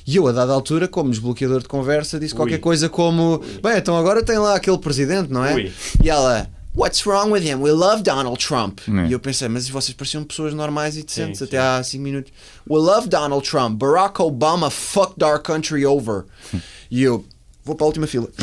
[0.04, 3.96] E eu, a dada altura, como desbloqueador de conversa, disse qualquer coisa como: Bem, então
[3.96, 5.54] agora tem lá aquele presidente, não é?
[5.54, 5.72] Ui.
[6.02, 7.60] E ela, What's wrong with him?
[7.62, 8.80] We love Donald Trump.
[8.88, 9.08] É.
[9.08, 11.62] E eu pensei, mas vocês pareciam pessoas normais e decentes Sim, até sim.
[11.62, 12.32] há 5 minutos.
[12.68, 13.76] We love Donald Trump.
[13.78, 16.24] Barack Obama fucked our country over.
[16.90, 17.24] e eu,
[17.64, 18.28] vou para a última fila.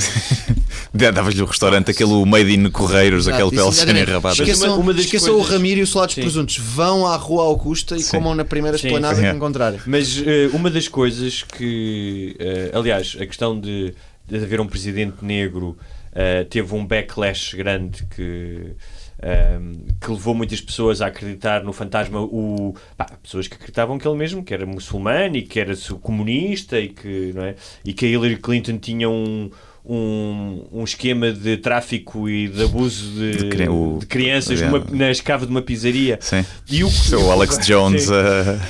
[0.94, 4.40] Davas-lhe o restaurante, aquele made in Correiros, Exato, aquele rabados.
[4.40, 6.22] Mas Esqueçam, uma- uma das esqueçam coisas- o Ramiro e o Salados Sim.
[6.22, 6.58] Presuntos.
[6.58, 8.12] Vão à rua Augusta e Sim.
[8.12, 8.88] comam na primeira Sim.
[8.88, 9.22] esplanada Sim.
[9.22, 9.80] que encontrarem.
[9.86, 13.94] Mas eh, uma das coisas que, eh, aliás, a questão de,
[14.28, 15.78] de haver um presidente negro
[16.20, 18.76] eh, teve um backlash grande que,
[19.22, 22.20] ehm, que levou muitas pessoas a acreditar no fantasma.
[22.20, 26.80] O, pá, pessoas que acreditavam que ele mesmo que era muçulmano e que era comunista
[26.80, 27.56] e que, não é?
[27.86, 29.52] e que a Hillary Clinton tinha um.
[29.90, 34.66] Um, um esquema de tráfico e de abuso de, De cri- o- de crianças é.
[34.70, 36.18] numa- na escava de uma pizzaria.
[36.22, 36.44] Sim.
[36.70, 38.10] E o, O Alex Jones.
[38.10, 38.14] Uh,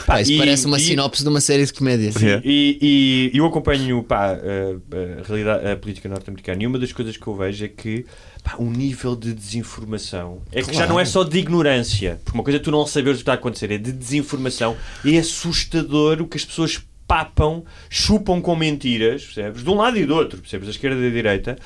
[0.05, 2.11] Pá, isso E- parece uma e- sinopse de uma série de comédia.
[2.19, 2.43] Yeah.
[2.45, 7.17] E, e eu acompanho pá, a, a realidade, a política norte-americana e uma das coisas
[7.17, 8.05] que eu vejo é que
[8.43, 12.43] pá, o nível de desinformação é que já não é só de ignorância, porque uma
[12.43, 14.75] coisa é tu não saberes o que está a acontecer, é de desinformação.
[15.03, 19.63] É assustador o que as pessoas papam, chupam com mentiras, percebes?
[19.63, 20.67] De um lado e do outro, percebes?
[20.67, 21.57] Da esquerda e da direita.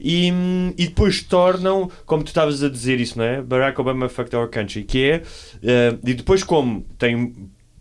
[0.00, 0.28] E,
[0.76, 3.42] e depois tornam, como tu estavas a dizer isso, não é?
[3.42, 5.22] Barack Obama fucked our country, que é,
[5.62, 7.34] eh, e depois como tem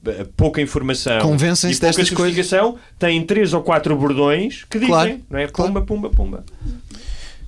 [0.05, 2.75] eh, pouca informação Convencem-se e pouca destas coisas.
[2.97, 5.47] tem três ou quatro bordões que dizem, Claro, não é?
[5.47, 5.71] claro.
[5.73, 6.45] Pumba, pumba, pumba.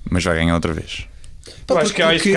[0.08, 1.06] Mas vai ganhar outra vez.
[1.68, 2.36] Eu acho que, há- porque- que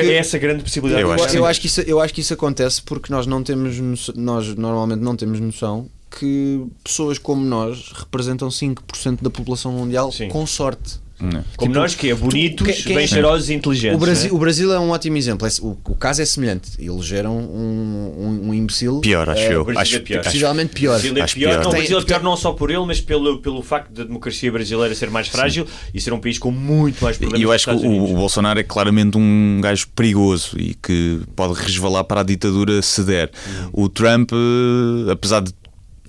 [0.00, 1.02] é essa grande possibilidade.
[1.02, 3.42] Eu acho que eu acho que isso, eu acho que isso acontece porque nós não
[3.42, 5.88] temos noção- nós normalmente não temos noção
[6.18, 10.28] que pessoas como nós representam 5% da população mundial Sim.
[10.28, 11.02] com sorte.
[11.20, 11.30] Não.
[11.56, 13.96] Como Tipo, nós, que é bonitos, que- quem- bem cheirosos e inteligentes.
[13.96, 15.46] O Brasil, não o Brasil é um ótimo exemplo.
[15.46, 16.72] É- O, o caso é semelhante.
[16.84, 18.12] Elegeram um,
[18.44, 19.64] um, um imbecil Pior, acho É, eu.
[19.78, 20.18] Acho, é pior.
[20.20, 20.74] acho- possivelmente é?
[20.74, 20.90] pior.
[20.90, 21.62] O Brasil é Acho pior, pior.
[21.62, 24.02] Não, o Brasil é pior tem- não só por ele, mas pelo, pelo facto da
[24.02, 27.52] democracia brasileira ser mais frágil e ser um país com muito mais problemas E eu
[27.52, 32.22] acho que o, o Bolsonaro é claramente um gajo perigoso e que pode resvalar para
[32.22, 33.30] a ditadura se der.
[33.72, 35.54] O Trump, eh, apesar de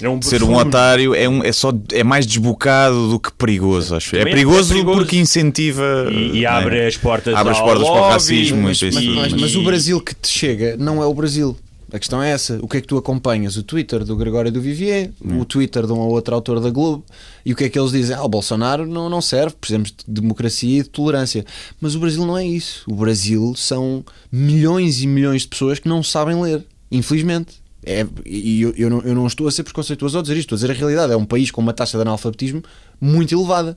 [0.02, 3.96] é um ser um otário, é, um, é, só, é mais desbocado do que perigoso.
[3.96, 4.16] Acho.
[4.18, 4.98] É é perigoso, perigoso.
[5.00, 6.46] porque incentiva E, e né?
[6.46, 9.64] abre as portas, Abre as ao portas para o racismo Mas, mas- mas- mas o
[9.64, 11.56] Brasil que te chega não é o Brasil.
[11.94, 12.58] A questão é essa.
[12.62, 13.56] O que é que tu acompanhas?
[13.56, 17.06] O Twitter do Gregório do Vivier, o Twitter de um ou outro autor da Globo,
[17.46, 18.16] e o que é que eles dizem?
[18.18, 21.46] Ah, o Bolsonaro não, não serve, precisamos de democracia e de tolerância.
[21.80, 22.84] Mas o Brasil não é isso.
[22.88, 27.64] O Brasil são milhões e milhões de pessoas que não sabem ler, infelizmente.
[27.86, 30.56] É, e eu, eu, não, eu não estou a ser preconceituoso ao dizer isto, estou
[30.56, 31.14] a dizer a realidade.
[31.14, 32.64] É um país com uma taxa de analfabetismo
[33.00, 33.76] muito elevada.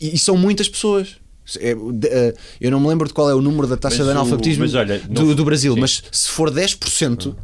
[0.00, 1.16] E, e são muitas pessoas.
[1.58, 4.06] É, de- eh, eu não me lembro de qual é o número da taxa Mas
[4.06, 5.80] de o- analfabetismo mas olha, do, não- do Brasil, sim.
[5.80, 7.34] mas se for 10%,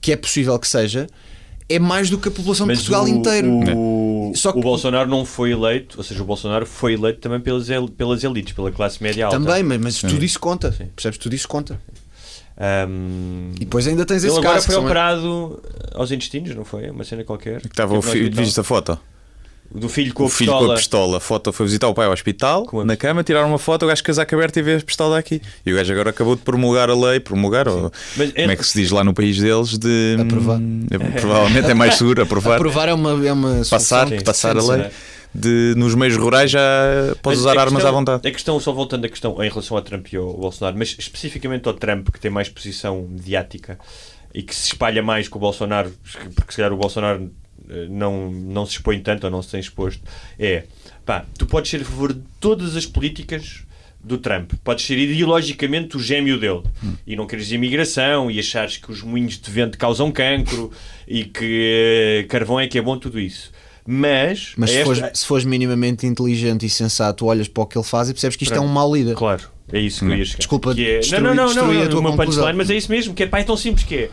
[0.00, 1.06] que é possível que seja,
[1.68, 3.48] é mais do que a população de Mas Portugal o, inteiro.
[3.76, 7.38] O, Só que- o Bolsonaro não foi eleito, ou seja, o Bolsonaro foi eleito também
[7.40, 9.38] pelas, el- pelas elites, pela classe média alta.
[9.38, 10.72] Também, mas, mas tudo isso conta.
[10.96, 11.18] Percebes?
[11.18, 11.80] Tudo isso conta.
[12.56, 14.66] Ahm, E depois ainda tens ele esse agora caso.
[14.66, 15.62] foi operado
[15.94, 16.90] aos intestinos, não foi?
[16.90, 17.60] Uma cena qualquer.
[17.60, 18.98] Que estava o Teve no filho, viste a foto?
[19.74, 20.66] Do filho com o a filho pistola.
[20.66, 21.16] com a pistola.
[21.16, 23.84] A foto foi visitar o pai ao hospital, Com a na cama, tiraram uma foto,
[23.84, 25.40] o gajo com o casaco aberto e vê a pistola aqui.
[25.64, 28.56] E o gajo agora acabou de promulgar a lei, promulgar, ou Mas é- como é
[28.56, 30.58] que se diz lá no país deles, de Aprovar.
[30.58, 34.24] hum, é- provavelmente é mais seguro aprovar, Aprovar é uma, é uma passar, solução.
[34.26, 34.82] passar a sim, lei.
[34.84, 34.90] sim.
[35.34, 36.60] De, nos meios rurais já
[37.22, 38.28] podes usar a armas questão- à vontade.
[38.28, 41.66] A questão, só voltando à questão em relação ao Trump e ao Bolsonaro, mas especificamente
[41.66, 43.78] ao Trump, que tem mais posição mediática
[44.34, 45.92] e que se espalha mais que o Bolsonaro,
[46.34, 47.30] porque se calhar o Bolsonaro
[47.70, 50.02] eh, não, não se expõe tanto ou não se tem exposto,
[50.38, 50.64] é
[51.06, 53.62] pá, tu podes ser a favor de todas as políticas
[54.04, 56.62] do Trump, podes ser ideologicamente o gêmeo dele
[57.06, 60.72] e não queres imigração e achares que os moinhos de vento causam cancro
[61.06, 63.51] e que eh, carvão é que é bom, tudo isso.
[63.86, 67.76] Mas, Mas se esta- fores, se fores minimamente inteligente e sensato, olhas para o que
[67.76, 69.14] ele faz e percebes que isto é um mau líder.
[69.16, 70.38] Claro, é isso que eu ia chegar.
[70.38, 70.98] Desculpa que é...
[71.00, 72.42] destruir- não, não, não, não, a tua o meu conclusão.
[72.44, 74.08] punchline, mas é isso mesmo, que é, pá, é tão simples que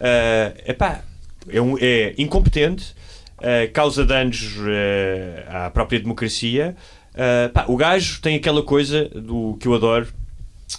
[0.00, 0.54] é.
[0.66, 1.02] epá,
[1.48, 2.94] é, um- é incompetente,
[3.38, 4.54] ah, causa danos
[5.48, 6.74] ah, à própria democracia.
[7.14, 10.08] Ah, pá, o gajo tem aquela coisa do que eu adoro,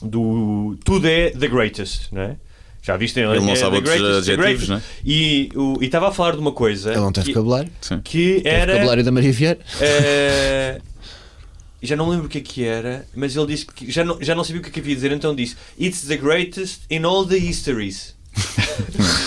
[0.01, 2.37] do tudo é the greatest, não é?
[2.83, 3.19] Já viste?
[3.19, 4.69] Ele não é outros greatest, adjetivos, greatest.
[4.69, 4.81] não é?
[5.05, 5.49] E
[5.81, 7.71] estava a falar de uma coisa Ele não tem que, vocabulário.
[7.79, 8.01] Sim.
[8.03, 9.59] que era vocabulário da Maria Vieira.
[9.79, 10.81] eh,
[11.83, 14.33] já não lembro o que é que era, mas ele disse que já não, já
[14.35, 17.03] não sabia o que é que havia a dizer, então disse It's the greatest in
[17.03, 18.15] all the histories.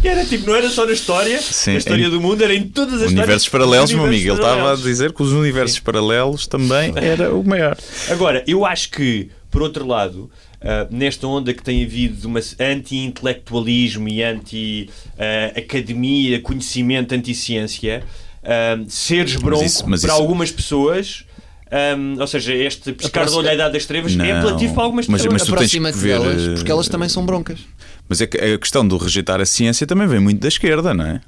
[0.00, 2.54] que era tipo, não era só na história, Sim, na história em- do mundo, era
[2.54, 3.48] em todas as Universos histórias.
[3.48, 4.28] paralelos, meu amigo.
[4.30, 7.76] Ele estava a dizer que os universos paralelos também era o maior.
[8.10, 10.30] Agora, eu acho que, por outro lado,
[10.64, 18.02] ah, nesta onda que tem havido uma anti-intelectualismo e anti-academia, conhecimento, anti-ciência,
[18.42, 21.24] ah, seres bronco isso- mas para isso- algumas pessoas.
[21.70, 25.22] ah, ou seja, este pescar de olhar das trevas é Não, apelativo para algumas mas-
[25.22, 25.42] pessoas.
[25.42, 27.60] mas Aproxima-te ver, delas, eh, porque elas também são broncas.
[28.08, 31.06] Mas é que a questão do rejeitar a ciência também vem muito da esquerda, não
[31.06, 31.20] é?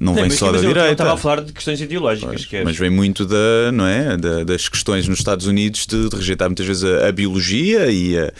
[0.00, 0.92] Não, vem só da eu direita.
[0.92, 2.48] estava a falar de questões ideológicas.
[2.52, 4.16] é- Mas vem muito da, não é?
[4.16, 8.18] Da- das questões nos Estados Unidos de, de rejeitar muitas vezes a, a biologia e
[8.18, 8.32] a,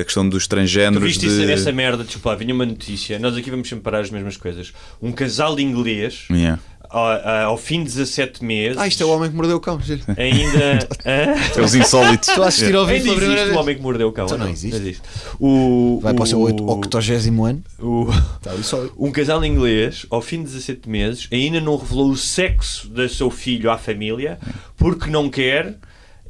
[0.00, 1.02] a questão dos Tu transgêneros.
[1.06, 1.26] viste de...
[1.26, 4.72] isso, essa merda, desculpa, vinha uma notícia, nós aqui vamos sempre parar as mesmas coisas.
[5.02, 6.58] Um casal de inglês, Yeah.
[6.90, 9.80] Ao, ao fim de 17 meses, Ah, isto é o homem que mordeu o cão.
[9.80, 10.02] giro.
[10.16, 10.88] ainda.
[11.04, 12.28] É os insólitos.
[12.28, 14.26] Estou a assistir ao pela primeira existe o homem que mordeu o cão.
[14.26, 15.00] Então não ou existe.
[15.40, 16.98] O, Vai para o seu o- 80
[17.44, 17.62] ano.
[17.78, 18.08] o-
[18.62, 18.84] só.
[18.98, 23.30] Um casal inglês, ao fim de 17 meses, ainda não revelou o sexo do seu
[23.30, 24.38] filho à família
[24.76, 25.76] porque não quer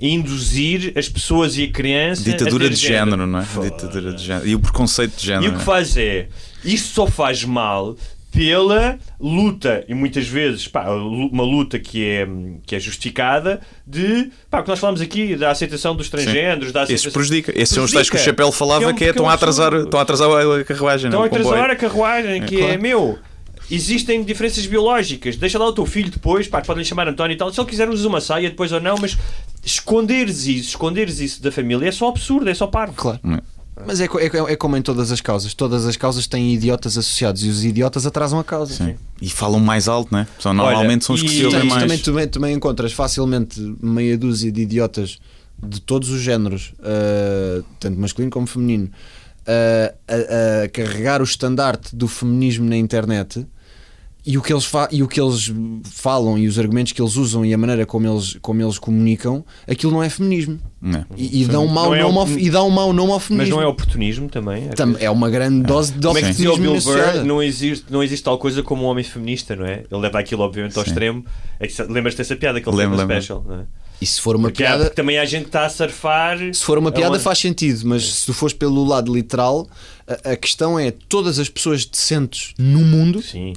[0.01, 3.47] induzir as pessoas e a criança Ditadura a ter de género, não é?
[3.62, 4.47] Ditadura de género.
[4.47, 5.44] E o preconceito de género.
[5.44, 5.64] E o que não é?
[5.64, 6.28] faz é,
[6.64, 7.97] isso só faz mal
[8.36, 12.28] pela luta, e muitas vezes pá, uma luta que é,
[12.66, 16.82] que é justificada de, pá, o que nós falamos aqui, da aceitação dos transgêneros, da
[16.82, 17.12] Isso aceitação...
[17.12, 17.52] prejudica.
[17.54, 18.18] Esses são os tais que o.
[18.18, 19.84] Chapéu falava Que é um- que é é estão a atrasar, absurdo.
[19.86, 21.06] estão a atrasar a carruagem.
[21.08, 21.28] Estão não a é?
[21.30, 22.82] Atrasar a carruagem, que é, claro.
[22.82, 23.18] meu...
[23.68, 25.36] Existem diferenças biológicas.
[25.36, 27.52] Deixa lá o teu filho depois, pá, podem lhe chamar António e tal.
[27.52, 29.18] Se ele quiser, usa uma saia depois ou não, mas
[29.64, 32.92] esconderes isso, esconderes isso da família é só absurdo, é só parvo.
[32.94, 33.18] Claro.
[33.24, 33.40] Não é?
[33.85, 35.53] Mas é, é, é como em todas as causas.
[35.53, 38.73] Todas as causas têm idiotas associados e os idiotas atrasam a causa.
[38.73, 38.94] Sim.
[39.20, 40.27] E falam mais alto, não é?
[40.39, 41.82] São, normalmente são os que e se ouvem mais.
[41.82, 45.19] também, também, também encontras facilmente meia dúzia de idiotas
[45.62, 48.90] de todos os géneros, ah, tanto masculino como feminino,
[49.47, 53.47] ah, a, a carregar o estandarte do feminismo na internet.
[54.28, 55.53] E o, que eles e o que eles
[55.85, 59.44] falam e os argumentos que eles usam e a maneira como eles, como eles comunicam,
[59.69, 60.59] aquilo não é feminismo.
[60.82, 61.07] Não é?
[61.16, 63.12] E, e dá um mau Não é nome ao, op- e dá um mau nome
[63.12, 63.55] ao Mas feminismo.
[63.57, 64.62] não é oportunismo também?
[64.69, 64.97] vezes?
[65.01, 67.12] é uma grande dose de Como é que dizia o oportunismo Bill.
[67.12, 67.24] Burr?
[67.24, 69.85] Não existe, não existe tal coisa como um homem feminista, não é?
[69.89, 70.90] Ele leva aquilo, obviamente, ao Sim.
[70.90, 71.24] extremo.
[71.61, 73.65] É que Lembras-te dessa piada que ele Lembro, fez no special, não é?
[74.01, 76.36] E se for uma Porque, piada, também há gente que está a surfar.
[76.53, 79.66] se for uma É piada uma- faz sentido, mas se tu fores pelo lado literal,
[80.07, 83.55] a, a questão é todas as pessoas decentes no mundo Sim.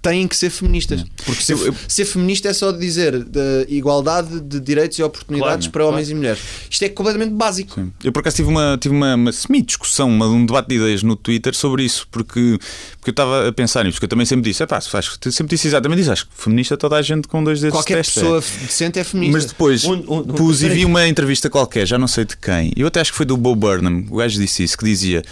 [0.00, 1.04] Têm que ser feministas.
[1.24, 1.56] Porque ser,
[1.88, 6.14] ser feminista é só dizer de igualdade de direitos e oportunidades Claro, para homens e
[6.14, 6.40] mulheres.
[6.70, 7.74] Isto é completamente básico.
[7.80, 7.92] Sim.
[8.04, 11.16] Eu por acaso tive uma, tive uma, uma semi-discussão, uma- um debate de ideias no
[11.16, 12.58] Twitter sobre isso, porque,
[13.00, 15.32] porque eu estava a pensar nisso, porque eu também sempre disse, "Epá, se faz, eu
[15.32, 18.08] sempre disse exatamente isso, acho que feminista toda a gente com dois dedos Qualquer de
[18.12, 19.36] pessoa decente é feminista.
[19.38, 20.78] Mas depois Um- um- um- pus e peraí.
[20.78, 23.36] vi uma entrevista qualquer, já não sei de quem, eu até acho que foi do
[23.36, 25.22] Bo Burnham, o gajo disse isso, que dizia: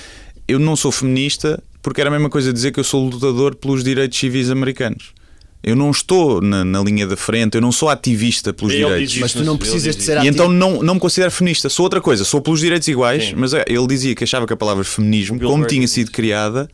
[0.48, 3.82] Eu não sou feminista porque era a mesma coisa dizer que eu sou lutador pelos
[3.84, 5.12] direitos civis americanos.
[5.62, 9.18] Eu não estou na, na linha da frente, eu não sou ativista pelos Ele direitos.
[9.18, 10.32] Mas tu não precisas de ser E ativo.
[10.34, 13.34] então não, não me considero feminista, sou outra coisa, sou pelos direitos iguais, Sim.
[13.36, 16.12] mas é, ele dizia que achava que a palavra feminismo, como tinha sido isso.
[16.12, 16.66] criada,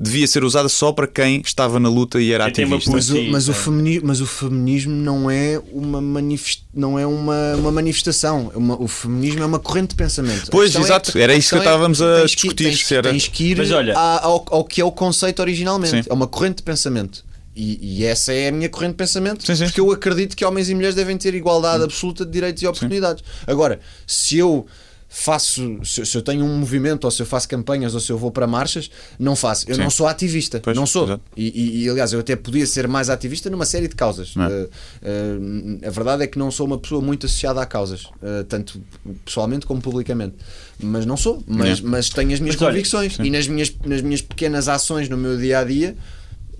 [0.00, 2.96] devia ser usada só para quem estava na luta e era Quem tem uma ativista.
[2.96, 3.54] Mas, o, Sim, mas, o é.
[3.54, 8.50] femini- mas o feminismo não é uma, manifest, não é uma, uma manifestação.
[8.54, 10.44] É uma- o feminismo é uma corrente de pensamento.
[10.48, 11.18] A Pois, questão é- exato.
[11.18, 13.44] Era a isso que questão estávamos a tens que- discutir, Tens, se era- tens que
[13.44, 16.04] ir Mas olha- à- ao, ao que é o conceito originalmente.
[16.04, 16.08] Sim.
[16.08, 17.28] É uma corrente de pensamento.
[17.54, 19.44] E, e essa é a minha corrente de pensamento.
[19.44, 19.64] Sim, sim.
[19.64, 23.22] Porque eu acredito que homens e mulheres devem ter igualdade absoluta de direitos e oportunidades.
[23.46, 24.66] Agora, se eu
[25.12, 28.16] faço, se, se eu tenho um movimento, ou se eu faço campanhas, ou se eu
[28.16, 28.88] vou para marchas,
[29.18, 29.68] não faço.
[29.68, 29.80] Eu Sim.
[29.82, 30.60] não sou ativista.
[30.62, 31.20] Pois, não sou.
[31.36, 34.32] E, e- aliás, eu até podia ser mais ativista numa série de causas.
[34.38, 34.68] Eh,
[35.02, 38.80] eh, a verdade é que não sou uma pessoa muito associada a causas, eh, tanto
[39.24, 40.36] pessoalmente como publicamente.
[40.80, 41.42] Mas não sou.
[41.46, 41.82] Mas, É.
[41.82, 45.16] mas tenho as minhas Mas olha, convicções e nas minhas, nas minhas pequenas ações no
[45.16, 45.96] meu dia a dia.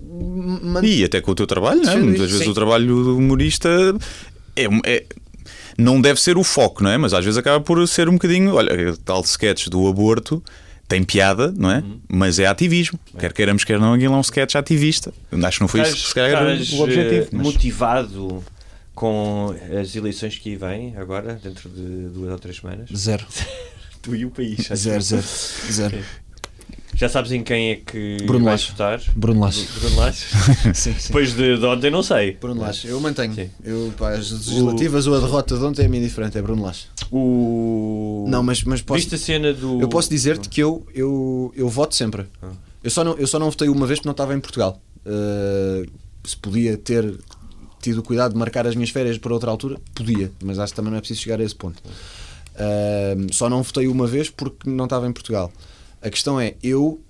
[0.02, 1.96] man- E até com o teu trabalho, não é?
[1.96, 2.50] Sim, muitas vezes sim.
[2.50, 3.68] o trabalho do humorista
[4.56, 5.06] é, é-
[5.80, 6.96] não deve ser o foco, não é?
[6.98, 8.54] Mas às vezes acaba por ser um bocadinho.
[8.54, 10.42] Olha, tal sketch do aborto
[10.88, 11.78] tem piada, não é?
[11.78, 12.00] Uhum.
[12.08, 12.98] Mas é ativismo.
[13.18, 15.12] Quer queiramos, quer não, aquilo é um sketch ativista.
[15.44, 16.50] Acho que não foi isso que se calhar o
[16.82, 17.14] objetivo.
[17.14, 18.42] eh, mas- motivado
[18.94, 22.88] com as eleições que aí vêm agora, dentro de duas ou três semanas?
[22.94, 23.24] Zero.
[24.02, 24.66] Tu e o país.
[24.74, 25.22] Zero, zero.
[25.70, 25.98] Zero.
[27.00, 28.72] Já sabes em quem é que Bruno vais Lage.
[28.72, 29.00] votar?
[29.16, 29.66] Bruno Lage.
[29.80, 30.26] Bruno Lage?
[30.74, 30.94] Sim, sim.
[31.08, 32.32] Depois de, de ontem, não sei.
[32.32, 32.88] Bruno Lage.
[32.88, 33.32] Eu mantenho.
[33.32, 33.48] Sim.
[33.64, 36.36] Eu, pá, as legislativas ou a derrota de ontem é meio diferente.
[36.36, 36.88] É Bruno Lage.
[37.10, 38.26] O...
[38.28, 39.80] Não, mas, mas posso, Viste a cena do.
[39.80, 42.26] Eu posso dizer-te que eu, eu, eu voto sempre.
[42.42, 42.50] Ah.
[42.84, 44.78] Eu, só não, eu só não votei uma vez porque não estava em Portugal.
[44.98, 45.90] Uh,
[46.22, 47.18] se podia ter
[47.80, 50.76] tido o cuidado de marcar as minhas férias para outra altura, podia, mas acho que
[50.76, 51.82] também não é preciso chegar a esse ponto.
[52.56, 55.50] Uh, só não votei uma vez porque não estava em Portugal.
[56.02, 57.00] A questão é, eu,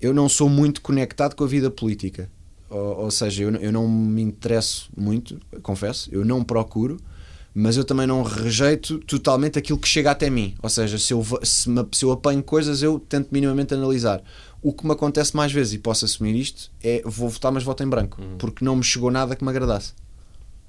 [0.00, 2.30] eu não sou muito conectado com a vida política.
[2.70, 6.98] Ou, ou seja, eu, não- eu não me interesso muito, confesso, eu não procuro
[7.58, 10.54] mas eu também não rejeito totalmente aquilo que chega até mim.
[10.62, 14.22] Ou seja, se eu, se, me- se eu apanho coisas, eu tento minimamente analisar.
[14.60, 17.82] O que me acontece mais vezes, e posso assumir isto, é vou votar, mas voto
[17.82, 19.94] em branco, porque não me chegou nada que me agradasse.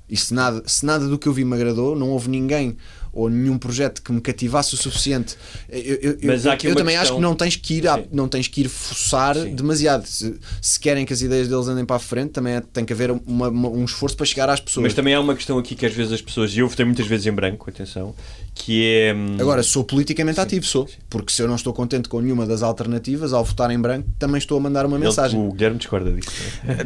[0.10, 2.78] E se nada, se nada do que eu vi me agradou, não houve ninguém
[3.18, 5.36] ou nenhum projeto que me cativasse o suficiente.
[5.70, 7.74] Eu, eu, Mas eu, há aqui eu uma também acho questão- que não tens que
[7.76, 8.06] ir, a- Sim.
[8.12, 9.56] não tens que ir forçar Sim.
[9.56, 10.06] demasiado.
[10.06, 12.94] Se, se querem que as ideias deles andem para a frente, também é- tem que
[12.94, 14.84] haver uma- uma- um esforço para chegar às pessoas.
[14.84, 17.08] Mas também há uma questão aqui que às vezes as pessoas, e eu votei muitas
[17.08, 18.14] vezes em branco, atenção,
[18.54, 19.14] que é.
[19.16, 20.88] hum, Agora, sou politicamente ativo, sou.
[21.10, 24.38] Porque se eu não estou contente com nenhuma das alternativas, ao votar em branco, também
[24.38, 25.40] estou a mandar uma ele- mensagem.
[25.40, 26.30] o Guilherme discorda disso.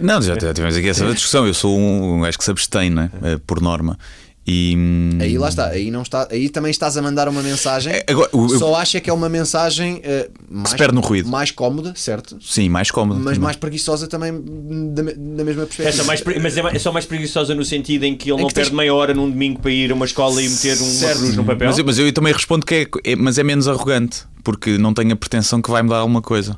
[0.01, 1.45] Não, já tivemos aqui essa discussão.
[1.45, 3.09] Eu sou um, acho que se abstém, né?
[3.45, 3.97] Por norma.
[4.45, 4.75] E.
[5.19, 7.93] Aí lá está, aí não está, aí também estás a mandar uma mensagem.
[7.93, 11.29] É, agora, o- Só acha que é uma mensagem eh, mais, perde no ruído.
[11.29, 12.37] mais cómoda, certo?
[12.41, 13.19] Sim, mais cómodo.
[13.19, 13.39] Mas também.
[13.41, 14.33] mais preguiçosa também
[14.93, 15.89] da, da mesma perspectiva.
[15.89, 18.41] É só mais, mas é, é só mais preguiçosa no sentido em que ele Em
[18.41, 20.73] não que tens- perde meia hora num domingo para ir a uma escola e meter
[20.73, 21.19] um, Certo.
[21.19, 21.67] cruz no papel.
[21.67, 22.73] Mas, eu- mas eu também respondo que
[23.05, 26.21] é, é- mas é menos arrogante, porque não tenho a pretensão que vai mudar alguma
[26.21, 26.57] coisa.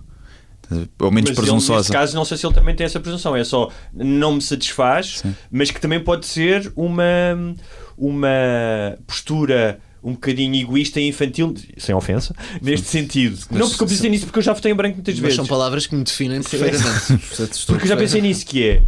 [1.00, 1.80] Ou menos Mas ele, presunçosa.
[1.80, 3.36] nesse caso, não sei se ele também tem essa presunção.
[3.36, 7.56] É só não me satisfaz, mas que também pode ser uma,
[7.98, 13.40] uma postura um bocadinho egoísta e infantil, sem ofensa, neste sentido.
[13.50, 15.36] não porque eu pensei nisso, porque eu já votei em branco muitas Mas vezes.
[15.38, 17.24] são palavras que me definem perfeitamente.
[17.66, 18.84] Porque eu já pensei nisso, que é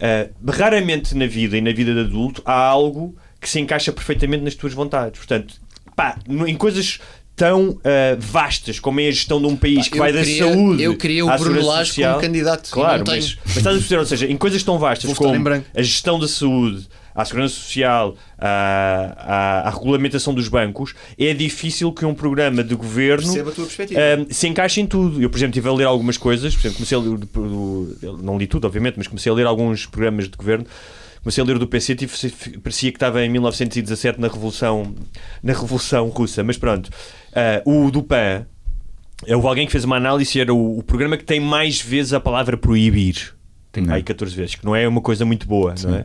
[0.00, 4.42] ah, raramente na vida e na vida de adulto há algo que se encaixa perfeitamente
[4.42, 5.18] nas tuas vontades.
[5.18, 5.54] Portanto,
[5.94, 7.00] pá, em coisas
[7.40, 10.82] tão ah, vastas como é a gestão de um país que vai da queria- saúde.
[10.82, 14.06] eu queria o Bruno Lage como candidato, e Claro, mas, mas estás a perceber, ou
[14.06, 15.32] seja, em coisas tão vastas como
[15.74, 21.90] a gestão da saúde, à segurança social, à, à, à regulamentação dos bancos, é difícil
[21.92, 25.22] que um programa de governo um, se encaixa em tudo.
[25.22, 28.46] Eu, por exemplo, estive a ler algumas coisas, por exemplo, comecei a ler, não li
[28.46, 30.66] tudo, obviamente, mas comecei a ler alguns programas de governo.
[31.22, 32.12] Comecei a ler do PC, tive,
[32.62, 34.94] parecia que estava em 1917 na Revolução,
[35.42, 36.90] na Revolução Russa, mas pronto.
[37.34, 38.46] Ah, o do PAN,
[39.28, 42.12] houve alguém que fez uma análise e era o, o programa que tem mais vezes
[42.12, 43.34] a palavra proibir.
[43.72, 43.94] Tem Não.
[43.94, 46.04] aí 14 vezes, que não é uma coisa muito boa, não é?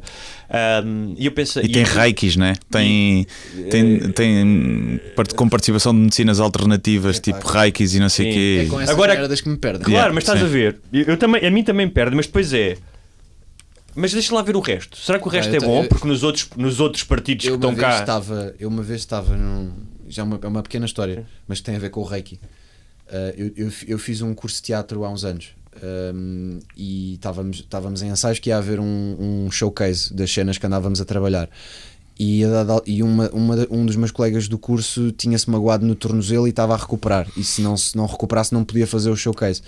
[0.85, 1.64] Um, e eu pensei.
[1.64, 2.53] E tem reikis, né?
[2.69, 3.26] Tem,
[3.72, 8.38] tem, tem part- com participação de medicinas alternativas, tipo reikis e não sei o Sim.
[8.38, 8.61] quê.
[8.61, 9.81] É com Agora- merdas que me perdem.
[9.81, 10.45] Claro, Yeah, mas estás sim.
[10.45, 10.80] a ver.
[10.93, 12.77] Eu, eu também, a mim também perde, mas depois é.
[13.95, 14.95] Mas deixa lá ver o resto.
[14.97, 15.81] Será que o resto Ah, é bom?
[15.84, 18.02] eu- Porque nos outros, nos outros partidos Eu que uma, estão vez cá.
[18.03, 19.72] estava, eu uma vez estava num.
[20.07, 22.36] Já é uma, é uma pequena história, mas que tem a ver com o Reiki.
[23.07, 25.49] Uh, eu, eu, eu fiz um curso de teatro há uns anos
[26.14, 29.15] um, e estávamos, estávamos em ensaios que ia haver um,
[29.45, 31.49] um showcase das cenas que andávamos a trabalhar.
[32.18, 32.44] E,
[32.86, 36.73] e uma, uma- um dos meus colegas do curso tinha-se magoado no tornozelo e estava
[36.73, 37.27] a recuperar.
[37.36, 39.61] E se não, se não recuperasse, não podia fazer o showcase.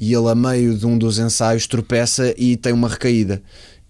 [0.00, 3.42] E ele, a meio de um dos ensaios, tropeça e tem uma recaída.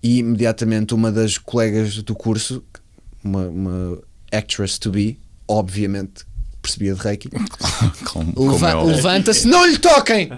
[0.03, 2.65] E imediatamente uma das colegas do curso,
[3.23, 3.99] uma, uma
[4.33, 5.17] actress to be,
[5.51, 6.25] obviamente
[6.63, 7.29] percebia de Reiki,
[8.37, 10.31] leva- é levanta-se, não lhe toquem!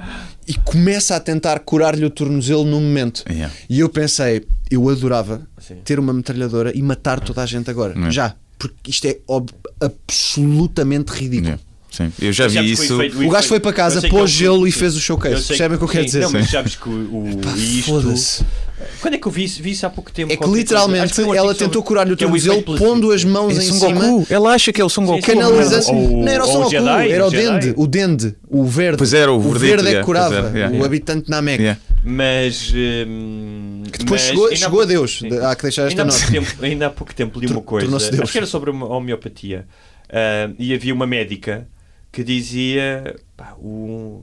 [0.47, 3.25] E começa a tentar curar-lhe o tornozelo no momento.
[3.29, 3.53] Yeah.
[3.69, 5.77] E eu pensei, eu adorava Sim.
[5.85, 7.95] ter uma metralhadora e matar toda a gente agora.
[8.11, 8.35] Já.
[8.59, 9.19] Porque isto é
[9.81, 11.47] absolutamente ridículo.
[11.49, 11.63] Yeah.
[11.93, 12.11] Sim.
[12.21, 12.95] Eu já vi isso.
[13.01, 15.47] efeito- O gajo foi para casa, pôs gelo e fez o showcase.
[15.47, 16.21] Percebem o que eu quero dizer?
[16.23, 17.85] Não, mas sabes que o, o isto.
[17.91, 18.45] foda-se.
[19.01, 19.63] Quando é que eu vi isso?
[19.63, 20.33] Vi isso há pouco tempo.
[20.33, 22.79] É que literalmente que ela tentou sobre- curar-lhe o é efeito placebo.
[22.79, 24.01] pondo as mãos É em Son cima.
[24.07, 24.27] Goku.
[24.31, 25.21] Ela acha que é o Son Goku.
[25.21, 25.93] sim, Canalizando.
[25.93, 27.31] Ou- não era o Son o Goku, Jedi, era o o.
[27.31, 27.75] Dende.
[27.77, 28.97] O Dende, o verde.
[28.99, 30.51] Pois era, o o verde é que curava.
[30.81, 31.63] o habitante na Meca.
[31.63, 31.81] Yeah.
[32.03, 32.73] Mas.
[32.75, 35.19] hum, Que depois mas chegou, chegou a Deus.
[35.19, 35.29] sim.
[35.39, 36.19] Há que deixar esta Ainda há, nota.
[36.19, 39.67] pouco tempo, ainda há pouco tempo li uma coisa, acho que era sobre a homeopatia,
[40.15, 41.67] Ah, e havia uma médica
[42.13, 44.23] que dizia pá, o-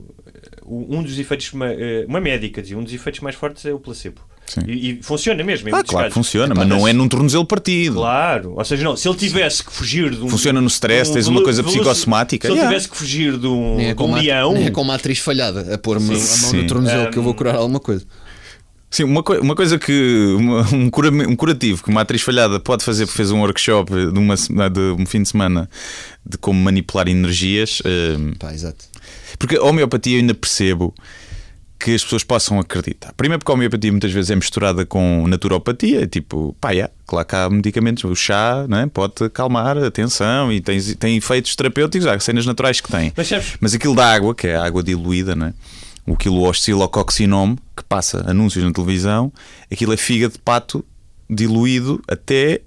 [0.64, 3.72] o- um dos efeitos, uma, eh, uma médica dizia, um dos efeitos mais fortes é
[3.74, 4.20] o placebo.
[4.46, 4.60] Sim.
[4.66, 5.68] E, e funciona mesmo.
[5.68, 6.14] em Ah, claro que casos.
[6.14, 7.96] funciona, mas não é num tornozelo partido.
[7.96, 10.28] Claro, ou seja, não, se ele tivesse que fugir de um.
[10.28, 12.46] Funciona no stress, um tens uma coisa psicossomática.
[12.48, 12.68] Se ele Yeah.
[12.74, 14.56] tivesse que fugir de um, é, de um leão.
[14.56, 17.34] é como a atriz falhada a pôr-me a mão no tornozelo Um, que eu vou
[17.34, 18.04] curar alguma coisa.
[18.90, 20.34] Sim, uma, coi- uma coisa que.
[20.38, 23.92] uma- um, cura- um curativo que uma atriz falhada pode fazer, porque fez um workshop
[24.12, 25.68] de, uma, se- de um fim de semana
[26.26, 27.80] de como manipular energias.
[27.84, 28.84] eh, Pá, exato.
[29.38, 30.92] Porque a homeopatia eu ainda percebo
[31.78, 33.10] que as pessoas possam acreditar.
[33.16, 37.34] Primeiro porque a homeopatia muitas vezes é misturada com naturopatia, tipo, pá, yeah, claro que
[37.34, 38.86] há medicamentos, o chá não é?
[38.86, 43.12] pode acalmar a tensão e tem, tem efeitos terapêuticos, há cenas naturais que tem.
[43.16, 45.54] Mas sabes- Mas aquilo da água, que é a água diluída, não é?
[46.06, 49.32] O quilo oscilocoxinome, que passa anúncios na televisão,
[49.70, 50.84] aquilo é fígado de pato
[51.28, 52.62] diluído até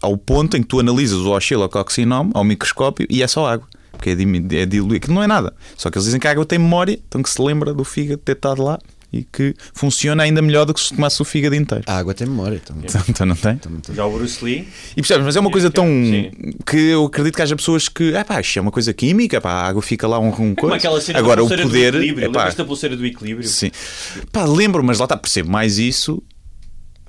[0.00, 3.68] ao ponto em que tu analisas o oscilocoxinome ao microscópio e é só água.
[3.92, 5.54] Porque é, é diluído, que não é nada.
[5.76, 8.18] Só que eles dizem que a água tem memória, então que se lembra do fígado
[8.18, 8.78] ter estado lá
[9.18, 11.84] e que funciona ainda melhor do que se tomasse o fígado inteiro.
[11.86, 12.60] A água tem memória.
[12.62, 12.76] Então,
[13.08, 13.58] Então não tem?
[13.94, 14.68] Já o Bruce Lee.
[14.92, 15.86] E percebes, mas é uma coisa tão.
[15.86, 16.30] Sim.
[16.66, 18.14] que eu acredito que haja pessoas que.
[18.16, 20.32] Ah, pá, isto é uma coisa química, pá, a água fica lá um, um É
[20.34, 20.76] como coisa.
[20.76, 21.92] aquela cena Agora da o poder.
[21.92, 22.28] do equilíbrio.
[22.28, 23.48] É, pá, da pulseira do equilíbrio?
[23.48, 23.70] sim.
[24.32, 26.22] Pá, lembro, mas lá está, percebo mais isso,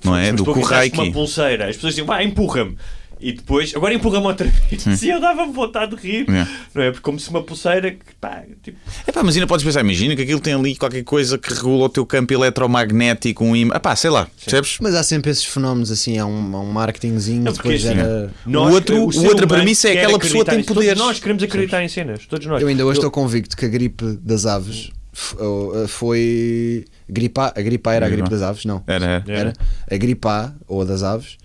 [0.04, 0.32] não é?
[0.32, 1.00] Mas do tu que o Reiki.
[1.00, 2.78] uma pulseira, as pessoas dizem, vá, empurra-me.
[3.19, 4.85] E depois, agora empurra-me outra vez.
[5.03, 6.26] E eu dava-me vontade de rir.
[6.30, 6.49] Yeah.
[6.76, 6.91] Não é?
[6.91, 10.15] Porque como se uma pulseira que, pá, tipo, É pá, mas ainda podes pensar, imagina
[10.15, 13.73] que aquilo tem ali qualquer coisa que regula o teu campo eletromagnético, um imã.
[13.76, 14.77] Ah pá, sei lá, percebes?
[14.81, 18.31] Mas há sempre esses fenómenos assim, há um, há um marketingzinho, Não, depois assim, era.
[18.45, 20.89] O outro- o outra premissa é aquela pessoa tem poderes.
[20.98, 22.26] Todos nós queremos acreditar em cenas.
[22.26, 22.61] Todos nós.
[22.61, 24.91] Eu ainda hoje estou convicto que a gripe das aves
[25.39, 26.85] uh, foi.
[27.10, 28.65] Gripe A, a gripe A era a gripe das aves?
[28.65, 28.84] Não.
[28.85, 29.23] Era, era.
[29.27, 29.53] Era.
[29.89, 31.38] A gripe A, ou a das aves,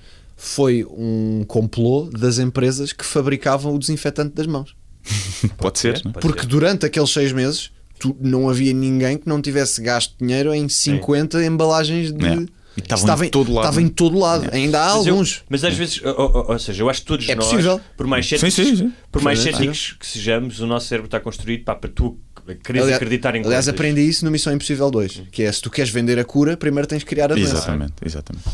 [0.44, 4.74] foi um complô das empresas que fabricavam o desinfetante das mãos.
[5.56, 6.14] Pode ser, não é?
[6.14, 6.46] Pode Porque ser.
[6.48, 11.44] durante aqueles seis meses tu, não havia ninguém que não tivesse gasto dinheiro em 50
[11.44, 12.26] embalagens de.
[12.26, 12.34] É.
[12.74, 13.64] E estavam Estava em todo lado.
[13.66, 14.48] Estava em todo lado.
[14.52, 15.44] Ainda há Mas eu- alguns.
[15.48, 17.80] mas às vezes, ou, ou- ou seja, eu acho que todos É nós, possível.
[17.96, 18.92] por mais Sim, céticos, sim, sim.
[19.12, 19.42] por mais é.
[19.52, 22.18] céticos que sejamos, o nosso cérebro está construído pá, para tu
[22.64, 23.68] queres Aliás, acreditar em aliás coisas.
[23.68, 26.86] aprendi isso no Missão Impossível 2, que é se tu queres vender a cura, primeiro
[26.86, 27.52] tens que criar a doença.
[27.56, 28.44] Exatamente, exatamente.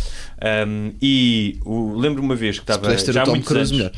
[0.69, 3.93] Um, e o- lembro uma vez que estava já há muitos anos, melhor.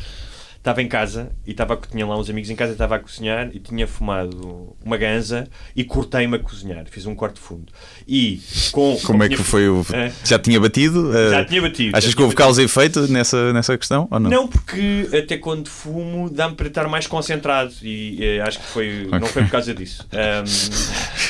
[0.61, 3.49] Estava em casa e estava, tinha lá uns amigos em casa e estava a cozinhar
[3.51, 7.73] e tinha fumado uma ganza e cortei-me a cozinhar, fiz um corte fundo.
[8.07, 8.39] E
[8.71, 9.83] com Como é que foi o.
[9.91, 10.11] É.
[10.23, 11.11] Já tinha batido?
[11.11, 11.97] Já Eh, tinha batido.
[11.97, 14.07] Achas que houve causa e efeito nessa, nessa questão?
[14.11, 14.29] Ou não?
[14.29, 19.07] Não, porque até quando fumo dá-me para estar mais concentrado e eh, acho que foi,
[19.11, 20.05] não foi por causa disso.
[20.13, 21.21] Um,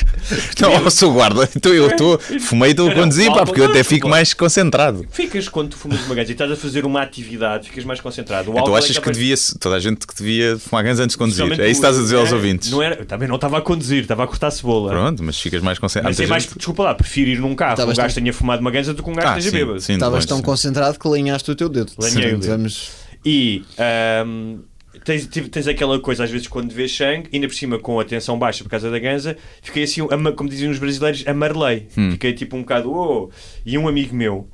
[0.60, 1.48] Não, eu sou guarda.
[1.56, 2.18] Então eu estou.
[2.18, 5.06] Fumei e estou a conduzir, pá, porque eu até fico mais concentrado.
[5.10, 8.50] ficas quando tu fumas uma ganza e estás a fazer uma atividade, ficas mais concentrado.
[8.52, 11.14] O Então é achas que capaz- devia, toda a gente que devia fumar gans antes
[11.14, 11.44] de conduzir?
[11.44, 12.70] É isso que estás a dizer aos ouvintes.
[12.70, 14.90] Não era, também não estava a conduzir, estava a cortar cebola.
[14.90, 16.10] Pronto, mas ficas mais concentrado.
[16.16, 18.60] Mas é mais, desculpa lá, prefiro ir num carro, Estavas um gajo tão- tenha fumado
[18.60, 19.80] uma ganza do que um gajo Ah, esteja sim, bêbado.
[19.80, 20.42] sim, Estavas tão sim.
[20.42, 21.92] concentrado que alinhaste o teu dedo.
[22.02, 22.46] Alinhei o dedo.
[22.50, 22.90] Vamos...
[23.24, 24.58] E ahm,
[25.04, 28.38] tens, tens aquela coisa, às vezes, quando vês sangue, ainda por cima com a tensão
[28.38, 30.00] baixa por causa da ganza, fiquei assim,
[30.36, 31.86] como diziam os brasileiros, amarelei.
[31.96, 32.10] Hum.
[32.12, 33.30] Fiquei tipo um bocado, oh!
[33.64, 34.48] E um amigo meu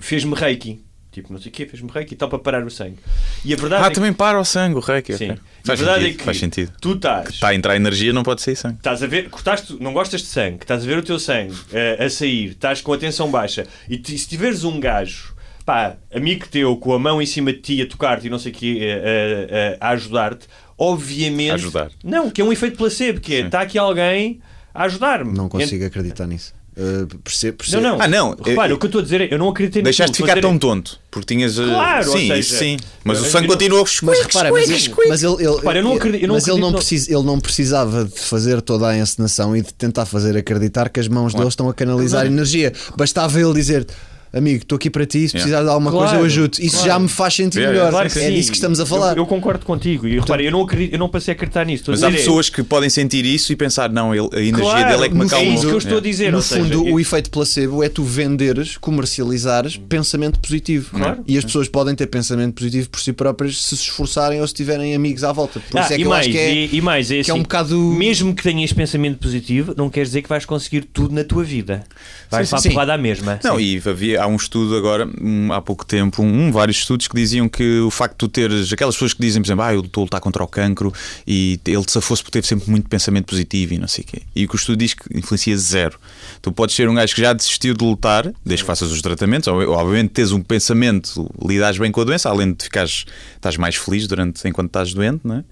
[0.00, 0.80] fez-me reiki.
[1.12, 2.96] Tipo, não sei o quê, fez-me reiki e tal para parar o sangue.
[3.44, 5.12] E a verdade Ah, é que, também para o sangue, o reiki.
[5.14, 5.36] sim, ok.
[5.62, 6.72] E Faz, a verdade sentido, é que faz sentido.
[6.80, 7.28] tu estás.
[7.28, 8.76] Está a entrar energia, não pode sair sangue.
[8.78, 12.02] Estás a ver, cortaste, não gostas de sangue, estás a ver o teu sangue eh,
[12.04, 15.34] a sair, estás com a tensão baixa e se tiveres um gajo,
[15.66, 18.50] pá, amigo teu, com a mão em cima de ti a tocar-te e não sei
[18.50, 20.46] o quê, eh, eh, a ajudar-te,
[20.78, 21.52] obviamente.
[21.52, 21.90] Ajudar.
[22.02, 24.40] Não, que é um efeito placebo, que é está aqui alguém
[24.74, 25.36] a ajudar-me.
[25.36, 26.54] Não consigo acreditar nisso.
[26.74, 27.82] Uh, percebo, Não, percebo.
[27.82, 28.00] não.
[28.00, 30.12] Ah, não, Repara, eu- o que eu estou a dizer é, eu não acreditei Deixaste
[30.16, 30.98] de ficar tão dizer tonto.
[31.10, 31.58] Porque tinhas.
[31.58, 32.76] eh, Claro, ou sim, seja, isso sim.
[33.04, 33.86] Mas eu- o sangue não- continuou.
[34.04, 36.60] Mas repara, mas ele, mas ele, ele- Repara, eu não acredito- eu não mas ele,
[36.60, 40.34] não acredito precisa, ele não precisava de fazer toda a encenação e de tentar fazer
[40.34, 42.72] acreditar que as mãos dele estão a canalizar energia.
[42.96, 43.86] Bastava ele dizer.
[44.34, 46.56] Amigo, estou aqui para ti, se precisar de alguma Claro, coisa eu ajudo.
[46.58, 46.86] Isso claro.
[46.86, 47.90] já me faz sentir É, melhor.
[47.90, 49.10] Claro é disso que estamos a falar.
[49.12, 50.08] Eu, eu concordo contigo.
[50.08, 51.84] E repara, eu não, acredito, eu não passei a acreditar nisso.
[51.88, 54.88] Mas há é- pessoas que podem sentir isso e pensar, não, ele- a energia Claro,
[54.90, 55.44] dele é que me acalma.
[55.44, 56.30] É isso que eu estou a dizer.
[56.30, 60.90] no ou seja, fundo, eu- o efeito placebo é tu venderes, comercializares pensamento positivo.
[60.96, 61.22] Claro.
[61.26, 64.54] E as pessoas podem ter pensamento positivo por si próprias se se esforçarem ou se
[64.54, 65.60] tiverem amigos à volta.
[65.60, 66.54] Por Ah, isso é e, que eu mais, acho que é.
[66.54, 69.90] e, e mais, é que é um assim, bocado- Mesmo que tenhas pensamento positivo, não
[69.90, 71.84] quer dizer que vais conseguir tudo na tua vida.
[72.30, 73.38] Vais Sim, para sim, a porrada à mesma.
[73.44, 75.08] Não, e havia, há um estudo agora,
[75.52, 78.94] há pouco tempo, um, vários estudos que diziam que o facto de tu teres aquelas
[78.94, 80.92] pessoas que dizem, por exemplo, ah, eu estou a lutar contra o cancro
[81.26, 84.22] e ele se fosse por ter sempre muito pensamento positivo e não sei o quê.
[84.34, 85.98] E o que o estudo diz que influencia zero.
[86.40, 89.48] Tu podes ser um gajo que já desistiu de lutar, desde que faças os tratamentos,
[89.48, 93.04] obviamente tens um pensamento, lidas bem com a doença, além de ficares
[93.34, 95.44] estás mais feliz durante enquanto estás doente, não é?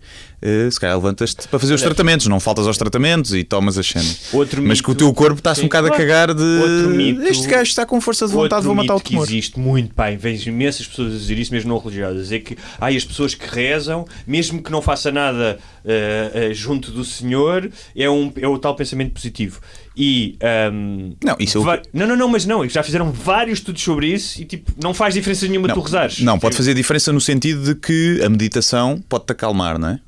[0.43, 3.87] Eh, se calhar levantas-te para fazer os tratamentos, não faltas aos tratamentos e tomas as
[3.87, 4.33] cenas.
[4.33, 6.43] Outro Mas mito- que o teu corpo está-se um bocado a cagar de
[6.89, 9.27] mito- este gajo está com força de vontade, vou matar o tumor.
[9.27, 12.57] que existe muito, pá, vejo imensas pessoas a dizer isso, mesmo não religiosas, é que
[12.81, 17.71] ai, as pessoas que rezam, mesmo que não faça nada eh, eh, junto do Senhor,
[17.95, 19.61] é, um, é o tal pensamento positivo.
[19.97, 24.07] E ahm, Não, isso é não, não, não, mas não, já fizeram vários estudos sobre
[24.07, 26.21] isso e tipo, não faz diferença nenhuma tu rezares.
[26.21, 30.01] Não, pode fazer diferença no sentido de que a meditação pode-te acalmar, não é?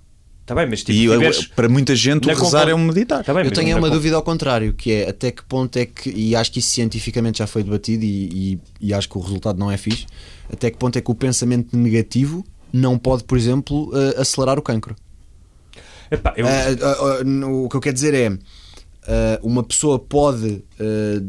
[0.44, 3.22] Tá bem, mas tipo, e tiveres- para muita gente o rezar é um meditar.
[3.24, 6.10] Tá bem, Eu tenho uma dúvida ao contrário, que é até que ponto é que,
[6.10, 8.08] e acho que isso cientificamente já foi debatido e,
[8.54, 10.04] e- e acho que o resultado não é fixe,
[10.52, 14.62] até que ponto é que o pensamento negativo não pode, por exemplo, eh, acelerar o
[14.62, 14.96] cancro.
[16.10, 20.62] Epá, eu- ah, no- o que eu quero dizer é uma pessoa pode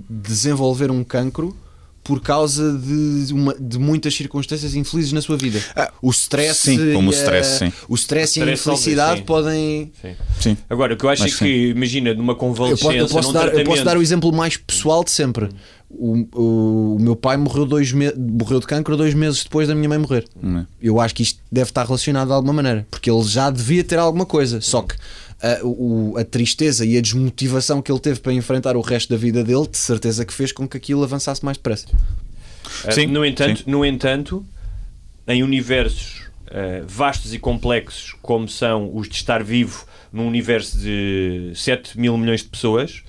[0.10, 1.56] desenvolver um cancro
[2.04, 5.60] por causa de, uma- de muitas circunstâncias infelizes na sua vida.
[5.76, 7.74] Ah, o stress, sim, como o e a- stress, sim.
[7.88, 9.26] o stress e a stress, infelicidade sim.
[9.26, 9.92] podem.
[10.02, 10.16] Sim.
[10.40, 10.58] Sim.
[10.70, 13.28] Agora, o que eu acho Acho é que imagina, numa Eu convalescença, posso, eu posso
[13.30, 15.50] num dar, eu posso tratamento- dar o exemplo mais pessoal de sempre.
[15.96, 19.76] O, o, o meu pai morreu, dois me- morreu de cancro dois meses depois da
[19.76, 20.26] minha mãe morrer.
[20.42, 20.66] Não é?
[20.82, 24.00] Eu acho que isto deve estar relacionado de alguma maneira, porque ele já devia ter
[24.00, 24.96] alguma coisa, só que
[25.44, 29.18] a, o- a tristeza e a desmotivação que ele teve para enfrentar o resto da
[29.18, 31.88] vida dele, de certeza que fez com que aquilo avançasse mais depressa.
[32.86, 33.64] Ah, Sim, no entanto, sim.
[33.70, 34.46] no entanto
[35.28, 41.52] em universos eh, vastos e complexos, como são os de estar vivo num universo de
[41.56, 43.04] 7 mil milhões de pessoas,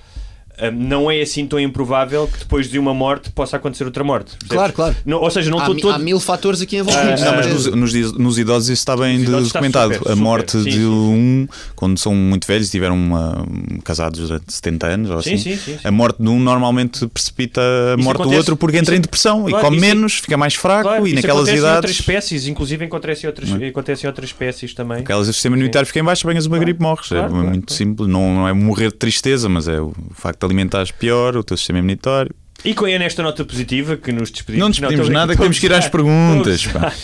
[0.57, 4.31] eh, não é assim tão improvável que depois de uma morte possa acontecer outra morte.
[4.31, 4.49] percebes?
[4.55, 4.95] Claro, claro.
[5.05, 5.93] Não- ou seja, não há, mi- todo.
[5.93, 7.21] há mil fatores aqui envolvidos.
[7.21, 9.93] Não, mas Ah, nos, nos, idosos isso está bem documentado.
[9.93, 10.15] super, a super.
[10.23, 13.45] morte Sim, de sim, um, quando são muito velhos, tiveram uma,
[13.83, 15.79] casados durante 70 anos ou Sim, assim, sim, sim, sim.
[15.87, 17.61] a morte de um normalmente precipita
[17.93, 20.13] a morte do acontece- outro porque entra isso- em depressão Claro, e come isso- menos,
[20.19, 21.99] fica mais fraco Claro, e isso naquelas acontece em outras idades.
[21.99, 24.99] espécies, inclusive acontece em outras, acontece em outras espécies também.
[24.99, 27.07] Aquelas o sistema imunitário fica em baixo, apanhas uma Claro, gripe, morres.
[27.07, 27.77] claro, é claro, muito claro.
[27.77, 28.09] simples.
[28.09, 31.57] Não, não é morrer de tristeza, mas é o facto de alimentares pior, o teu
[31.57, 32.31] sistema imunitário.
[32.63, 34.61] E com é nesta nota positiva que nos despedimos.
[34.63, 36.63] Não despedimos a nada, que temos que ir às perguntas.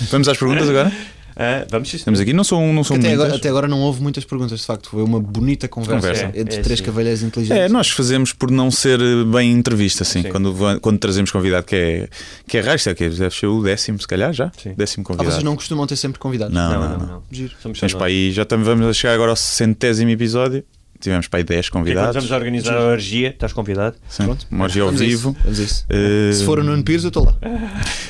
[0.09, 0.91] Vamos às perguntas agora?
[1.33, 3.23] Ah, vamos sim, Estamos aqui, não são, não são Até muitas.
[3.25, 4.89] agora, até agora não houve muitas perguntas, de facto.
[4.89, 6.31] Foi uma bonita conversa, Conversa.
[6.39, 6.85] entre É, três sim.
[6.85, 7.63] cavalheiros inteligentes.
[7.63, 10.23] É, nós fazemos por não ser eh, bem entrevista, assim.
[10.23, 10.29] Sim.
[10.29, 12.09] Quando, quando trazemos convidado que é,
[12.47, 13.09] que é raro, isto é o quê?
[13.09, 14.51] Deve ser o décimo, se calhar, já?
[14.61, 14.73] Sim.
[14.75, 15.31] Décimo Ah, convidado.
[15.31, 16.53] vocês não costumam ter sempre convidados?
[16.53, 17.07] Não, Não, não, não, não.
[17.07, 17.23] não.
[17.31, 17.53] Giro.
[17.75, 20.63] Só para aí, já estamos, vamos a chegar agora ao centésimo episódio.
[21.01, 22.15] Tivemos para aí 10 Ok, quando convidados.
[22.15, 23.95] vamos a organizar a orgia, estás convidado?
[24.07, 24.47] Sim, Pronto.
[24.51, 25.37] uma orgia ao Vamos a isso, vivo.
[25.63, 25.85] isso.
[25.89, 27.33] Eh, Se for o Nuno Pires, eu estou lá.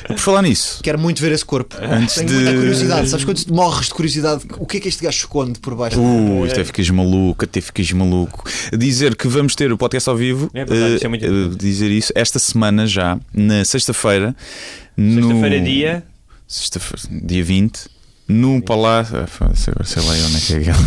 [0.06, 1.76] Por falar nisso, Quero muito ver esse corpo.
[1.80, 3.08] Antes Tenho de- muita curiosidade.
[3.08, 4.44] Sabes quando tu morres de curiosidade?
[4.58, 5.98] O que é que este gajo esconde por baixo?
[6.00, 8.44] Uh, até ficas maluco, até ficas maluco.
[8.76, 11.56] Dizer que vamos ter o podcast ao vivo, É verdade, eh, isso é muito importante.
[11.56, 14.36] dizer isso, esta semana já, na sexta-feira.
[14.96, 16.04] no- Sexta-feira, dia.
[16.46, 17.88] Sexta-feira, dia 20,
[18.28, 19.16] no Palácio.
[19.16, 20.78] Ah, sei lá onde é que é aquela.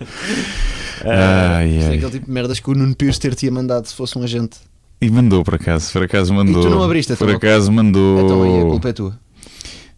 [1.10, 1.96] Ai, Isto é ai.
[1.96, 4.56] aquele tipo de merdas que o Nuno Pires ter-te mandado se fosse um agente.
[5.00, 6.62] E mandou por acaso, por acaso mandou.
[6.62, 7.36] tu não abriste, Por então?
[7.36, 8.20] acaso mandou.
[8.24, 9.18] Então aí a culpa é tua.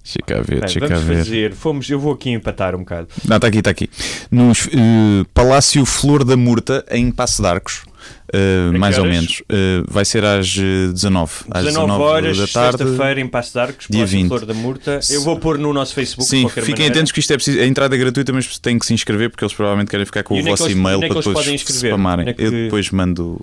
[0.03, 1.17] Deixa cá ver, Bem, deixa cá vamos ver.
[1.19, 1.53] fazer.
[1.55, 3.09] Fomos, eu vou aqui empatar um bocado.
[3.27, 3.91] Não, está aqui, está aqui.
[4.31, 7.83] No eh, Palácio Flor da Murta, em Passo de Arcos.
[8.33, 9.43] Eh, mais ou menos.
[9.49, 11.33] Eh, vai ser às eh, 19.
[11.51, 12.79] Às 19 horas, da tarde.
[12.79, 14.29] sexta-feira, em Passo de Arcos, dia Palácio 20.
[14.29, 15.01] Flor da Murta.
[15.11, 16.29] Eu vou pôr no nosso Facebook.
[16.29, 16.95] Sim, fiquem maneira.
[16.95, 17.61] atentos que isto é preciso.
[17.61, 20.35] A entrada é gratuita, mas têm que se inscrever porque eles provavelmente querem ficar com
[20.37, 22.29] E o é vosso e-mail é para depois spamarem.
[22.29, 23.41] É que- Eu depois mando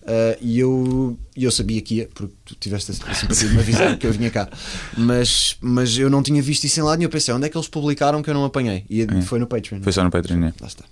[0.05, 3.53] Ah, e eu, e eu sabia que ia, porque tu tiveste a a simpatia de
[3.53, 4.49] me avisar que eu vinha cá.
[4.97, 7.07] Mas, mas eu não tinha visto isso em lado nenhum.
[7.07, 8.85] Eu pensei: onde é que eles publicaram que eu não apanhei?
[8.89, 9.81] E foi no Patreon.
[9.81, 10.43] Foi só no Patreon.
[10.45, 10.53] é.
[10.59, 10.83] Lá está.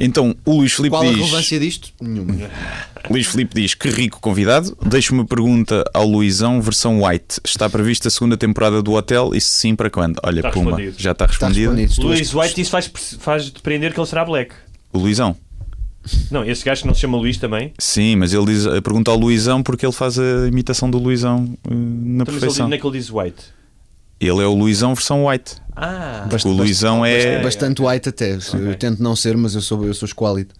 [0.00, 1.16] Então, o Luís Filipe Qual a diz.
[1.16, 1.90] relevância disto?
[2.00, 2.32] Nenhuma.
[3.10, 4.76] Luís Filipe diz que rico convidado.
[4.86, 7.40] Deixa uma pergunta ao Luizão, versão White.
[7.44, 9.32] Está prevista a segunda temporada do hotel?
[9.34, 10.18] E se sim, para quando?
[10.22, 10.96] Olha, Está Puma, respondido.
[11.02, 11.70] já está Está respondido.
[11.72, 11.94] respondido.
[11.94, 14.54] Se tu Luís White, isso faz, faz depender que ele será black.
[14.92, 15.36] O Luizão.
[16.30, 17.72] Não, esse gajo que não se chama Luís também.
[17.78, 21.74] Sim, mas ele diz, pergunta ao Luizão porque ele faz a imitação do Luizão eh,
[21.74, 22.66] na Então, mas ele, perfeição.
[22.66, 23.44] onde é que ele diz white?
[24.20, 25.54] Ele é o Luizão versão White.
[25.76, 27.40] Ah, Bast- o Luizão é.
[27.40, 28.36] Bastante white até.
[28.54, 30.52] Eu tento não ser, mas eu sou, eu sou esquálido.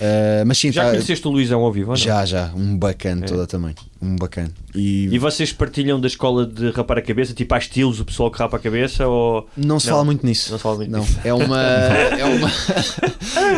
[0.00, 2.02] Ah, mas sim, já tá- conheceste o Luizão ao vivo ou não?
[2.04, 2.50] já, já.
[2.54, 3.74] Um bacana toda também.
[4.02, 4.50] Um bacana.
[4.74, 7.32] E, E vocês partilham da escola de rapar a cabeça?
[7.32, 9.06] Tipo, há estilos o pessoal que rapa a cabeça?
[9.06, 9.48] Ou...
[9.56, 10.50] não se fala muito nisso.
[10.50, 11.20] Não se fala muito Não, nisso.
[11.24, 11.58] é uma
[12.18, 12.50] é uma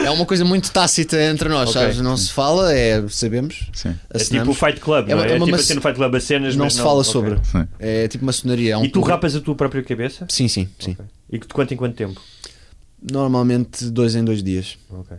[0.05, 1.81] é uma coisa muito tácita entre nós, Ok.
[1.83, 2.01] sabes?
[2.01, 3.69] Não se fala, é sabemos.
[3.73, 3.95] Sim.
[4.11, 4.55] É tipo o.
[4.55, 5.33] Fight Club, É não uma- é?
[5.33, 7.13] é É tipo assim no Fight Club as cenas, não se fala ok.
[7.13, 7.37] sobre.
[7.45, 7.67] Sim.
[7.81, 8.75] É tipo maçonaria.
[8.75, 10.27] É um E tu rapas a tua própria cabeça?
[10.29, 10.97] Sim, sim, sim.
[11.31, 12.21] E de quanto em quanto tempo?
[13.03, 14.79] Normalmente dois em dois dias.
[14.91, 15.17] Ok.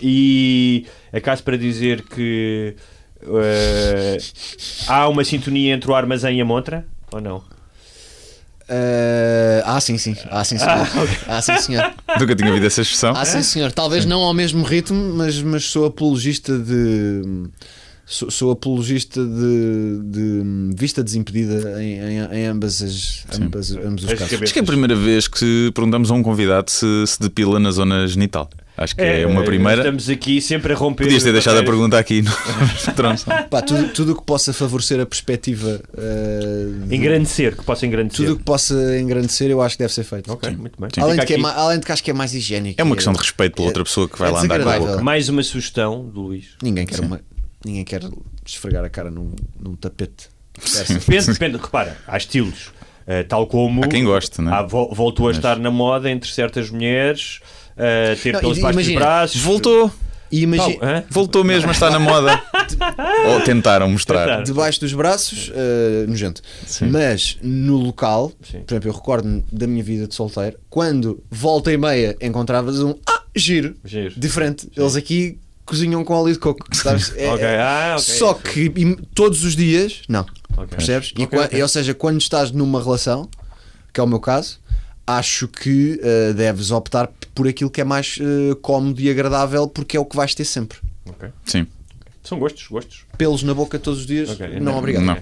[0.00, 2.74] E acaso para dizer que
[3.22, 4.18] eh,
[4.88, 6.86] há uma sintonia entre o armazém e a montra?
[7.12, 7.42] Ou não?
[8.68, 10.16] Ah, ah, sim, sim.
[10.30, 10.88] Ah, sim, senhor.
[11.28, 11.92] Ah, sim, senhor.
[12.18, 13.14] Nunca tinha ouvido essa expressão.
[13.16, 13.70] Ah, sim, senhor.
[13.72, 17.48] Talvez não ao mesmo ritmo, mas, mas sou apologista de.
[18.08, 20.42] Sou, sou apologista de, de
[20.76, 24.30] vista desimpedida em, em, em ambas as, ambas, ambos os As casos.
[24.30, 24.42] cabeças.
[24.42, 27.72] Acho que é a primeira vez que perguntamos a um convidado se se depila na
[27.72, 28.48] zona genital.
[28.76, 29.80] Acho que é, uma primeira.
[29.80, 31.04] Estamos aqui sempre a romper.
[31.04, 32.30] Podias ter deixado a pergunta aqui no.
[33.48, 35.80] Pá, tudo, o que possa favorecer a perspectiva,
[36.86, 38.26] de- Engrandecer, que possa engrandecer.
[38.26, 40.30] tudo o que possa engrandecer, eu acho que deve ser feito.
[40.32, 40.90] Ok, muito bem.
[40.98, 42.80] Além, Fica de que é além de que acho que é mais higiênico.
[42.80, 44.60] É uma e questão de respeito pela é- outra pessoa que vai é lá andar
[44.62, 45.02] com a boca.
[45.02, 46.48] Mais uma sugestão do Luís.
[46.62, 47.20] Ninguém quer, uma,
[47.64, 48.02] ninguém quer
[48.44, 50.28] esfregar a cara num, num tapete.
[50.88, 52.70] Depende, depende, repara, há estilos.
[53.06, 54.44] Eh, tal como Há quem goste, é?
[54.48, 57.40] há- vo- voltou a estar na moda entre certas mulheres,
[57.76, 59.40] eh, ter Não, pelos baixos dos braços.
[59.40, 59.90] Voltou.
[60.30, 61.04] E imagina, hã?
[61.08, 62.42] Voltou mesmo a estar na moda.
[63.28, 64.24] Ou tentaram mostrar.
[64.24, 64.42] Tentaram.
[64.42, 66.42] debaixo dos braços, uh, nojento.
[66.66, 66.86] Sim.
[66.88, 68.60] Mas no local, Sim.
[68.60, 72.94] por exemplo, eu recordo-me da minha vida de solteiro, quando volta e meia encontravas um
[73.06, 74.14] ah, giro, Giro.
[74.16, 74.68] diferente.
[74.76, 77.12] Eles aqui cozinham com óleo de coco, sabes?
[77.16, 78.14] É- é- ah, ok.
[78.14, 78.68] Só que
[79.14, 80.26] todos os dias, não.
[80.56, 80.68] Ok.
[80.70, 81.12] Percebes?
[81.16, 81.62] E.
[81.62, 83.28] Ou seja, quando estás numa relação,
[83.92, 84.58] que é o meu caso,
[85.06, 89.96] acho que uh, deves optar por aquilo que é mais uh, cómodo e agradável, porque
[89.96, 90.78] é o que vais ter sempre.
[91.08, 91.28] Ok.
[91.44, 91.66] Sim.
[92.24, 93.04] São gostos, gostos.
[93.16, 95.04] Pelos na boca todos os dias, Ok, não, obrigado.
[95.04, 95.16] Não.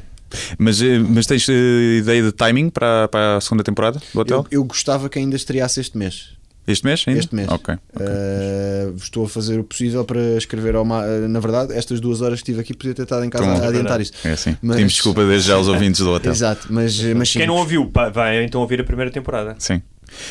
[0.59, 4.39] Mas, eh, mas tens eh, ideia de timing para, para a segunda temporada do hotel?
[4.51, 6.31] Eu, eu gostava que ainda estreasse este mês.
[6.67, 7.21] Este mês ainda?
[7.21, 7.49] Este mês.
[7.51, 7.75] Ok.
[7.75, 12.23] Uh, estou a fazer o possível para escrever ao ma- uh, Na verdade, estas duas
[12.23, 14.17] horas que estive aqui podia ter estado em casa Então, a adiantar isto.
[14.27, 14.57] É assim.
[14.63, 16.33] Mas- Pedimos desculpa desde já aos ouvintes do hotel.
[16.33, 17.39] Exato, mas, mas sim.
[17.41, 19.55] Quem não ouviu, vai então ouvir a primeira temporada.
[19.59, 19.83] Sim.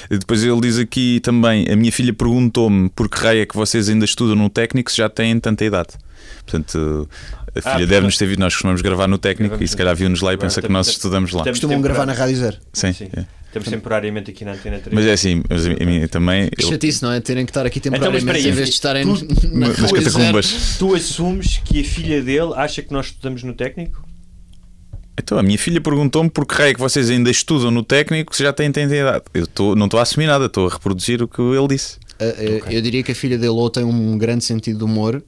[0.09, 3.55] E Depois ele diz aqui também: a minha filha perguntou-me por que raio é que
[3.55, 5.89] vocês ainda estudam no técnico se já têm tanta idade.
[6.45, 7.09] Portanto,
[7.55, 8.39] a filha porque- deve-nos ter visto.
[8.39, 11.31] Nós costumamos gravar no técnico e se calhar viu-nos lá e pensa que nós estudamos
[11.31, 11.43] lá.
[11.43, 12.57] temos- Costumam gravar na Rádio Zero.
[12.73, 12.93] Sim.
[12.93, 13.09] Sim.
[13.15, 13.25] é.
[13.47, 14.91] Estamos temporariamente aqui na Antena 3.
[14.95, 16.49] Mas é assim, mas a mim também.
[16.49, 17.19] Que eu- chatice, não é?
[17.21, 19.67] Terem que estar aqui temporariamente Então, mas espera aí, em vez de estarem tu- na
[19.67, 20.11] nas Rádio Zero.
[20.11, 20.75] catacumbas.
[20.79, 24.03] Tu assumes que a filha dele acha que nós estudamos no técnico?
[25.17, 28.35] Então, a minha filha perguntou-me por que raio é que vocês ainda estudam no técnico
[28.35, 29.23] se já têm tanta idade.
[29.33, 31.97] Eu tô, não estou a assumir nada, estou a reproduzir o que ele disse.
[32.19, 35.23] Uh, uh, Eu diria que a filha dele ou tem um grande sentido de humor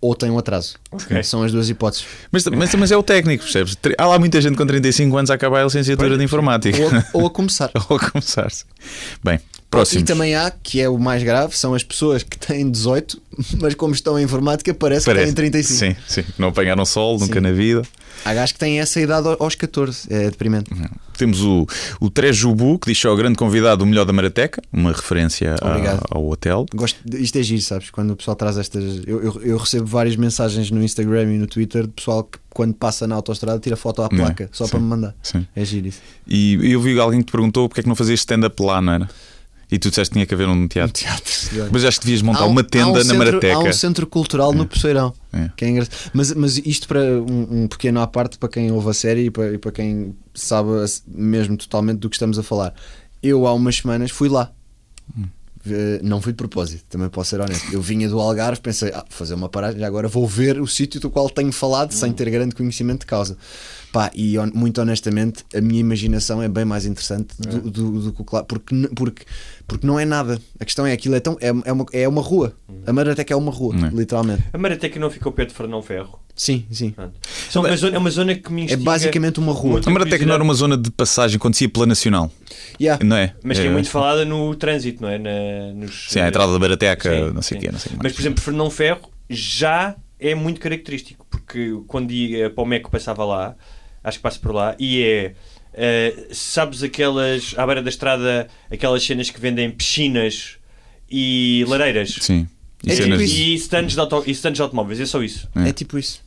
[0.00, 0.76] ou tem um atraso.
[0.90, 1.22] Ok.
[1.22, 2.06] São as duas hipóteses.
[2.32, 3.76] Mas, mas, mas é o técnico, percebes?
[3.98, 6.78] Há lá muita gente com 35 anos a acabar a licenciatura de informática.
[7.12, 7.70] Ou, ou a começar.
[7.88, 8.64] Ou a começar-se.
[9.22, 9.38] Bem,
[9.70, 10.00] próximo.
[10.00, 13.20] E também há, que é o mais grave, são as pessoas que têm 18,
[13.60, 15.78] mas como estão em informática, parece, que têm 35.
[15.78, 16.24] Sim, sim.
[16.38, 17.40] Não apanharam sol nunca Sim.
[17.40, 17.82] na vida.
[18.24, 20.06] Há gajos que têm essa idade aos 14.
[20.12, 20.70] É deprimente.
[21.16, 21.66] Temos o,
[22.00, 26.28] o Trejubu, que diz ao grande convidado o melhor da Marateca, uma referência a- ao
[26.28, 26.66] hotel.
[26.74, 27.88] Gosto isto é giro, sabes?
[27.90, 29.02] Quando o pessoal traz estas.
[29.06, 32.74] Eu, eu, eu recebo várias mensagens no Instagram e no Twitter de pessoal que, quando
[32.74, 34.08] passa na autostrada, tira foto à é?
[34.08, 34.70] placa, só Sim.
[34.72, 35.14] para me mandar.
[35.22, 35.46] Sim.
[35.56, 36.00] É giro isso.
[36.26, 38.92] E eu vi alguém que te perguntou porque é que não fazias stand-up lá, não
[38.92, 39.08] era?
[39.70, 40.92] E tu disseste que tinha que haver um Um teatro.
[40.92, 41.68] teatro.
[41.70, 43.54] Mas acho que devias montar um- uma tenda um na centro- Marateca.
[43.54, 45.14] Há um centro cultural no Poceirão.
[45.32, 45.50] É.
[45.56, 45.94] Que é engraçado.
[46.12, 49.30] Mas, mas isto para um, um pequeno à parte para quem ouve a série e
[49.30, 50.70] para, e para quem sabe
[51.06, 52.74] mesmo totalmente do que estamos a falar.
[53.22, 54.50] Eu há umas semanas fui lá.
[55.66, 57.70] Eh, Não fui de propósito, também posso ser honesto.
[57.72, 61.10] Eu vinha do Algarve, pensei, ah, fazer uma paragem, agora vou ver o sítio do
[61.10, 63.36] qual tenho falado sem ter grande conhecimento de causa.
[63.92, 68.12] Pá, e hon- muito honestamente, a minha imaginação é bem mais interessante do, do- do
[68.12, 69.24] que o claro, porque, porque,
[69.66, 70.40] porque não é nada.
[70.60, 72.54] A questão é aquilo é, tão, é, é, uma, é uma rua.
[72.86, 73.90] A Marateca é uma rua, é?
[73.94, 74.44] literalmente.
[74.52, 76.20] A Marateca não ficou perto de Fernão Ferro.
[76.36, 76.94] Sim, sim.
[77.50, 79.80] São uma zona- é uma zona que me É instiga basicamente uma rua.
[79.84, 82.30] A Marateca não era uma zona de passagem quando se ia pela Nacional,
[82.80, 83.04] Yeah.
[83.04, 83.34] não é?
[83.42, 85.18] Mas que é É- muito falada no trânsito, não é?
[85.18, 87.90] Na, nos, Sim, a entrada da Marateca, Sim, não sei o quê, não sei o
[87.90, 88.14] que Mas, mais.
[88.14, 93.24] por exemplo, Fernão Ferro já é muito característico, porque quando ia para o Meco passava
[93.24, 93.56] lá,
[94.02, 95.34] acho que passa por lá, e é.
[95.74, 97.54] eh, sabes aquelas.
[97.56, 100.56] à beira da estrada, aquelas cenas que vendem piscinas
[101.10, 102.16] e lareiras?
[102.20, 102.48] Sim.
[102.84, 103.36] E É cenas- tipo isso.
[103.40, 105.48] E stands de, auto, e stands de automóveis, é só isso.
[105.54, 105.68] É.
[105.68, 106.22] É tipo isso.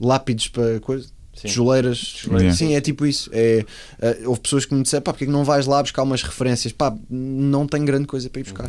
[0.00, 1.08] Lápides para coisa.
[1.34, 1.48] Sim.
[1.48, 2.56] Tijoleiras, Tijoleiras.
[2.56, 3.28] sim, é tipo isso.
[3.32, 3.64] É,
[4.00, 6.22] eh, houve pessoas que me disseram: pá, porque é que não vais lá buscar umas
[6.22, 6.72] referências?
[6.72, 8.66] Pá, não tenho grande coisa para ir buscar.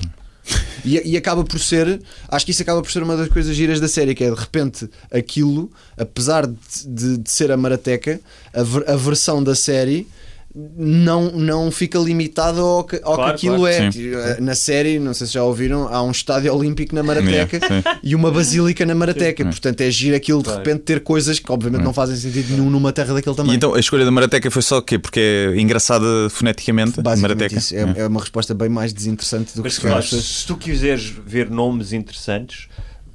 [0.83, 3.79] E, e acaba por ser, acho que isso acaba por ser uma das coisas giras
[3.79, 6.55] da série, que é de repente aquilo, apesar de,
[6.85, 8.19] de- de ser a Marateca,
[8.53, 10.07] a, ver- a versão da série
[10.55, 13.83] não, não fica limitada ao que, ao Claro, que aquilo claro.
[13.83, 13.91] é.
[13.91, 14.11] Sim.
[14.41, 17.99] Na série, não sei se já ouviram, há um estádio olímpico na Marateca Yeah, sim.
[18.01, 19.43] e uma basílica na Marateca.
[19.43, 20.59] Portanto, é giro aquilo de Claro.
[20.59, 23.53] repente ter coisas que obviamente não fazem sentido nenhum numa terra daquele tamanho.
[23.53, 24.97] E então a escolha da Marateca foi só o quê?
[24.97, 27.01] Porque é engraçada foneticamente?
[27.03, 27.57] Marateca.
[27.57, 27.75] isso.
[27.75, 31.05] É, é uma resposta bem mais desinteressante do que Mas se claro, se tu quiseres
[31.25, 32.67] ver nomes interessantes,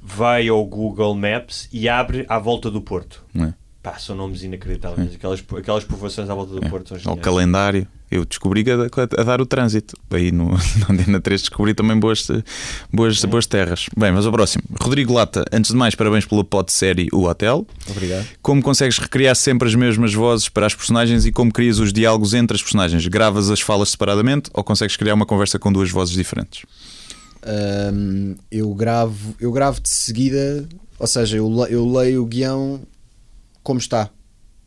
[0.03, 3.23] vai ao Google Maps e abre à volta do Porto.
[3.33, 3.53] Não é?
[3.81, 5.15] Pá, são nomes inacreditáveis.
[5.15, 7.21] Aquelas, aquelas povoações à volta do Porto são Ao geniais.
[7.21, 7.87] calendário.
[8.11, 8.75] Eu descobri que a,
[9.17, 9.97] a dar o trânsito.
[10.11, 12.27] Aí no, na Antena 3 descobri também boas,
[12.93, 13.87] boas, boas terras.
[13.97, 14.63] Bem, mas ao próximo.
[14.79, 17.65] Rodrigo Lata, antes de mais, parabéns pela pod série O Hotel.
[17.89, 18.27] Obrigado.
[18.41, 22.35] Como consegues recriar sempre as mesmas vozes para as personagens e como crias os diálogos
[22.35, 23.07] entre as personagens?
[23.07, 26.65] Gravas as falas separadamente ou consegues criar uma conversa com duas vozes diferentes?
[27.43, 30.67] Hum, eu gravo eu gravo de seguida,
[30.99, 32.81] ou seja, eu, eu leio o guião
[33.63, 34.09] como está.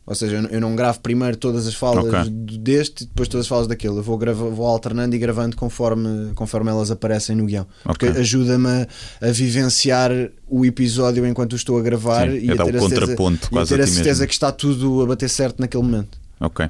[0.07, 2.29] Ou seja, eu não- gravo primeiro todas as falas Ok.
[2.29, 3.95] do- deste e depois todas as falas daquele.
[3.97, 7.65] Eu vou, grava, vou alternando e gravando conforme, conforme elas aparecem no guião.
[7.83, 8.21] Porque Ok.
[8.21, 8.87] ajuda-me a,
[9.27, 10.11] a vivenciar
[10.47, 13.57] o episódio enquanto o estou a gravar Sim, e é a ter a certeza, e
[13.57, 14.27] a, ter a certeza mesmo.
[14.27, 16.19] que está tudo a bater certo naquele momento.
[16.39, 16.69] Ok.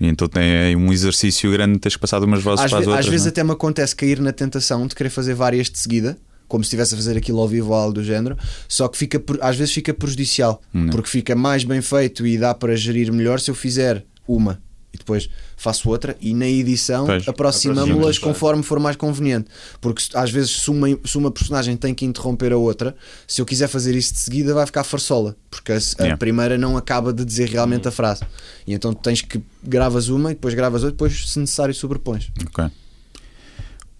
[0.00, 2.80] E então tem aí um exercício grande, tens que passar de umas vozes Às, para
[2.80, 3.06] as outras.
[3.06, 3.30] às vezes é?
[3.30, 6.16] até me acontece cair na tentação de querer fazer várias de seguida,
[6.48, 9.22] como se estivesse a fazer aquilo ao vivo ou algo do género, só que fica,
[9.40, 10.60] às vezes fica prejudicial,
[10.90, 14.60] porque fica mais bem feito e dá para gerir melhor se eu fizer uma
[14.92, 19.48] e depois faço outra e na edição aproximamos-las Aproximamos, conforme for mais conveniente.
[19.82, 22.96] Porque às vezes, se uma, se uma personagem tem que interromper a outra,
[23.26, 26.16] se eu quiser fazer isso de seguida, vai ficar farsola, porque a, a Yeah.
[26.16, 28.22] primeira não acaba de dizer realmente a frase.
[28.66, 32.30] E então tens que gravas uma e depois gravas outra, depois, se necessário, sobrepões.
[32.46, 32.70] Ok.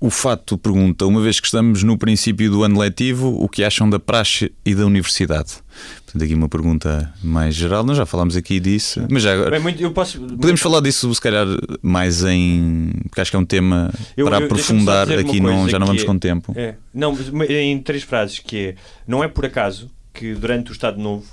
[0.01, 3.91] O Fato pergunta: uma vez que estamos no princípio do ano letivo, o que acham
[3.91, 5.55] da praxe e da universidade?
[6.05, 7.83] Portanto, aqui uma pergunta mais geral.
[7.85, 9.59] Nós já falámos aqui disso, mas já agora.
[9.59, 10.21] Bem, posso.
[10.21, 11.47] Podemos falar disso, se calhar,
[11.83, 12.93] mais em.
[13.09, 16.03] Porque acho que é um tema Eu- para eu- aprofundar aqui, não, já não vamos
[16.03, 16.53] é- com tempo.
[16.57, 16.77] É.
[16.95, 17.17] Não,
[17.49, 18.75] em três frases, que é,
[19.07, 21.27] não é por acaso que durante o Estado Novo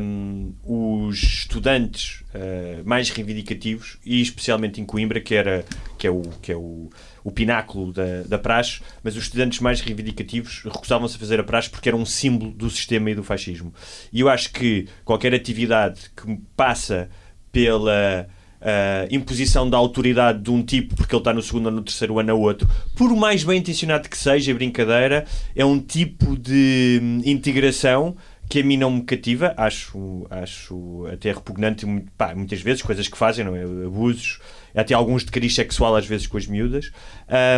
[0.00, 5.64] hum, os estudantes uh, mais reivindicativos, e especialmente em Coimbra, que, era,
[5.98, 6.90] que é o, que é o,
[7.22, 11.70] o pináculo da, da praxe, mas os estudantes mais reivindicativos recusavam-se a fazer a praxe
[11.70, 13.72] porque era um símbolo do sistema e do fascismo.
[14.12, 17.08] E eu acho que qualquer atividade que passa
[17.50, 18.26] pela
[18.62, 22.18] uh, imposição da autoridade de um tipo porque ele está no segundo ou no terceiro
[22.18, 27.20] ano a outro, por mais bem intencionado que seja, brincadeira, é um tipo de hum,
[27.24, 28.16] integração
[28.48, 31.86] que a mim não me cativa, acho, acho até repugnante,
[32.18, 33.62] pá, muitas vezes, coisas que fazem, não é?
[33.62, 34.40] abusos,
[34.74, 36.90] até alguns de cariz sexual às vezes com as miúdas.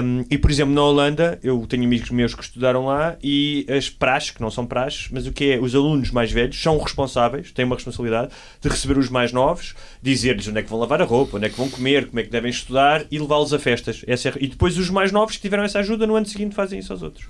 [0.02, 3.88] Um, e, por exemplo, na Holanda, eu tenho amigos meus que estudaram lá e as
[3.88, 7.50] praxes, que não são praxes, mas o que é, os alunos mais velhos são responsáveis,
[7.52, 8.30] têm uma responsabilidade
[8.60, 11.48] de receber os mais novos, dizer-lhes onde é que vão lavar a roupa, onde é
[11.48, 14.04] que vão comer, como é que devem estudar e levá-los a festas.
[14.06, 16.78] Essa é- e depois os mais novos que tiveram essa ajuda no ano seguinte fazem
[16.78, 17.26] isso aos outros.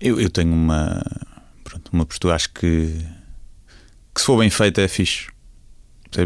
[0.00, 1.02] Eu, eu tenho uma,
[1.72, 2.94] pronto, uma postura, acho que,
[4.14, 5.26] que se for bem feita é fixe.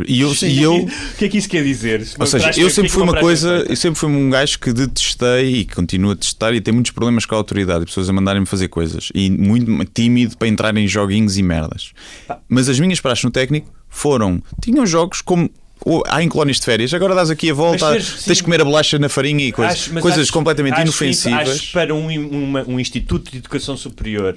[0.09, 2.05] E eu, e eu O que é que isso quer dizer?
[2.19, 4.29] Ou seja, eu que é sempre que fui uma é coisa, eu sempre fui um
[4.31, 7.87] gajo que detestei e continuo a testar e tem muitos problemas com a autoridade e
[7.87, 11.93] pessoas a mandarem-me fazer coisas e muito tímido para entrar em joguinhos e merdas.
[12.49, 15.49] Mas as minhas praxes no técnico foram, tinham jogos como
[16.09, 18.25] há em colónias de férias, agora dás aqui a volta, Mas, sim.
[18.27, 21.49] tens de comer a bolacha na farinha e coisas, Acho- coisas acho- completamente acho inofensivas.
[21.49, 24.37] Isso, acho para um, uma- um instituto de educação superior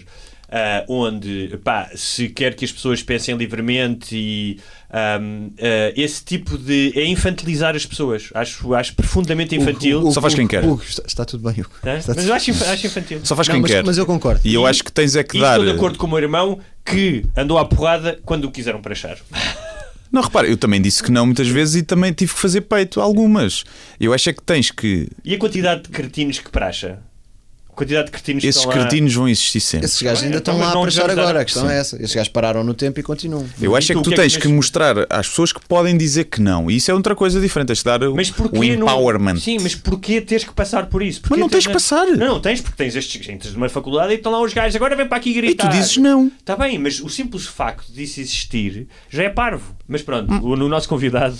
[0.52, 4.60] ah, onde pá, se quer que as pessoas pensem livremente e
[4.92, 6.92] ahm, ah, esse tipo de.
[6.96, 8.30] é infantilizar as pessoas.
[8.34, 10.12] Acho, acho profundamente infantil.
[10.12, 10.64] Só faz quem quer.
[10.64, 11.72] Hugo, está, está tudo bem, Hugo.
[11.82, 11.98] Tá?
[11.98, 13.20] Está Mas eu acho, acho infantil.
[13.24, 13.84] Só faz Não, quem mas, quer.
[13.84, 14.42] mas eu concordo.
[14.44, 15.60] E eu acho que tens é que E dar.
[15.60, 19.18] estou de acordo com o meu irmão que andou à porrada quando o quiseram prachar.
[20.12, 23.00] Não, repara, eu também disse que não muitas vezes e também tive que fazer peito
[23.00, 23.64] algumas.
[24.00, 25.08] Eu acho é que tens que.
[25.24, 26.98] E a quantidade de cretinos que praxa?
[27.80, 28.88] Quantidade de cretinos Esses que estão lá...
[28.88, 29.86] cretinos vão existir sempre.
[29.86, 31.42] Esses gajos ainda Então, estão mas lá a prachar devemos dar- agora.
[31.42, 31.74] A questão Sim.
[31.74, 31.96] é essa.
[31.96, 33.46] Esses gajos pararam no tempo e continuam.
[33.62, 36.26] Eu acho E é que tu, é tens que mostrar às pessoas que podem dizer
[36.26, 36.70] que não.
[36.70, 37.68] E isso é outra coisa diferente.
[37.68, 39.38] Tens de dar o, não- empowerment.
[39.40, 41.22] Sim, mas porquê teres que passar por isso?
[41.22, 42.06] Porquê Mas não tens que passar.
[42.08, 44.96] Não, não tens, porque tens estes entras numa faculdade e estão lá os gajos, agora
[44.96, 45.70] vem para aqui E gritar.
[45.70, 46.32] tu dizes não.
[46.40, 49.76] Está bem, mas o simples facto disso existir já é parvo.
[49.88, 50.40] Mas pronto, Hum.
[50.44, 51.36] o, no nosso convidado.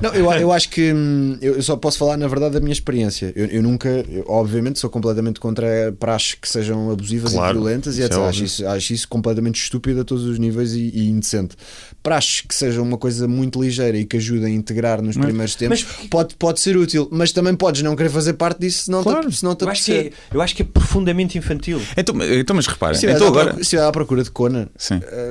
[0.00, 2.72] Não, eu, eu acho que hum, eu eu só posso falar na verdade da minha
[2.72, 3.32] experiência.
[3.36, 7.96] Eu, eu nunca, eu, obviamente, sou completamente contra praxes que sejam abusivas Claro, e violentas
[7.96, 8.18] e isso é etc.
[8.18, 11.56] Acho isso, acho isso completamente estúpido a todos os níveis e, e indecente.
[12.02, 15.84] Praxes que sejam uma coisa muito ligeira e que ajudem a integrar nos primeiros tempos
[15.84, 19.02] Mas- pode, pode ser útil, mas também podes não querer fazer parte disso se não
[19.02, 19.28] Claro.
[19.30, 20.18] te, se não te Eu acho, que é, apetecer.
[20.34, 21.80] eu acho que é profundamente infantil.
[21.96, 22.94] Então, então mas repara.
[22.94, 23.62] Se Então agora.
[23.62, 25.00] se à procura de Conan, Sim.
[25.02, 25.30] eh,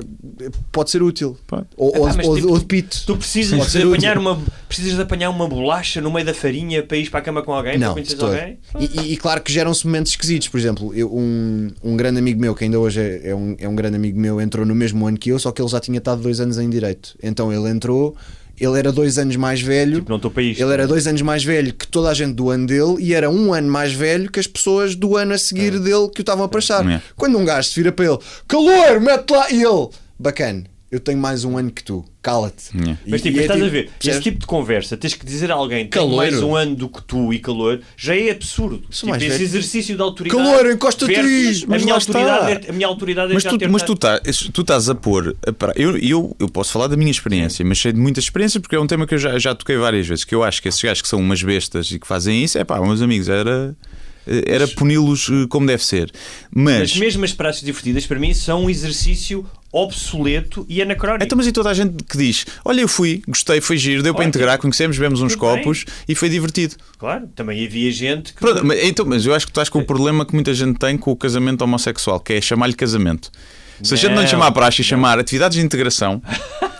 [0.72, 1.38] pode ser útil.
[1.46, 1.66] Pode.
[1.76, 3.04] Ou, Epá, ou, mas ou- tipo, ou de pito.
[3.06, 4.32] Tu precisas Pode de, apanhar útil.
[4.32, 7.42] uma, precisas de apanhar uma bolacha no meio da farinha para ir para a cama
[7.44, 7.78] com alguém?
[7.78, 8.60] Não, para alguém?
[8.80, 10.48] E, e- e claro que geram-se momentos esquisitos.
[10.48, 13.68] Por exemplo, eu- um, um grande amigo meu, que ainda hoje é, é um, é
[13.68, 15.98] um grande amigo meu, entrou no mesmo ano que eu, só que ele já tinha
[15.98, 17.16] estado dois anos em direito.
[17.22, 18.16] Então ele entrou,
[18.60, 19.96] ele era dois anos mais velho.
[19.96, 20.62] Tipo, não estou para isto.
[20.62, 23.30] Ele era dois anos mais velho que toda a gente do ano dele e era
[23.30, 26.46] um ano mais velho que as pessoas do ano a seguir dele que o estavam
[26.46, 26.88] a prachar.
[26.88, 27.02] É.
[27.16, 29.90] Quando um gajo se vira para ele, calor, mete lá, e ele,
[30.20, 32.78] bacana, eu tenho mais um ano que tu, cala-te.
[32.78, 32.98] É.
[33.08, 34.24] Mas tipo, e é estás a tipo, ver, esse percebes?
[34.24, 37.02] tipo de conversa, tens que dizer a alguém que tem mais um ano do que
[37.04, 38.84] tu e calor, já é absurdo.
[38.90, 39.44] Tipo, mais esse velho.
[39.44, 40.44] exercício de autoridade.
[40.44, 41.24] Caloiro, encosta-te a
[41.68, 44.20] Mas minha autoridade, é- a minha autoridade é Mas já tu, ter mas tu, tá,
[44.54, 45.34] tu estás a pôr.
[45.48, 48.76] a Eu, eu, eu posso falar da minha experiência, mas sei de muita experiência porque
[48.76, 50.26] é um tema que eu já, já toquei várias vezes.
[50.26, 52.66] Que eu acho que esses gajos que são umas bestas e que fazem isso, é
[52.66, 53.74] pá, meus amigos, era,
[54.46, 56.12] era puni-los eh, como deve ser.
[56.54, 56.92] Mas.
[56.92, 61.24] As mesmas praças divertidas, para mim, são um exercício obsoleto e anacrónico.
[61.24, 64.14] Então, mas e toda a gente que diz: Olha, eu fui, gostei, foi giro, deu
[64.14, 64.30] para Ótimo.
[64.30, 65.58] integrar, conhecemos, bebemos uns Tudo bem.
[65.58, 66.76] copos e foi divertido.
[66.98, 68.40] Claro, também havia gente que.
[68.40, 70.78] Pronto, mas, então, mas eu acho que tu estás com o problema que muita gente
[70.78, 73.32] tem com o casamento homossexual, que é chamar-lhe casamento.
[73.84, 74.90] Se a gente não lhe Não, chamar praxe e não.
[74.90, 76.22] chamar atividades de integração,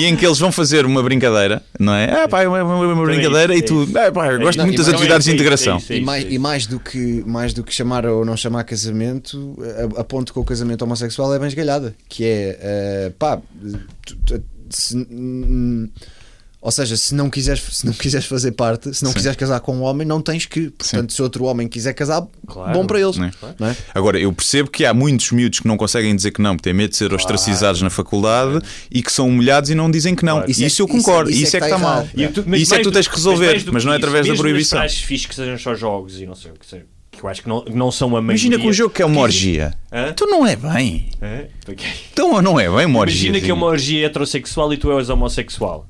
[0.00, 2.22] e em que eles vão fazer uma brincadeira, não é?
[2.24, 4.40] Ah, pá, é uma, uma- uma Então é brincadeira isso, e tu, ah, pá, eu
[4.40, 5.76] gosto Não, muito das atividades de é isso, é integração.
[5.78, 9.56] isso, E mais, e mais do que, mais do que chamar ou não chamar casamento,
[9.96, 11.94] a, a ponto que o casamento homossexual é bem esgalhada.
[12.08, 13.40] Que é, eh, pá,
[14.06, 15.88] tu- tu- se- hum,
[16.64, 19.16] ou seja, se não, quiseres, se não quiseres fazer parte, se não Sim.
[19.18, 20.70] quiseres casar com um homem, não tens que.
[20.70, 22.72] Portanto, se outro homem quiser casar, Claro.
[22.72, 23.18] bom para eles.
[23.18, 23.30] É.
[23.60, 23.76] Não é?
[23.94, 26.72] Agora, eu percebo que há muitos miúdos que não conseguem dizer que não, porque têm
[26.72, 28.60] medo de ser ostracizados na faculdade
[28.90, 30.36] e que são humilhados e não dizem que não.
[30.36, 30.50] Claro.
[30.50, 32.08] Isso, Isso é- eu concordo, isso é- isso, é que é está que mal.
[32.14, 34.26] E tu- isso é que tu tens que resolver, mas que não é isso, através
[34.26, 34.80] da proibição.
[34.80, 36.86] As fixe que sejam só jogos e não sei o que seja.
[37.12, 38.32] Que eu acho que não, não são a maioria.
[38.32, 39.72] Imagina que um jogo que é uma orgia.
[39.92, 40.08] Hã?
[40.08, 41.10] Então não é bem.
[41.22, 41.44] Hã?
[42.12, 43.28] Então não é bem uma orgia.
[43.28, 45.86] Imagina que é uma orgia heterossexual e tu és homossexual.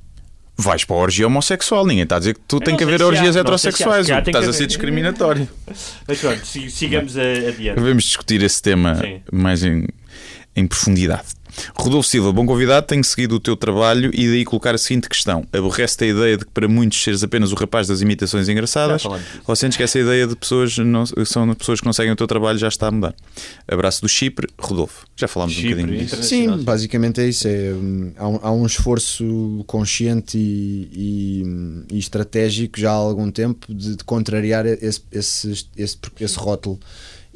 [0.56, 1.84] Vais para a orgia homossexual.
[1.84, 4.06] Ninguém está a dizer que tu tem que haver orgias heterossexuais.
[4.06, 5.48] Se Estás a ser discriminatório.
[6.06, 7.80] Mas pronto, si- sigamos adiante.
[7.80, 9.00] Devemos discutir esse tema
[9.32, 9.86] mais em,
[10.56, 11.24] em profundidade.
[11.78, 15.46] Rodolfo Silva, bom convidado, tenho seguido o teu trabalho e daí colocar a seguinte questão:
[15.52, 19.04] aborrece-te a ideia de que para muitos seres apenas o rapaz das imitações engraçadas?
[19.46, 22.26] Ou sentes que essa ideia de pessoas não, são pessoas que não seguem o teu
[22.26, 23.14] trabalho já está a mudar?
[23.68, 25.06] Abraço do Chipre, Rodolfo.
[25.14, 26.22] Já falámos Chipre, um bocadinho disso.
[26.24, 27.46] Sim, basicamente é isso.
[27.46, 33.30] É, hum, há, um, há um esforço consciente e, e- e estratégico já há algum
[33.30, 36.80] tempo de, de contrariar esse, esse, esse, esse rótulo.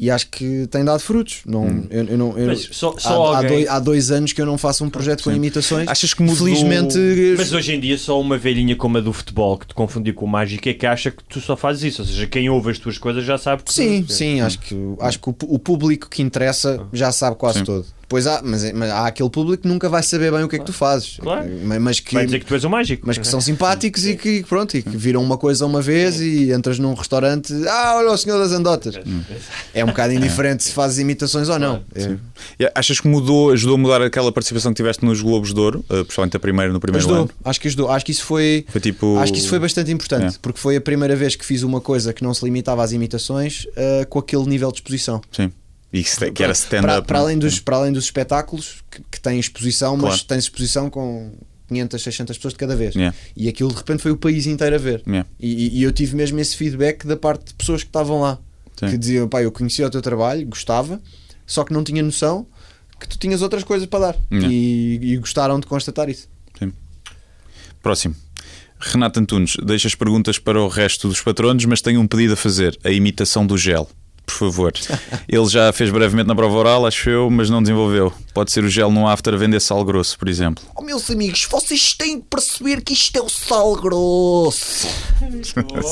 [0.01, 1.41] E acho que tem dado frutos.
[1.45, 4.41] Não, eu, eu não, eu- só- só há, há alguém- dois, há dois anos que
[4.41, 5.89] eu não faço um projeto com imitações.
[5.89, 6.97] Achas que mudou- Felizmente.
[7.37, 10.25] Mas hoje em dia só uma velhinha como a do futebol que te confundiu com
[10.25, 12.03] o mágico é que acha que tu só fazes isso.
[12.03, 14.13] Ou seja, quem ouve as tuas coisas já sabe que Sim, tu...
[14.13, 17.65] sim, acho que, acho que o, o público que interessa já sabe quase Sim.
[17.65, 17.85] todo.
[18.09, 20.57] Depois há, mas, é- mas há aquele público que nunca vai saber bem o que
[20.57, 21.19] é que tu fazes.
[21.21, 21.47] Claro.
[21.63, 23.03] Mas, mas que, Vai dizer que tu és o mágico.
[23.07, 26.51] mas que são simpáticos e que pronto, e que viram uma coisa uma vez e
[26.51, 28.95] entras num restaurante, ah, olha o senhor das andotas.
[29.75, 31.83] É um bocado indiferente se fazes imitações ou não.
[32.59, 32.73] É.
[32.75, 36.03] Achas que mudou, ajudou a mudar aquela participação que tiveste nos Globos de Ouro, eh,
[36.03, 37.31] principalmente a primeira no primeiro Ajudou, ano?
[37.45, 37.91] acho que ajudou.
[37.91, 39.19] Acho que isso foi, Foi tipo.
[39.19, 40.39] acho que isso foi bastante importante, É.
[40.41, 43.67] porque foi a primeira vez que fiz uma coisa que não se limitava às imitações
[43.77, 45.21] ah, com aquele nível de exposição.
[45.31, 45.53] Sim.
[45.93, 47.07] E que era para, stand-up.
[47.07, 47.51] para, além não é?
[47.51, 50.25] dos, para além dos espetáculos que, que têm exposição, mas Claro.
[50.27, 51.33] tens exposição com
[51.69, 52.95] 500, 600 pessoas de cada vez.
[52.95, 53.17] Yeah.
[53.37, 55.03] E aquilo de repente foi o país inteiro a ver.
[55.07, 55.29] Yeah.
[55.41, 58.39] E, e- eu tive mesmo esse feedback da parte de pessoas que estavam lá,
[58.79, 58.91] Sim.
[58.91, 61.01] que diziam: pá, eu conhecia o teu trabalho, gostava,
[61.47, 62.47] só que não tinha noção
[63.01, 64.17] que tu tinhas outras coisas para dar.
[64.31, 64.53] Yeah.
[64.53, 66.29] E, e gostaram de constatar isso.
[67.83, 68.15] Próximo.
[68.81, 72.37] Renato Antunes, deixa as perguntas para o resto dos patronos, mas tenho um pedido a
[72.37, 73.89] fazer: a imitação do gel.
[74.29, 74.73] Por favor.
[75.27, 78.13] Ele já fez brevemente na prova oral, acho eu, mas não desenvolveu.
[78.35, 80.63] Pode ser o gel no after a vender sal grosso, por exemplo.
[80.77, 84.87] Oh, meus amigos, vocês têm de perceber que isto é o sal grosso.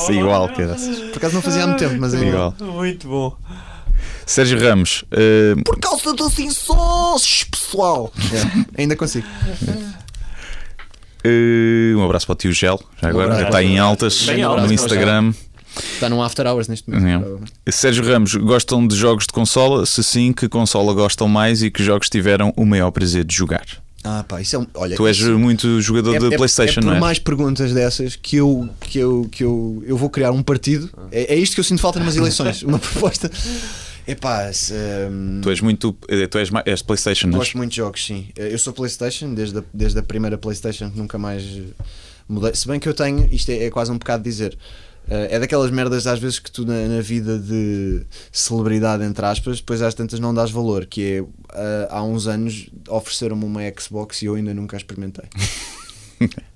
[0.06, 0.76] Sim, igual, cara.
[0.76, 2.54] Por acaso não fazia há muito tempo, mas é Igual.
[2.60, 3.34] Muito bom.
[4.26, 8.12] Sérgio Ramos, eh, Por causa dos insócios, pessoal.
[8.76, 9.26] É, ainda consigo.
[11.24, 14.50] eh, um abraço para o tio Gel, já agora, já está em altas Bem no
[14.50, 15.32] altas, Instagram.
[15.94, 17.40] Está num after hours neste momento.
[17.66, 17.70] É.
[17.72, 19.84] Sérgio Ramos, gostam de jogos de consola?
[19.86, 23.66] Se sim, que consola gostam mais e que jogos tiveram o maior prazer de jogar?
[24.04, 24.66] Ah, pá, isso é um.
[24.74, 27.00] Olha, Tu és isso muito jogador é, de é- PlayStation, é por não é?
[27.00, 30.88] mais perguntas dessas que eu, que eu, que eu, eu vou criar um partido.
[31.10, 32.62] É, é isto que eu sinto falta numas eleições.
[32.62, 33.28] Uma proposta.
[34.06, 34.72] Epá, se,
[35.10, 35.96] hum, Tu és muito.
[36.08, 38.28] eh, Tu és, és PlayStation, não gosto muito de jogos, sim.
[38.36, 41.42] Eu sou PlayStation desde a, desde a primeira PlayStation, nunca mais
[42.28, 42.54] mudei.
[42.54, 44.56] Se bem que eu tenho, isto é, é quase um bocado dizer.
[45.08, 48.02] Eh, é daquelas merdas às vezes que tu na, na vida de
[48.32, 50.86] celebridade, entre aspas, depois às tantas não dás valor.
[50.86, 51.24] Que é
[51.54, 55.24] eh, há uns anos ofereceram-me uma Xbox e eu ainda nunca a experimentei.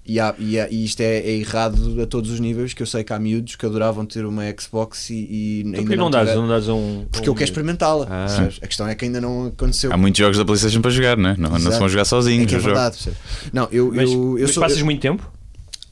[0.07, 2.87] E, há- e há- e isto é, é errado a todos os níveis, que eu
[2.87, 6.11] sei que há miúdos que adoravam ter uma Xbox e, e Então ainda porquê não,
[6.11, 7.05] dás, não dás um.
[7.13, 7.33] Porque um...
[7.33, 8.07] eu quero experimentá-la.
[8.11, 8.27] Ah.
[8.63, 9.93] A questão é que ainda não aconteceu.
[9.93, 11.37] Há muitos jogos da PlayStation para jogar, não é?
[11.37, 12.47] Não, não se vão jogar É sozinhos.
[12.49, 12.65] que é jogos.
[12.73, 12.97] verdade.
[12.97, 13.19] percebes?
[13.53, 14.63] Não, eu, Mas, eu, eu mas sou.
[14.63, 15.31] passas eu- muito tempo?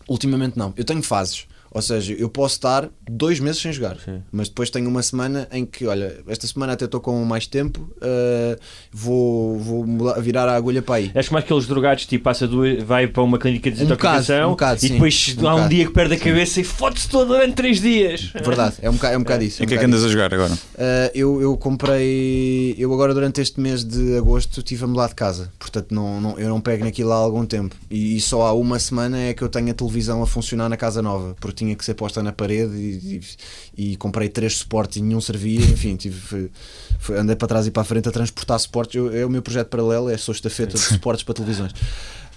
[0.09, 0.73] ultimamente não.
[0.77, 1.45] Eu tenho fases.
[1.79, 4.21] Ou seja, eu posso estar dois meses sem jogar, Sim.
[4.33, 7.89] mas depois tenho uma semana em que, olha, esta semana até estou com mais tempo,
[7.99, 8.59] uh,
[8.93, 11.13] vou, vou mudar- virar a agulha para aí.
[11.15, 14.51] És como aqueles drogados, tipo, passa duas, vai para uma clínica de Um desintoxicação um
[14.51, 14.93] bocado, e sim.
[14.95, 18.33] depois Um há um dia que perde a cabeça e fode-se todo durante 3 dias.
[18.45, 19.63] Verdade, é um bocado, é um bocado isso.
[19.63, 20.53] E é o um que é que andas a jogar agora?
[20.53, 20.59] Uh,
[21.15, 22.75] eu, eu comprei.
[22.79, 25.53] Eu agora, durante este mês de agosto, estive a mudar de casa.
[25.59, 27.75] Portanto, não, não- eu não pego naquilo há algum tempo.
[27.91, 30.77] E, e só há uma semana é que eu tenho a televisão a funcionar na
[30.77, 31.37] casa nova.
[31.41, 33.20] Porque tinha que ser posta na parede e,
[33.77, 35.61] e- e comprei três suportes e nenhum servia.
[35.61, 36.51] Enfim, tive, foi-
[36.99, 38.95] foi- andei para trás e para a frente a transportar suportes.
[38.97, 41.73] Eu- é o meu projeto paralelo, é sou estafeta de suportes para televisões.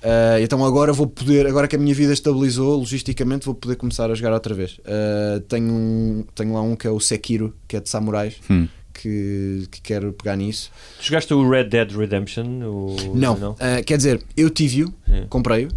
[0.03, 4.09] Uh, então agora vou poder, agora que a minha vida estabilizou logisticamente, vou poder começar
[4.09, 4.79] a jogar outra vez.
[4.79, 8.67] Uh, tenho, um- tenho lá um que é o Sekiro, que é de samurais, Hum.
[8.93, 10.71] que, que quero pegar nisso.
[10.99, 12.45] Tu jogaste o Red Dead Redemption?
[12.67, 12.95] O...
[13.15, 14.91] Não, ah, quer dizer, eu tive-o,
[15.29, 15.69] comprei-o,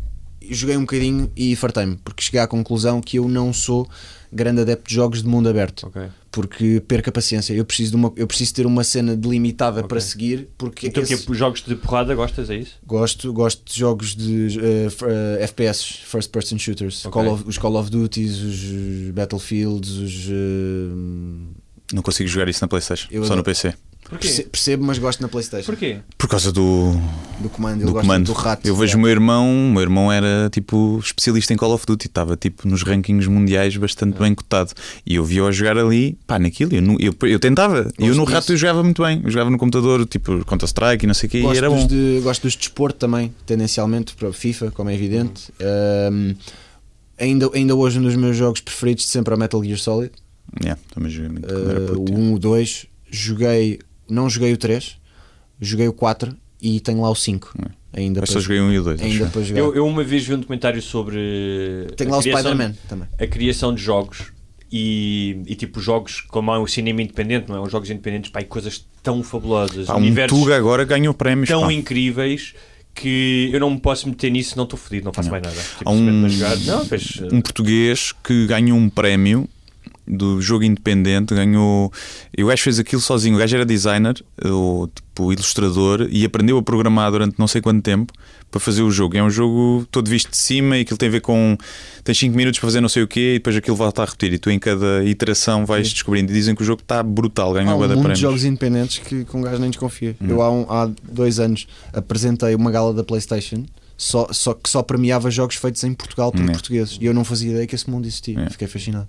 [0.51, 3.89] joguei um bocadinho e fartei-me, porque cheguei à conclusão que eu não sou
[4.33, 5.87] grande adepto de jogos de mundo aberto.
[5.87, 6.03] Ok.
[6.33, 7.55] Porque perco a paciência.
[7.55, 10.49] Eu preciso, de uma, eu preciso ter uma cena delimitada para seguir.
[10.59, 12.73] Porque Então, esse- que jogos de porrada gostas, é isso?
[12.85, 17.05] gosto, gosto de jogos de eh, f- eh, FPS, First Person Shooters.
[17.07, 17.13] Ok.
[17.23, 20.27] Call of- os Call of Duties, os Battlefields, os.
[20.29, 23.45] eh, Não consigo jogar isso na PlayStation, Eu só no adoro.
[23.45, 23.75] PC.
[24.11, 25.67] Perce- percebo, mas gosto na PlayStation.
[25.67, 25.99] Porquê?
[26.19, 26.93] Por causa do,
[27.41, 28.27] Do comando, eu do gosto comando.
[28.27, 28.67] do rato.
[28.67, 32.07] eu vejo o meu irmão, o meu irmão era tipo especialista em Call of Duty,
[32.07, 34.73] estava tipo nos rankings mundiais bastante bem cotado.
[35.07, 36.73] E eu via-o jogar ali, pá, naquilo.
[36.75, 38.35] Eu, eu, eu tentava, e eu no disso.
[38.35, 39.21] rato eu jogava muito bem.
[39.25, 41.81] Eu jogava no computador, tipo Counter-Strike e não sei o que, e Gosto era dos,
[41.81, 41.87] bom.
[41.87, 45.53] de, gosto dos de desporto também, tendencialmente para FIFA, como é evidente.
[46.13, 46.35] Um,
[47.19, 50.13] ainda, ainda hoje um dos meus jogos preferidos de sempre é o Metal Gear Solid.
[50.63, 54.97] Yeah, também joguei muito era Uh, o 1, o 2, joguei, não joguei o 3,
[55.61, 57.53] joguei o 4 e tenho lá o 5.
[57.97, 59.01] Ainda Eu só joguei um e o dois.
[59.01, 59.31] acho ainda eu.
[59.31, 59.61] para jogar.
[59.61, 61.17] Eu, eu uma vez vi um documentário sobre.
[61.97, 63.09] tenho a lá o criação- Spider-Man também.
[63.21, 64.33] A criação de jogos
[64.73, 67.61] e, e tipo jogos como há o cinema independente, não é?
[67.61, 71.49] Os jogos independentes, pá, e coisas tão fabulosas, Pá, um Tuga agora ganhou prémios.
[71.49, 71.73] tão pá.
[71.73, 72.55] incríveis
[72.93, 75.55] que eu não me posso meter nisso, não estou fodido, não faço mais nada.
[75.57, 76.29] Tipo, Há um-.
[76.29, 76.83] Não,
[77.33, 79.49] um português que ganhou um prémio
[80.07, 81.93] do jogo independente, ganhou.
[82.37, 83.37] E o gajo fez aquilo sozinho.
[83.37, 87.83] O gajo era designer, ou tipo ilustrador, e aprendeu a programar durante não sei quanto
[87.83, 88.13] tempo
[88.51, 89.17] para fazer o jogo.
[89.17, 91.57] É um jogo todo visto de cima e aquilo tem a ver com.
[92.05, 94.33] Tens 5 minutos para fazer não sei o quê e depois aquilo volta a repetir.
[94.35, 96.31] E tu em cada iteração vais descobrindo.
[96.31, 98.19] E dizem que o jogo está brutal, ganhou Há um prémios.
[98.19, 100.15] jogos independentes que com um gajo nem desconfia.
[100.21, 100.27] Hum.
[100.29, 103.65] Eu há, um- há dois anos apresentei uma gala da PlayStation
[103.97, 106.53] só, só que só premiava jogos feitos em Portugal por Hum, é.
[106.53, 108.39] portugueses e eu não fazia ideia que esse mundo existia.
[108.41, 108.51] É.
[108.51, 109.09] Fiquei fascinado.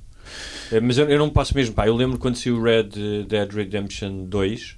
[0.71, 1.87] Eh, Mas eu, eu não posso mesmo, pá.
[1.87, 2.89] Eu lembro quando saiu o Red
[3.27, 4.75] Dead Redemption 2.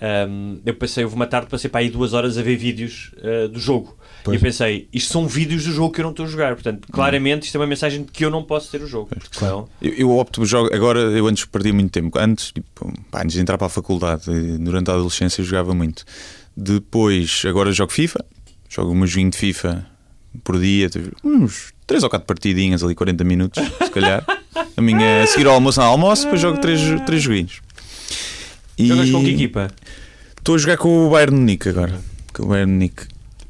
[0.00, 3.48] ehm, eu passei, houve uma tarde, passei para aí duas horas a ver vídeos eh,
[3.48, 3.96] do jogo.
[4.24, 4.34] Pois.
[4.34, 6.54] E eu pensei, isto são vídeos do jogo que eu não estou a jogar.
[6.54, 9.08] Portanto, claramente isto é uma mensagem de que eu não posso ter o jogo.
[9.08, 10.72] Porque senão- Eu, eu opto por jogo.
[10.74, 12.16] Agora, eu antes perdi muito tempo.
[12.18, 14.24] Antes, tipo, pá, antes de entrar para a faculdade,
[14.58, 16.04] durante a adolescência, eu jogava muito.
[16.56, 18.24] Depois, agora jogo FIFA.
[18.68, 19.86] Jogo meu joguinho de FIFA
[20.44, 20.88] por dia.
[21.24, 24.24] Uns 3 ou 4 partidinhas ali, 40 minutos, se calhar.
[24.76, 27.60] A minha, a seguir ao almoço, não, almoço, depois jogo 3 três, três joguinhos.
[28.78, 29.70] E Jogas com que equipa?
[30.38, 32.00] Estou a jogar com o Bayern Munique agora.
[32.32, 33.04] Com o Bayern Munique.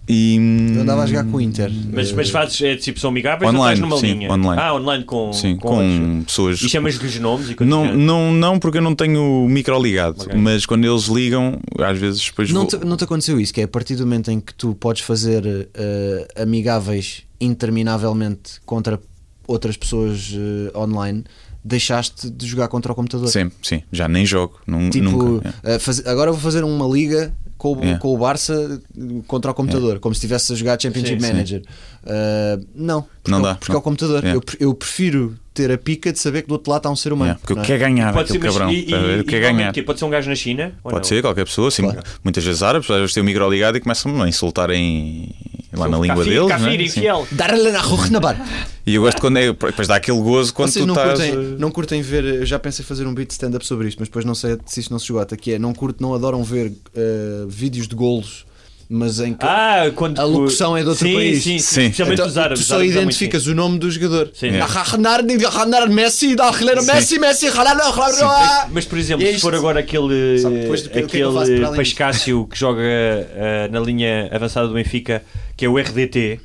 [0.08, 0.36] E,
[0.74, 1.70] Eu andava a jogar com o Inter.
[1.92, 4.32] Mas, Eh, mas fazes, é tipo, são amigáveis ou Online, estás numa sim, linha?
[4.32, 4.60] online.
[4.60, 6.60] Ah, online com, Sim, com, com, pessoas.
[6.60, 10.22] E chamas-lhes nomes e coisas Não, não, não, porque eu não tenho o micro ligado.
[10.22, 10.34] Ok.
[10.36, 12.80] Mas quando eles ligam, às vezes depois Não vou.
[12.80, 15.02] te, não te aconteceu isso, que é a partir do momento em que tu podes
[15.02, 19.00] fazer eh, amigáveis interminavelmente contra
[19.46, 21.24] outras pessoas eh, online,
[21.64, 23.28] deixaste de jogar contra o computador.
[23.28, 24.60] Sim, sim, já nem jogo.
[24.66, 25.54] Nun- Tipo, nunca.
[25.62, 25.78] é.
[25.78, 27.98] faz- agora vou fazer uma liga com, o- Yeah.
[28.00, 31.32] com o Barça eh, contra o computador, como se estivesse a jogar Championship Sim, sim.
[31.32, 31.62] Manager.
[32.04, 33.76] Eh, não, porque, Não é o- dá, porque não.
[33.76, 34.24] é o computador.
[34.24, 34.40] Yeah.
[34.58, 37.12] Eu, eu prefiro ter a pica de saber que do outro lado está um ser
[37.12, 37.32] humano.
[37.32, 37.64] Yeah, porque eu é?
[37.64, 38.72] quero ganhar Pode ser, cabrão.
[38.72, 39.72] e, e, e ganhar.
[39.84, 40.72] Pode ser um gajo na China?
[40.82, 41.08] ou Pode não?
[41.08, 41.82] ser qualquer pessoa, sim.
[41.82, 42.02] Claro.
[42.24, 45.32] Muitas vezes árabes, às vezes têm o micro ligado e começam a insultar em,
[45.72, 46.48] lá na língua deles.
[46.48, 46.76] Kafir, né?
[46.78, 46.84] Sim.
[47.00, 47.26] infiel.
[47.32, 48.36] Dar-lhe na rua na bar.
[48.86, 49.46] E eu gosto quando é.
[49.52, 51.18] Depois dá aquele gozo quando Vocês tu não estás.
[51.30, 54.24] curtem, não curtem ver, eu já pensei fazer um beat stand-up sobre isto, mas depois
[54.24, 57.44] não sei se isto não se esgota, que é, não curto, não adoram ver eh,
[57.48, 58.44] vídeos de golos,
[58.94, 61.42] mas em que Ah, quando A locução é de outro sim, país.
[61.44, 61.80] Sim, sim, Sim.
[61.84, 62.60] especialmente Então, os árabes.
[62.60, 64.30] tu só árabes identificas o nome do jogador.
[64.34, 64.46] Sim.
[64.48, 64.66] Yeah.
[65.88, 66.34] Messi,
[66.84, 68.72] Messi, Messi, muito.
[68.72, 70.08] Mas, por exemplo, é se for agora aquele,
[70.42, 71.76] que- que é que aquele disto?
[71.76, 75.22] Pascácio que joga eh, na linha avançada do Benfica,
[75.62, 76.40] que é o RDT,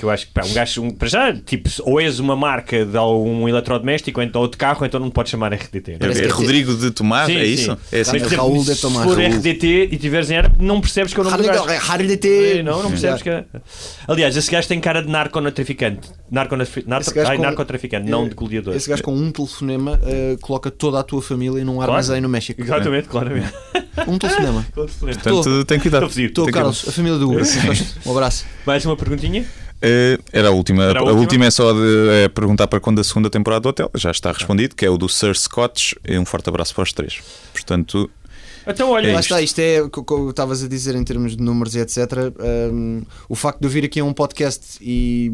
[0.00, 2.84] que eu acho que pá, um gajo, um, para já, tipo, ou és uma marca
[2.86, 5.98] de algum eletrodoméstico, ou então ou de carro, então não podes chamar RDT.
[6.00, 6.12] não é?
[6.12, 7.52] É, é- Rodrigo de Tomás, Sim, é sim.
[7.52, 7.70] isso?
[7.92, 8.12] É assim.
[8.12, 9.30] Mas, exemplo, Raul de se Tomás, for Raul.
[9.36, 11.64] RDT e tiveres em árabe, não percebes que é o nome do gajo.
[12.22, 13.44] Ei, Não, não percebes que é.
[14.08, 16.08] Aliás, esse gajo tem cara de narcotraficante.
[16.30, 18.74] Narcotrafi- narco- Esse gajo Ai, com- narcotraficante, não de goleador.
[18.74, 22.60] Esse gajo com um telefonema eh, coloca toda a tua família num armazém no México.
[22.60, 23.52] Exatamente, claramente.
[24.08, 24.64] Um telefonema.
[24.74, 26.06] Portanto, tem cuidado.
[26.06, 27.40] Estou Carlos, a família do Hugo.
[28.06, 28.44] Um abraço.
[28.64, 29.44] Mais uma perguntinha?
[29.82, 30.84] Eh, Era a última.
[30.84, 31.20] Era a a, última?
[31.20, 33.90] última é só de é, perguntar para quando a segunda temporada do hotel.
[33.94, 35.92] Já está respondido, que é o do Sir Scotch.
[36.06, 37.20] E um forte abraço para os três.
[37.52, 38.10] Portanto,
[38.66, 39.30] Então, olha, É Lá isto.
[39.32, 41.80] está, isto é o que o que estavas a dizer em termos de números e
[41.80, 41.96] etc.
[42.70, 45.32] hum, o facto de eu vir aqui a um podcast e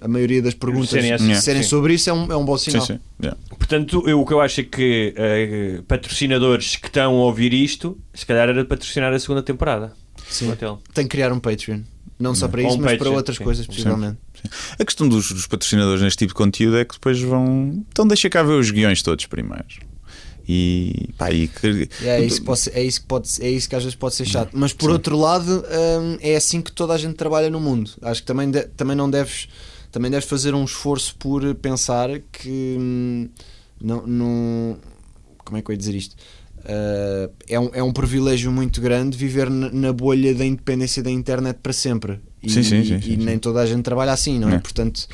[0.00, 1.62] a maioria das perguntas Serem.
[1.62, 1.68] Sim.
[1.68, 2.84] sobre isso é um, é um bom sim, sinal.
[2.86, 2.98] sim.
[3.22, 3.38] yeah.
[3.50, 7.96] portanto, eu, o que eu acho é que eh, patrocinadores que estão a ouvir isto,
[8.12, 9.92] se calhar era de patrocinar a segunda temporada
[10.28, 10.46] Sim.
[10.46, 10.80] do hotel.
[10.92, 11.82] Tem que criar um Patreon.
[12.18, 13.44] Não só para isso, mas para outras sim.
[13.44, 14.18] coisas, possivelmente.
[14.78, 17.84] A questão dos, dos patrocinadores neste tipo de conteúdo é que depois vão.
[17.90, 19.64] Então deixa cá ver os guiões todos primeiro.
[20.48, 23.50] E, pá, e que- E É isso, que pode ser- é, isso que pode, é
[23.50, 24.50] isso que às vezes pode ser chato.
[24.54, 25.64] Mas por outro lado,
[26.00, 27.90] hum, é assim que toda a gente trabalha no mundo.
[28.00, 29.48] Acho que também, de- também não deves
[29.90, 33.28] também deves fazer um esforço por pensar que hum,
[33.80, 34.76] não, não
[35.38, 36.14] como é que eu ia dizer isto?
[36.66, 41.58] Uh, é, um, é um privilégio muito grande viver na, bolha da independência da internet
[41.62, 42.20] para sempre.
[42.42, 44.56] E, Sim, sim, sim, e nem toda a gente trabalha assim, não é?
[44.56, 44.58] É.
[44.58, 45.06] Portanto,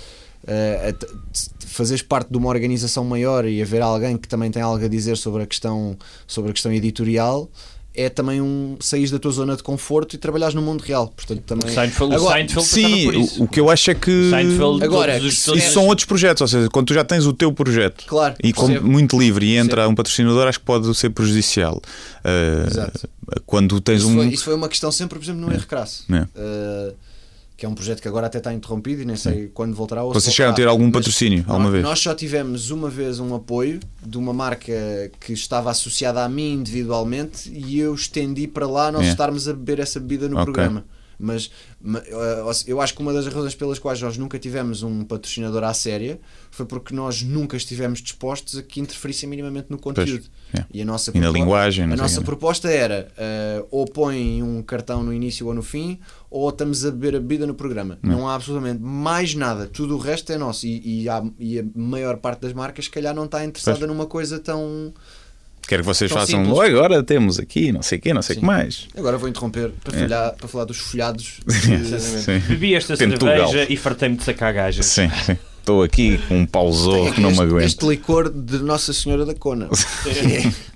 [0.45, 4.89] uh, fazeres parte de uma organização maior e haver alguém que também tem algo a
[4.89, 5.97] dizer sobre a questão,
[6.27, 7.51] sobre a questão editorial
[7.95, 11.09] é também um sair da tua zona de conforto e trabalhares no mundo real.
[11.15, 13.41] Portanto, também Seinfeld, Agora, Seinfeld passava Sim, por isso.
[13.41, 14.31] o, o que eu acho é que.
[14.31, 17.05] Seinfeld, Agora, todos os isso todos- Isso são outros projetos, ou seja, quando tu já
[17.05, 18.89] tens o teu projeto Claro, e como percebo.
[18.91, 21.81] muito livre e entra um patrocinador, acho que pode ser prejudicial.
[22.25, 23.09] Uh, Exato.
[23.47, 24.15] Quando tens Isso, um.
[24.17, 26.05] foi, isso foi uma questão sempre, por exemplo, no Erro Crasso.
[26.11, 26.23] É.
[26.23, 26.95] Uh,
[27.63, 30.03] que é um projeto que agora até está interrompido e nem sei quando voltará.
[30.03, 31.85] ou Vocês chegaram a ter algum patrocínio alguma nós, vez?
[31.85, 34.73] Nós só tivemos uma vez um apoio de uma marca
[35.21, 39.11] que estava associada a mim individualmente e eu estendi para lá nós É.
[39.11, 40.45] estarmos a beber essa bebida no Ok.
[40.53, 40.85] programa.
[41.23, 41.51] Mas
[41.81, 45.63] ma- uh, eu acho que uma das razões pelas quais nós nunca tivemos um patrocinador
[45.65, 46.21] à séria
[46.51, 50.25] foi porque nós nunca estivemos dispostos a que interferissem minimamente no conteúdo.
[50.53, 50.65] é.
[50.73, 52.27] E a nossa E na propo- linguagem, A não nossa né?
[52.27, 53.09] proposta era
[53.63, 57.21] uh, ou põe um cartão no início ou no fim, ou estamos a beber a
[57.21, 57.99] bebida no programa.
[58.03, 59.67] Não há absolutamente mais nada.
[59.67, 60.67] Tudo o resto é nosso.
[60.67, 63.89] E, e, há- e a maior parte das marcas, se calhar, não está interessada Pois.
[63.91, 64.93] numa coisa tão.
[65.67, 66.41] Quero que vocês Tão façam.
[66.45, 66.59] simples.
[66.59, 68.89] "Oh, agora temos aqui, não sei o quê, não sei o que mais.
[68.97, 71.41] Agora vou interromper para, falhar- para falar dos folhados.
[71.49, 72.39] Sim.
[72.49, 73.49] Bebi esta Portugal.
[73.49, 74.85] cerveja e fartei-me de sacar gajas.
[74.87, 75.39] Sim, sim.
[75.61, 77.65] Estou aqui com um pausou que não me aguento.
[77.65, 79.69] este licor de Nossa Senhora da Cona.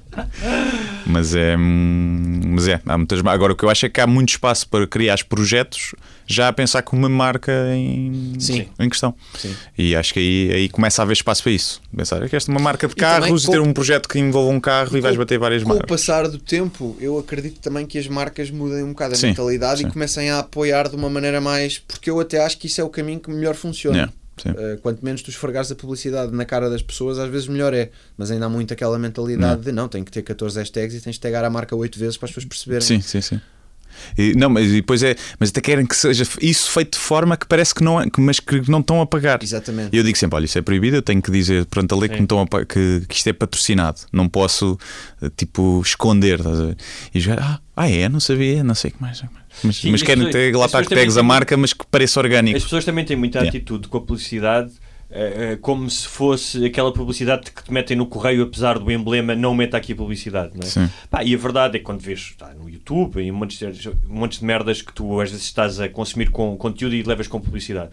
[1.06, 1.56] Mas é.
[1.56, 3.20] hum, Mas é, há muitas.
[3.24, 5.94] Agora o que eu acho é que há muito espaço para criar projetos
[6.26, 8.66] já a pensar com uma marca em, Sim.
[8.80, 9.14] em questão.
[9.38, 9.54] Sim.
[9.78, 11.80] E acho que aí, aí começa a haver espaço para isso.
[11.96, 14.08] Pensar é que esta é uma marca de E carros e com- ter um projeto
[14.08, 15.88] que envolva um carro e, vais com- bater várias Com o marcas.
[15.88, 19.80] passar do tempo, eu acredito também que as marcas mudem um bocado a Sim, mentalidade
[19.82, 19.86] sim.
[19.86, 21.78] e comecem a apoiar de uma maneira mais.
[21.78, 23.96] Porque eu até acho que isso é o caminho que melhor funciona.
[23.96, 24.12] Yeah.
[24.44, 27.90] Uh, quanto menos tu esfregares a publicidade na cara das pessoas, às vezes melhor é.
[28.16, 31.14] Mas ainda há muito aquela mentalidade de não, tem que ter 14 hashtags e tens
[31.14, 32.82] de tagar a marca 8 vezes para as pessoas perceberem.
[32.86, 33.40] Sim, sim, sim.
[34.18, 37.46] E, não, mas depois é, mas até querem que seja isso feito de forma que
[37.46, 39.42] parece que não é, que- mas que não estão a pagar.
[39.42, 39.88] Exatamente.
[39.94, 42.08] E eu digo sempre: olha, isso é proibido, eu tenho que dizer perante a lei
[42.10, 44.00] que, estão a que, que isto é patrocinado.
[44.12, 44.78] Não posso,
[45.22, 46.40] eh, tipo, esconder.
[46.40, 46.76] estás a ver?
[47.14, 49.12] E jogar, ah, ah, é, não sabia, não sei o que mais.
[49.12, 51.16] não sei o que mais." Mas, Sim, mas as querem ter, lá está que tags
[51.16, 52.56] a marca, mas que pareça orgânico.
[52.56, 53.48] As pessoas também têm muita Yeah.
[53.56, 54.72] atitude com a publicidade,
[55.10, 59.34] eh, eh, como se fosse aquela publicidade que te metem no correio, apesar do emblema,
[59.34, 60.52] não meta aqui a publicidade.
[60.54, 60.70] Não é?
[60.70, 60.90] Sim.
[61.10, 63.88] Pá, e a verdade é que quando vês tá, no YouTube e um monte, de,
[63.88, 67.26] um monte de merdas que tu às vezes estás a consumir com conteúdo e levas
[67.28, 67.90] com publicidade.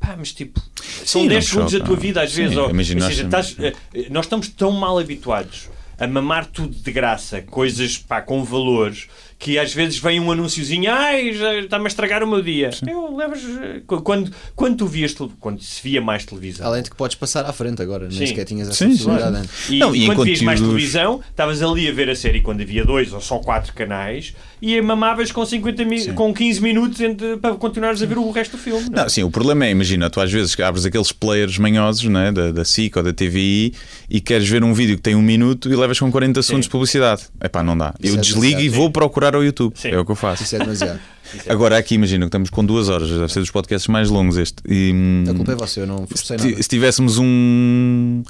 [0.00, 0.60] Pá, mas tipo,
[1.04, 1.90] são Sim, 10 não segundos da choca.
[1.90, 2.56] tua vida às Sim, vezes.
[2.56, 5.68] ou- imagina ou seja, nós- estás, eh, nós estamos tão mal habituados
[5.98, 9.06] a mamar tudo de graça, coisas pá, com valores,
[9.42, 12.70] que às vezes vem um anúnciozinho, ai, já está-me a estragar o meu dia.
[12.88, 13.40] Eu levas.
[13.42, 16.64] eh, Quando, quando tu vias, quando se via mais televisão.
[16.64, 18.26] Além de que podes passar à frente agora, nem Sim.
[18.28, 19.42] sequer tinhas essa Sim, sim, possibilidade sim.
[19.42, 19.68] antes.
[19.70, 22.84] E Não, e quando vias mais televisão, estavas ali a ver a série quando havia
[22.84, 24.32] dois ou só quatro canais
[24.64, 28.52] e mamavas com, 50 mi- com 15 minutos entre- para continuares a ver o resto
[28.56, 28.84] do filme.
[28.88, 29.02] não é?
[29.02, 32.52] Não, sim, o problema é, imagina, tu às vezes abres aqueles players manhosos né, da,
[32.52, 33.74] da SIC ou da TVI
[34.08, 36.70] e queres ver um vídeo que tem um minuto e levas com 40 segundos de
[36.70, 37.22] publicidade.
[37.42, 37.92] Epá, não dá.
[38.00, 39.74] Isso eu é desligo e vou procurar ao YouTube.
[39.76, 39.88] Sim.
[39.88, 40.44] É o que eu faço.
[40.44, 41.00] Isso é demasiado.
[41.48, 44.56] Agora aqui, imagina que estamos com duas horas, deve ser dos podcasts mais longos este.
[44.68, 46.62] E, hum, A culpa é você, eu não forcei nada.
[46.62, 48.22] se tivéssemos um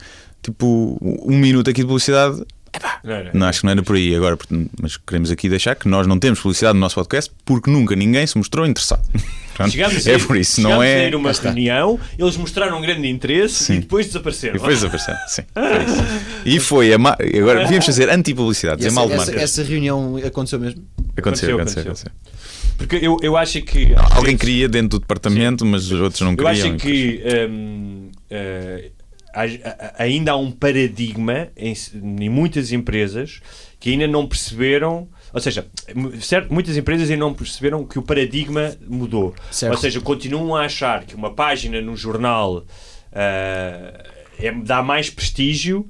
[0.42, 2.42] tipo um minuto aqui de publicidade,
[3.04, 3.30] Não, não.
[3.34, 4.38] não acho que não era por aí agora,
[4.80, 8.26] mas queremos aqui deixar que nós não temos publicidade no nosso podcast porque nunca ninguém
[8.26, 9.02] se mostrou interessado.
[9.54, 11.08] Pronto, Chegámos a é ir- por isso, não a é.
[11.08, 11.48] ir a uma Cá está.
[11.50, 13.74] reunião, eles mostraram um grande interesse Sim.
[13.74, 14.54] e depois desapareceram.
[14.54, 15.14] E depois desapareceu.
[15.28, 16.04] Sim, foi isso.
[16.46, 17.16] E foi a ma...
[17.38, 19.40] Agora devíamos fazer anti-publicidade, dizer essa, mal de essa, marca.
[19.42, 20.82] essa reunião aconteceu mesmo?
[21.16, 22.10] Aconteceu, Aconteceu, aconteceu, aconteceu.
[22.78, 23.92] Porque eu, eu acho que.
[24.16, 26.52] Alguém queria dentro do departamento, mas os outros não Eu queriam.
[26.52, 29.01] acho e que hum, há-
[29.98, 33.40] ainda há um paradigma em, em muitas empresas
[33.80, 35.08] que ainda não perceberam.
[35.32, 35.66] Ou seja,
[36.20, 39.34] certo, muitas empresas ainda não perceberam que o paradigma mudou.
[39.50, 39.72] Certo.
[39.72, 42.64] Ou seja, continuam a achar que uma página no jornal
[43.12, 44.04] ah,
[44.38, 45.88] é- dá mais prestígio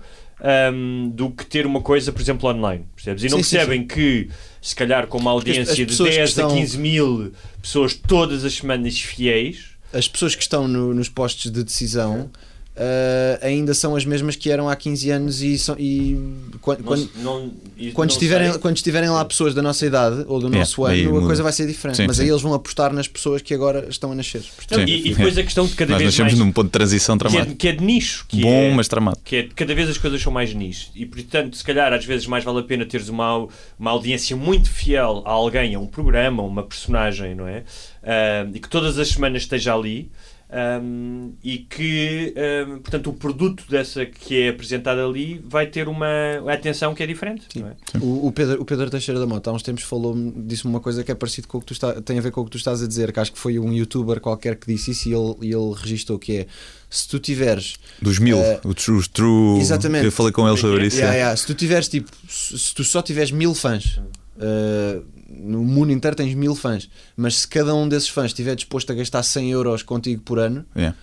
[0.73, 2.85] hum, do que ter uma coisa, por exemplo, online.
[2.95, 3.25] Percebes?
[3.25, 4.29] E não Sim, sim, percebem que,
[4.61, 8.45] se calhar, com uma audiência de pessoas que 10 estão- a 15 mil pessoas todas
[8.45, 9.73] as semanas fiéis.
[9.93, 12.31] As pessoas que estão no- nos postos de decisão
[12.77, 16.17] uh, ainda são as mesmas que eram há 15 anos e, são, e
[16.61, 18.61] quando, Não- quando, não- isso quando não estiverem, sei.
[18.61, 21.27] quando estiverem lá pessoas da nossa idade ou do Yeah, nosso ano, a muda.
[21.27, 21.97] coisa vai ser diferente.
[21.97, 22.23] Sim, Mas sim.
[22.25, 24.43] aí eles vão apostar nas pessoas que agora estão a nascer.
[24.43, 24.85] Sim.
[24.87, 27.17] e, e depois a questão de cada Nós vez nascemos mais num ponto de transição
[27.19, 29.19] que é, que é de nicho que Bom, é, mas tramado.
[29.25, 32.27] que é cada vez as coisas são mais nicho e portanto se calhar às vezes
[32.27, 33.47] mais vale a pena teres uma,
[33.79, 37.65] uma audiência muito fiel a alguém, a um programa, a uma personagem, não é?
[38.03, 40.11] Ah, e que todas as semanas esteja ali
[40.53, 42.35] um, e que
[42.69, 46.07] um, portanto o produto dessa que é apresentado ali vai ter uma
[46.53, 47.75] atenção que é diferente não é?
[48.01, 51.03] O, o Pedro, o Pedro Teixeira da Mota há uns tempos falou disse-me uma coisa
[51.03, 52.59] que é parecido com o que tu está, tem a ver com o que tu
[52.59, 55.37] estás a dizer, que acho que foi um youtuber qualquer que disse isso e ele,
[55.41, 56.47] e ele registou que é
[56.91, 59.59] se tu tiveres Dos mil, Eh, o true, true.
[59.59, 60.05] exatamente.
[60.05, 60.97] Eu falei com ele sobre isso.
[60.97, 61.19] Yeah, é.
[61.21, 61.37] yeah.
[61.37, 63.97] Se tu tiveres tipo, se se tu só tiveres mil fãs,
[64.37, 65.03] uh,
[65.33, 68.95] no mundo inteiro tens mil fãs, mas se cada um desses fãs estiver disposto a
[68.95, 70.97] gastar 100 euros contigo por ano, Yeah.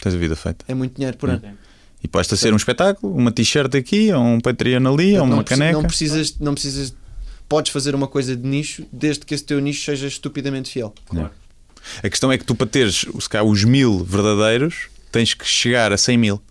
[0.00, 0.64] Tens a vida feita.
[0.68, 1.42] é muito dinheiro por ano.
[2.02, 5.44] E basta ser um espetáculo, uma t-shirt aqui, ou um Patreon ali, ou não, uma
[5.44, 5.78] preci- caneca.
[5.80, 6.94] não precisas, não precisas,
[7.48, 10.92] podes fazer uma coisa de nicho desde que esse teu nicho seja estupidamente fiel.
[11.08, 11.30] Claro.
[12.02, 15.92] A questão é que tu, para teres se calhar, os mil verdadeiros, tens que chegar
[15.92, 16.42] a 100 mil.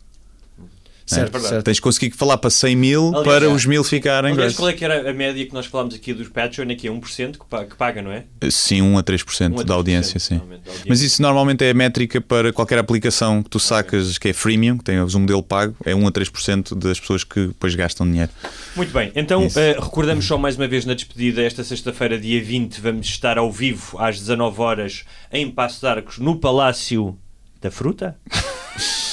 [1.05, 1.49] Certo, verdade.
[1.49, 1.65] certo.
[1.65, 3.47] Tens que conseguir falar para 100 mil Aliás, para é.
[3.47, 6.29] os mil ficarem Aliás, qual é que era a média que nós falámos aqui dos
[6.29, 6.71] Patreon?
[6.71, 7.37] Aqui é 1%
[7.69, 8.23] que paga, não é?
[8.49, 10.37] Sim, 1 a 3% 1 a da audiência, 3%, sim.
[10.37, 10.85] da audiência.
[10.87, 14.77] Mas isso normalmente é a métrica para qualquer aplicação que tu sacas que é freemium,
[14.77, 18.31] que tens um modelo pago, é 1 a 3% das pessoas que depois gastam dinheiro.
[18.75, 22.79] Muito bem, então eh, recordamos só mais uma vez na despedida, esta sexta-feira, dia 20,
[22.79, 27.17] vamos estar ao vivo às 19 horas em Passo de Arcos, no Palácio
[27.61, 28.17] da Fruta?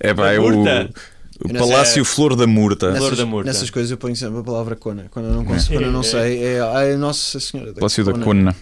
[0.00, 0.64] É pá, é o,
[1.44, 2.88] o Palácio Flor da Murta.
[2.88, 3.46] Flor Nessas, da Murta.
[3.50, 5.06] nessas coisas eu ponho sempre a palavra cona.
[5.10, 7.72] Quando eu não, consigo, quando eu não sei, é ai, Nossa Senhora.
[7.72, 8.56] da Palácio da Cona.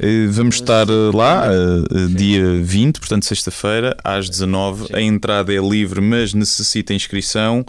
[0.00, 5.58] Eh, Vamos estar eh, lá eh, dia 20, portanto sexta-feira, às 19 A entrada é
[5.60, 7.64] livre, mas necessita inscrição.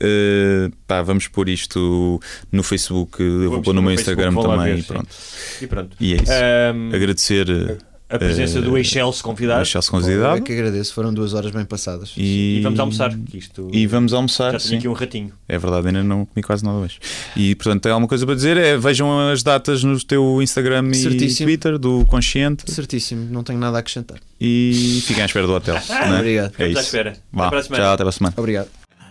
[0.00, 2.18] Eh, pá, vamos pôr isto
[2.50, 4.74] no Facebook, eu vou pôr no meu Facebook, Instagram também.
[4.74, 5.08] ver, e pronto.
[5.60, 5.96] E pronto.
[6.00, 6.32] E é isso.
[6.32, 7.78] Ahm, Agradecer
[8.12, 11.34] a presença do eh, Eixelse a convidado Chelsea Eu é convidado que agradeço, foram duas
[11.34, 12.12] horas bem passadas.
[12.16, 13.18] e, e vamos almoçar.
[13.32, 14.68] Isto E vamos almoçar, já sim.
[14.68, 15.32] tenho aqui um ratinho.
[15.48, 16.98] É verdade, ainda não comi quase nada hoje.
[17.36, 18.56] E portanto, tem alguma coisa para dizer?
[18.56, 21.46] É, vejam as datas no teu Instagram e Certíssimo.
[21.48, 24.18] Twitter do Consciente Certíssimo, não tenho nada a acrescentar.
[24.40, 25.76] e fiquem à espera do hotel.
[25.88, 26.14] é?
[26.18, 26.48] Obrigado.
[26.48, 26.80] É Ficamos à isso.
[26.88, 27.12] espera.
[27.32, 27.82] Vá, Até para a semana.
[27.84, 28.34] Tchau, até para a semana.
[28.36, 28.81] Obrigado.